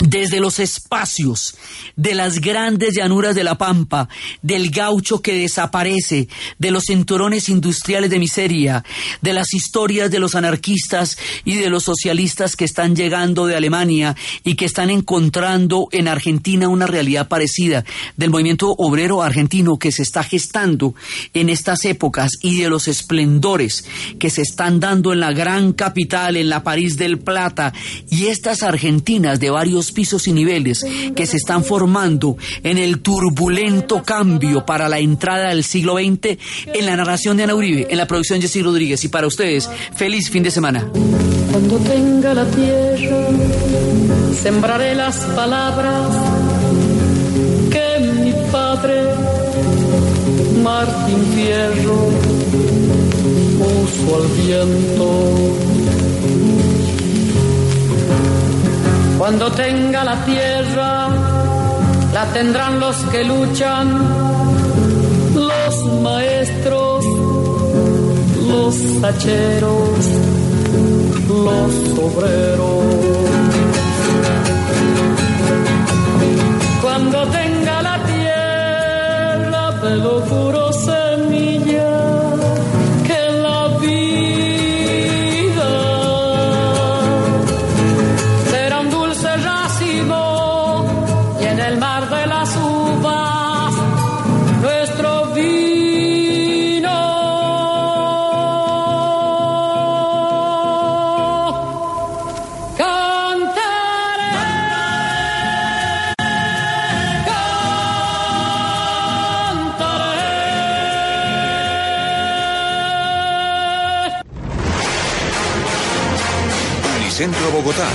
desde 0.00 0.40
los 0.40 0.58
espacios 0.58 1.56
de 1.96 2.14
las 2.14 2.40
grandes 2.40 2.94
llanuras 2.96 3.34
de 3.34 3.44
la 3.44 3.58
Pampa, 3.58 4.08
del 4.42 4.70
gaucho 4.70 5.20
que 5.22 5.34
desaparece, 5.34 6.28
de 6.58 6.70
los 6.70 6.84
cinturones 6.84 7.48
industriales 7.48 8.10
de 8.10 8.18
miseria, 8.18 8.84
de 9.20 9.32
las 9.32 9.54
historias 9.54 10.10
de 10.10 10.18
los 10.18 10.34
anarquistas 10.34 11.18
y 11.44 11.56
de 11.56 11.70
los 11.70 11.84
socialistas 11.84 12.56
que 12.56 12.64
están 12.64 12.94
llegando 12.94 13.46
de 13.46 13.56
Alemania 13.56 14.16
y 14.44 14.54
que 14.54 14.64
están 14.64 14.90
encontrando 14.90 15.88
en 15.92 16.08
Argentina 16.08 16.68
una 16.68 16.86
realidad 16.86 17.28
parecida, 17.28 17.84
del 18.16 18.30
movimiento 18.30 18.74
obrero 18.78 19.22
argentino 19.22 19.78
que 19.78 19.92
se 19.92 20.02
está 20.02 20.22
gestando 20.22 20.94
en 21.34 21.48
estas 21.48 21.84
épocas 21.84 22.32
y 22.42 22.60
de 22.60 22.68
los 22.68 22.88
esplendores 22.88 23.84
que 24.18 24.30
se 24.30 24.42
están 24.42 24.80
dando 24.80 25.12
en 25.12 25.20
la 25.20 25.32
gran 25.32 25.72
capital, 25.72 26.36
en 26.36 26.48
la 26.48 26.62
París 26.62 26.96
del 26.96 27.18
Plata. 27.18 27.72
Y 28.10 28.26
estas 28.26 28.62
argentinas 28.62 29.40
de 29.40 29.50
varios 29.50 29.87
pisos 29.92 30.28
y 30.28 30.32
niveles 30.32 30.84
que 31.14 31.26
se 31.26 31.36
están 31.36 31.64
formando 31.64 32.36
en 32.62 32.78
el 32.78 33.00
turbulento 33.00 34.02
cambio 34.02 34.64
para 34.64 34.88
la 34.88 34.98
entrada 34.98 35.48
del 35.48 35.64
siglo 35.64 35.96
XX 35.96 36.38
en 36.66 36.86
la 36.86 36.96
narración 36.96 37.36
de 37.36 37.44
Ana 37.44 37.54
Uribe, 37.54 37.86
en 37.90 37.98
la 37.98 38.06
producción 38.06 38.38
de 38.38 38.46
Jessy 38.46 38.62
Rodríguez. 38.62 39.04
Y 39.04 39.08
para 39.08 39.26
ustedes, 39.26 39.68
feliz 39.96 40.30
fin 40.30 40.42
de 40.42 40.50
semana. 40.50 40.88
Cuando 41.50 41.78
tenga 41.78 42.34
la 42.34 42.44
tierra, 42.44 43.26
sembraré 44.40 44.94
las 44.94 45.16
palabras 45.36 46.08
que 47.70 47.98
mi 48.22 48.32
padre, 48.52 49.02
Martín 50.62 51.24
Fierro, 51.34 52.10
puso 53.58 54.16
al 54.16 54.28
viento 54.46 55.77
Cuando 59.18 59.50
tenga 59.50 60.04
la 60.04 60.24
tierra, 60.24 61.08
la 62.14 62.24
tendrán 62.32 62.78
los 62.78 62.96
que 63.10 63.24
luchan, 63.24 63.86
los 65.34 66.02
maestros, 66.02 67.04
los 68.46 68.76
tacheros, 69.00 69.98
los 71.28 71.98
obreros. 71.98 72.84
Cuando 76.80 77.26
tenga 77.26 77.82
la 77.82 77.98
tierra, 78.04 79.80
te 79.82 79.96
lo 79.96 80.20
juro, 80.20 80.72
Bogotá. 117.68 117.90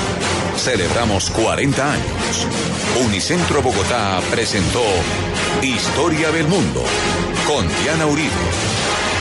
Celebramos 0.56 1.32
40 1.32 1.94
años. 1.94 2.48
Unicentro 3.08 3.64
Bogotá 3.64 4.22
presentó 4.30 4.84
Historia 5.64 6.32
del 6.32 6.48
Mundo 6.48 6.84
con 7.48 7.68
Diana 7.82 8.06
Uribe. 8.06 8.30